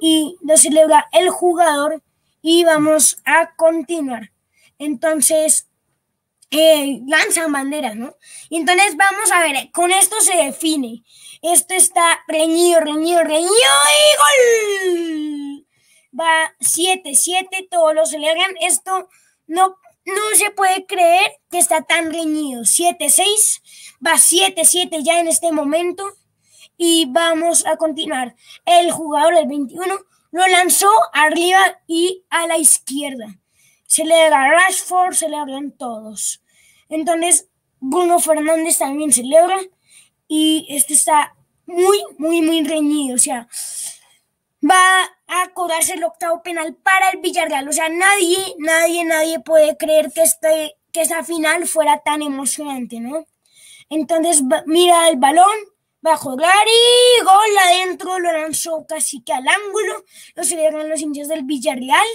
[0.00, 2.02] Y lo celebra el jugador.
[2.42, 4.32] Y vamos a continuar.
[4.78, 5.68] Entonces,
[6.50, 8.16] eh, lanzan banderas, ¿no?
[8.50, 11.02] Entonces vamos a ver, con esto se define.
[11.42, 15.66] Esto está reñido, reñido, reñido y gol.
[16.18, 18.54] Va 7-7, todos lo celebran.
[18.60, 19.08] Esto
[19.46, 22.62] no, no se puede creer que está tan reñido.
[22.62, 23.60] 7-6,
[24.04, 26.04] va 7-7 ya en este momento.
[26.78, 28.36] Y vamos a continuar.
[28.64, 29.94] El jugador del 21
[30.30, 33.40] lo lanzó arriba y a la izquierda
[33.86, 36.42] celebra Rashford, celebran todos.
[36.88, 37.48] Entonces,
[37.80, 39.58] Bruno Fernández también celebra
[40.28, 41.34] y este está
[41.66, 43.16] muy, muy, muy reñido.
[43.16, 43.48] O sea,
[44.62, 47.68] va a cobrarse el octavo penal para el Villarreal.
[47.68, 53.00] O sea, nadie, nadie, nadie puede creer que, este, que esa final fuera tan emocionante,
[53.00, 53.26] ¿no?
[53.88, 55.56] Entonces, mira el balón,
[56.06, 60.04] bajo Gary, gol adentro, lo lanzó casi que al ángulo,
[60.36, 62.06] lo celebran los indios del Villarreal,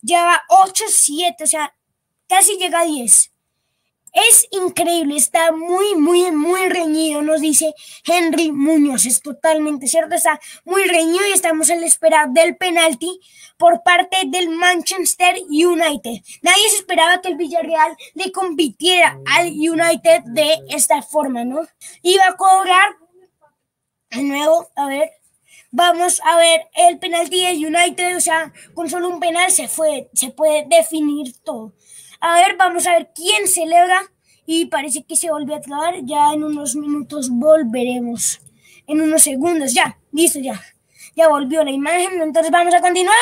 [0.00, 1.76] lleva 8-7, o sea,
[2.26, 3.30] casi llega a 10.
[4.14, 7.74] Es increíble, está muy, muy, muy reñido, nos dice
[8.06, 9.06] Henry Muñoz.
[9.06, 13.20] Es totalmente cierto, está muy reñido y estamos en la espera del penalti
[13.58, 16.22] por parte del Manchester United.
[16.42, 21.66] Nadie se esperaba que el Villarreal le compitiera al United de esta forma, ¿no?
[22.02, 23.03] Iba a cobrar
[24.14, 25.10] de nuevo, a ver,
[25.70, 30.08] vamos a ver el penalti de United, o sea, con solo un penal se fue,
[30.14, 31.74] se puede definir todo.
[32.20, 34.00] A ver, vamos a ver quién celebra
[34.46, 38.40] y parece que se volvió a trabar, ya en unos minutos volveremos,
[38.86, 40.60] en unos segundos, ya, listo, ya.
[41.16, 43.16] Ya volvió la imagen, entonces vamos a continuar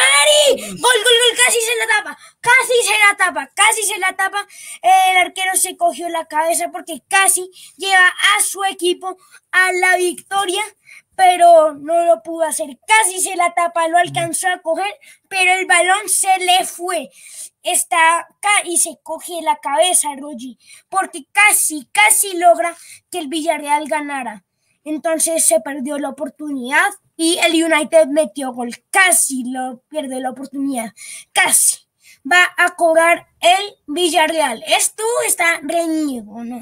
[0.48, 4.16] y gol, gol, gol, casi se la tapa, casi se la tapa, casi se la
[4.16, 4.46] tapa.
[4.82, 9.18] El arquero se cogió la cabeza porque casi lleva a su equipo
[9.50, 10.62] a la victoria
[11.14, 12.78] pero no lo pudo hacer.
[12.86, 14.92] Casi se la tapa, lo alcanzó a coger,
[15.28, 17.10] pero el balón se le fue.
[17.62, 20.58] Está acá y se coge la cabeza, Rogi,
[20.88, 22.76] porque casi, casi logra
[23.10, 24.44] que el Villarreal ganara.
[24.84, 26.90] Entonces se perdió la oportunidad
[27.22, 28.74] y el United metió gol.
[28.90, 30.92] Casi lo pierde la oportunidad.
[31.32, 31.76] Casi.
[32.30, 34.64] Va a cobrar el Villarreal.
[34.66, 36.60] Esto está reñido, ¿no?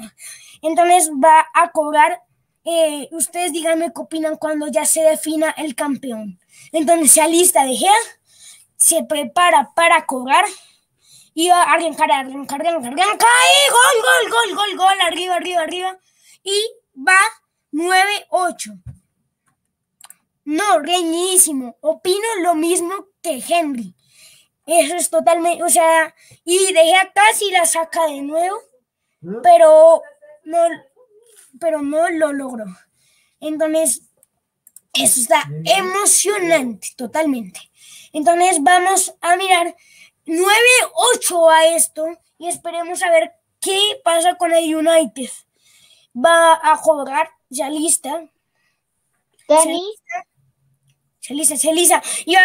[0.61, 2.21] Entonces va a cobrar
[2.63, 6.39] eh, ustedes díganme qué opinan cuando ya se defina el campeón.
[6.71, 7.95] Entonces se alista de Gea,
[8.75, 10.45] se prepara para cobrar
[11.33, 15.61] y va a arrancar, arrancar, arrancar, arrancar y gol, gol, gol, gol, gol, arriba, arriba,
[15.61, 15.97] arriba.
[16.43, 16.53] Y
[16.95, 17.17] va
[17.71, 19.00] 9-8.
[20.43, 21.77] No, reñidísimo.
[21.81, 23.95] Opino lo mismo que Henry.
[24.65, 26.13] Eso es totalmente, o sea,
[26.45, 28.57] y de Gea casi la saca de nuevo,
[29.41, 30.01] pero
[30.43, 30.59] no,
[31.59, 32.65] pero no lo logró.
[33.39, 34.03] Entonces,
[34.93, 37.59] eso está emocionante, totalmente.
[38.13, 39.75] Entonces, vamos a mirar
[40.25, 42.05] 9-8 a esto
[42.37, 45.29] y esperemos a ver qué pasa con el United.
[46.15, 48.09] Va a jugar, ya lista.
[49.47, 49.63] Dani.
[49.63, 50.27] Se lista,
[51.57, 52.01] se lista.
[52.25, 52.41] Y, ¡ay,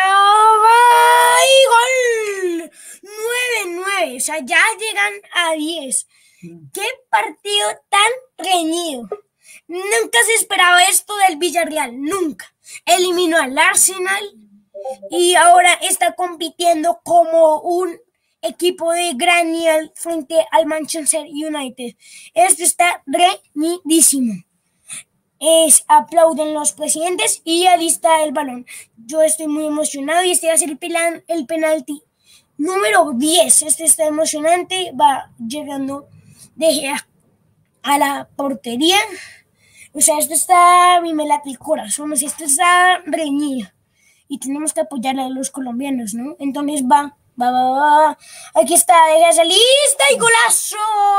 [4.20, 6.06] sea, ya llegan a 10.
[6.72, 9.08] Qué partido tan reñido.
[9.68, 12.54] Nunca se esperaba esto del Villarreal, nunca.
[12.84, 14.24] Eliminó al Arsenal
[15.10, 17.98] y ahora está compitiendo como un
[18.42, 21.96] equipo de gran nivel frente al Manchester United.
[22.34, 24.34] Esto está reñidísimo.
[25.38, 28.66] Es, aplauden los presidentes y alista el balón.
[28.96, 32.02] Yo estoy muy emocionado y este va a ser el, penalti
[32.56, 33.62] número 10.
[33.62, 34.92] Este está emocionante.
[34.98, 36.08] Va llegando
[36.54, 36.94] de
[37.82, 38.98] a la portería.
[39.92, 43.68] O sea, esto está, mí me late el corazón, o sea, esto está reñido.
[44.28, 46.36] Y tenemos que apoyar a los colombianos, ¿no?
[46.38, 48.18] Entonces va, va, va, va.
[48.54, 50.76] Aquí está, deja esa lista y golazo,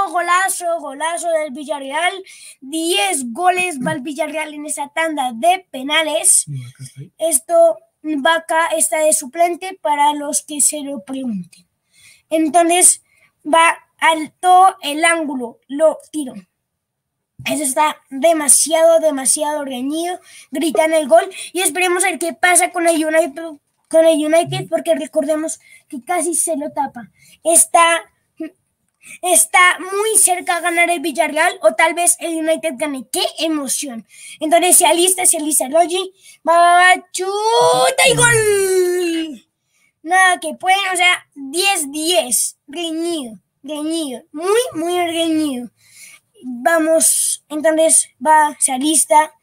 [0.10, 2.24] golazo, golazo del Villarreal.
[2.62, 6.46] 10 goles va el Villarreal en esa tanda de penales.
[7.18, 11.68] Esto va acá, está de suplente para los que se lo pregunten.
[12.30, 13.02] Entonces
[13.46, 16.34] va alto el ángulo, lo tiro.
[17.46, 20.20] Eso está demasiado, demasiado reñido.
[20.52, 23.42] Gritan el gol y esperemos a ver qué pasa con el United,
[23.90, 27.10] con el United porque recordemos que casi se lo tapa.
[27.44, 28.02] Está,
[29.22, 33.08] está muy cerca a ganar el Villarreal o tal vez el United gane.
[33.12, 34.06] ¡Qué emoción!
[34.40, 35.84] Entonces se alista, se alista va,
[36.46, 39.46] va, chuta y gol.
[40.04, 42.58] Nada que pueden, o sea, 10-10.
[42.68, 44.24] Reñido, reñido.
[44.32, 45.70] Muy, muy reñido
[46.44, 49.34] vamos, entonces va, se alista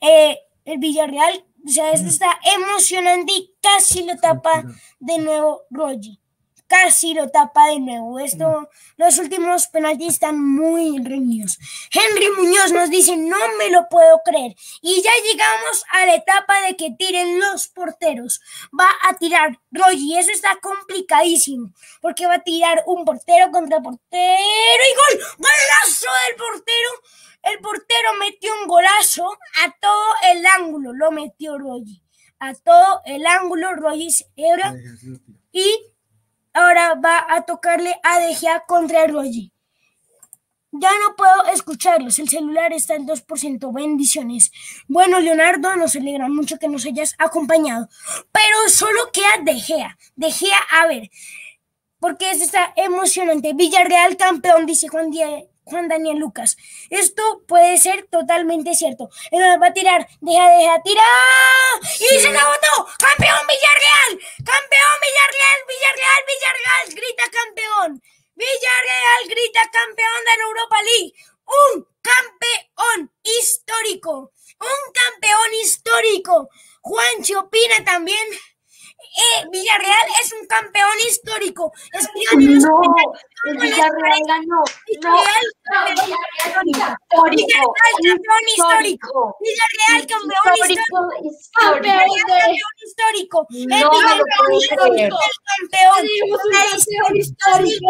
[0.00, 4.64] eh, el Villarreal, o sea, esto está emocionante y casi lo tapa
[5.00, 6.20] de nuevo Rogi.
[6.66, 8.18] Casi lo tapa de nuevo.
[8.18, 11.58] Esto, los últimos penaltis están muy reñidos.
[11.92, 14.54] Henry Muñoz nos dice, no me lo puedo creer.
[14.80, 18.40] Y ya llegamos a la etapa de que tiren los porteros.
[18.78, 20.18] Va a tirar Rogi.
[20.18, 21.68] Eso está complicadísimo.
[22.00, 25.26] Porque va a tirar un portero contra portero y gol.
[25.38, 26.90] Golazo del portero.
[27.44, 29.26] El portero metió un golazo
[29.64, 30.92] a todo el ángulo.
[30.92, 32.02] Lo metió Rogi.
[32.38, 34.74] A todo el ángulo Rogi Ebra.
[35.52, 35.66] Y
[36.52, 39.50] ahora va a tocarle a De Gea contra Rogi.
[40.76, 43.72] Ya no puedo escucharlos, el celular está en 2%.
[43.72, 44.50] Bendiciones.
[44.88, 47.88] Bueno, Leonardo, nos alegra mucho que nos hayas acompañado.
[48.32, 49.96] Pero solo queda De Gea.
[50.16, 51.10] De Gea, a ver,
[52.00, 53.52] porque esto está emocionante.
[53.54, 56.56] Villarreal campeón, dice Juan, Die- Juan Daniel Lucas.
[56.90, 59.10] Esto puede ser totalmente cierto.
[59.32, 61.02] Va a tirar, deja, deja, tira.
[62.00, 62.88] Y se la botó.
[62.98, 64.20] ¡Campeón Villarreal!
[64.44, 65.58] ¡Campeón Villarreal!
[65.68, 66.22] ¡Villarreal!
[66.28, 66.94] ¡Villarreal!
[66.94, 68.02] Grita campeón.
[68.36, 71.14] Villarreal grita campeón de la Europa League.
[71.46, 74.32] Un campeón histórico.
[74.60, 76.48] Un campeón histórico.
[76.82, 78.26] Juanchi opina también.
[79.16, 81.72] Eh, Villarreal es un campeón histórico.
[81.92, 82.80] No,
[83.46, 84.64] el Villarreal ganó.
[84.86, 85.44] Villarreal,
[88.02, 89.36] campeón histórico.
[89.40, 90.98] Villarreal, campeón histórico.
[91.80, 93.46] Villarreal, campeón histórico.
[93.50, 94.20] Villarreal,
[95.60, 96.02] campeón.
[97.10, 97.88] El histórico.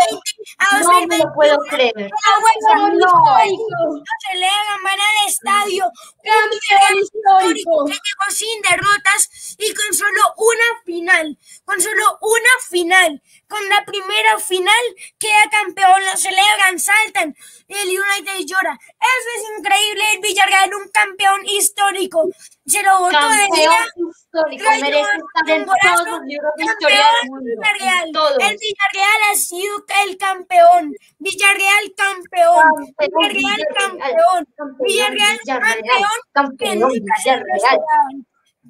[0.58, 1.34] 2020 a No me lo 2021.
[1.34, 1.92] puedo creer.
[1.96, 3.06] La no
[3.44, 4.04] histórico.
[4.28, 5.84] se le hagan van al estadio.
[6.22, 7.84] Campeón histórico.
[7.86, 11.38] que llegó sin derrotas y con solo una final.
[11.64, 13.22] Con solo una final.
[13.54, 14.84] Con la primera final
[15.16, 17.36] queda campeón, lo celebran, saltan.
[17.68, 18.76] El United llora.
[18.82, 20.02] Eso es increíble.
[20.14, 22.28] El Villarreal, un campeón histórico.
[22.66, 23.70] Se lo votó de día.
[23.70, 27.44] Campeón histórico, merece estar en todos los libros de historia del mundo.
[27.46, 28.08] Villarreal.
[28.50, 30.92] El Villarreal ha sido el campeón.
[31.20, 32.94] Villarreal campeón.
[32.98, 34.48] Villarreal Villarreal, campeón.
[34.80, 36.58] Villarreal Villarreal, campeón.
[36.58, 36.78] que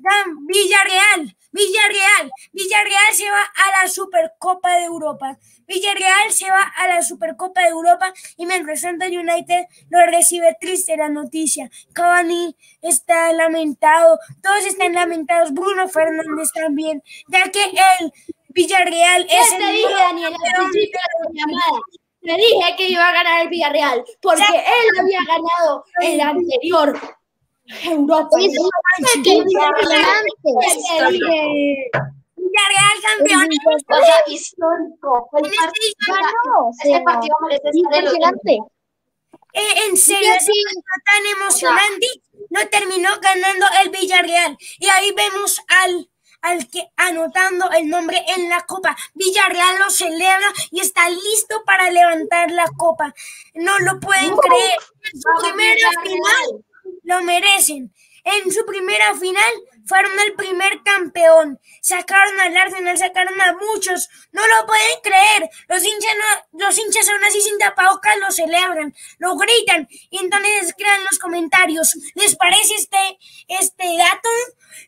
[0.04, 1.36] campeón, Villarreal.
[1.54, 5.38] Villarreal, Villarreal, se va a la Supercopa de Europa.
[5.68, 10.56] Villarreal se va a la Supercopa de Europa y mientras tanto el United lo recibe
[10.60, 11.70] triste la noticia.
[11.92, 17.62] Cavani está lamentado, todos están lamentados, Bruno Fernández también, ya que
[18.00, 18.12] el
[18.48, 21.82] Villarreal es te el dije, Daniel, al principio de la llamada.
[22.20, 26.98] Te dije que iba a ganar el Villarreal, porque él había ganado en la anterior
[27.66, 28.36] Europa.
[28.40, 28.52] Es.
[28.52, 29.30] Ya te
[31.12, 31.90] dije.
[32.36, 33.48] Villarreal campeón.
[33.88, 35.28] O sea, histórico.
[35.30, 35.64] Fue el En este
[36.04, 36.98] partido- Este
[37.42, 38.58] merece estar en impresionante.
[39.56, 42.06] Eh, en serio, ese partido tan emocionante
[42.50, 44.56] lo terminó ganando el Villarreal.
[44.78, 46.10] Y ahí vemos al,
[46.42, 48.96] al que anotando el nombre en la copa.
[49.14, 53.14] Villarreal lo celebra y está listo para levantar la copa.
[53.54, 54.78] No lo pueden creer.
[55.12, 56.02] En su primera Villarreal.
[56.04, 56.64] final
[57.04, 57.92] lo merecen.
[58.26, 59.52] en su primera final
[59.86, 61.60] fueron el primer campeón.
[61.82, 64.08] Sacaron al Arsenal, sacaron a muchos.
[64.32, 65.50] No lo pueden creer.
[65.68, 69.86] Los hinchas, no- los hinchas aún así sin tapabocas lo celebran, lo gritan.
[70.10, 71.94] Y entonces escriban los comentarios.
[72.14, 73.18] ¿Les parece este,
[73.48, 74.30] este dato?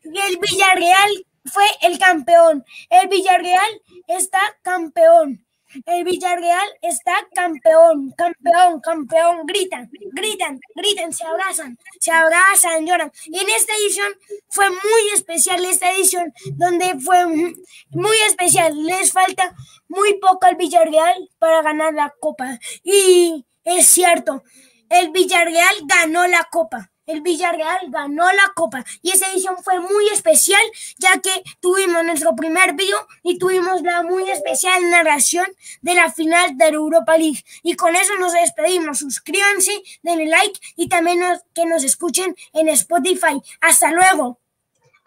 [0.05, 2.65] El Villarreal fue el campeón.
[2.89, 5.46] El Villarreal está campeón.
[5.85, 9.47] El Villarreal está campeón, campeón, campeón.
[9.47, 13.13] Gritan, gritan, gritan, se abrazan, se abrazan, lloran.
[13.27, 14.13] Y en esta edición
[14.49, 18.85] fue muy especial, esta edición donde fue muy especial.
[18.85, 19.55] Les falta
[19.89, 22.59] muy poco al Villarreal para ganar la copa.
[22.83, 24.45] Y es cierto,
[24.89, 26.91] el Villarreal ganó la copa.
[27.07, 30.61] El Villarreal ganó la copa y esa edición fue muy especial
[30.99, 31.31] ya que
[31.61, 35.47] tuvimos nuestro primer video y tuvimos la muy especial narración
[35.83, 37.45] de la final de la Europa League.
[37.63, 38.99] Y con eso nos despedimos.
[38.99, 41.23] Suscríbanse, denle like y también
[41.55, 43.41] que nos escuchen en Spotify.
[43.61, 44.41] Hasta luego.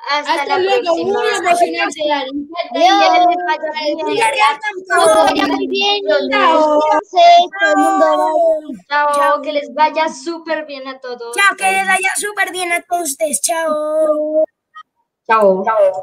[0.07, 1.19] Hasta, Hasta la luego, próxima.
[1.19, 2.01] muy emocionante,
[8.87, 11.35] Chao, que les vaya súper bien a todos.
[11.35, 13.41] Chao, que les vaya súper bien a todos ustedes.
[13.41, 14.43] Chao.
[15.27, 15.63] Chao.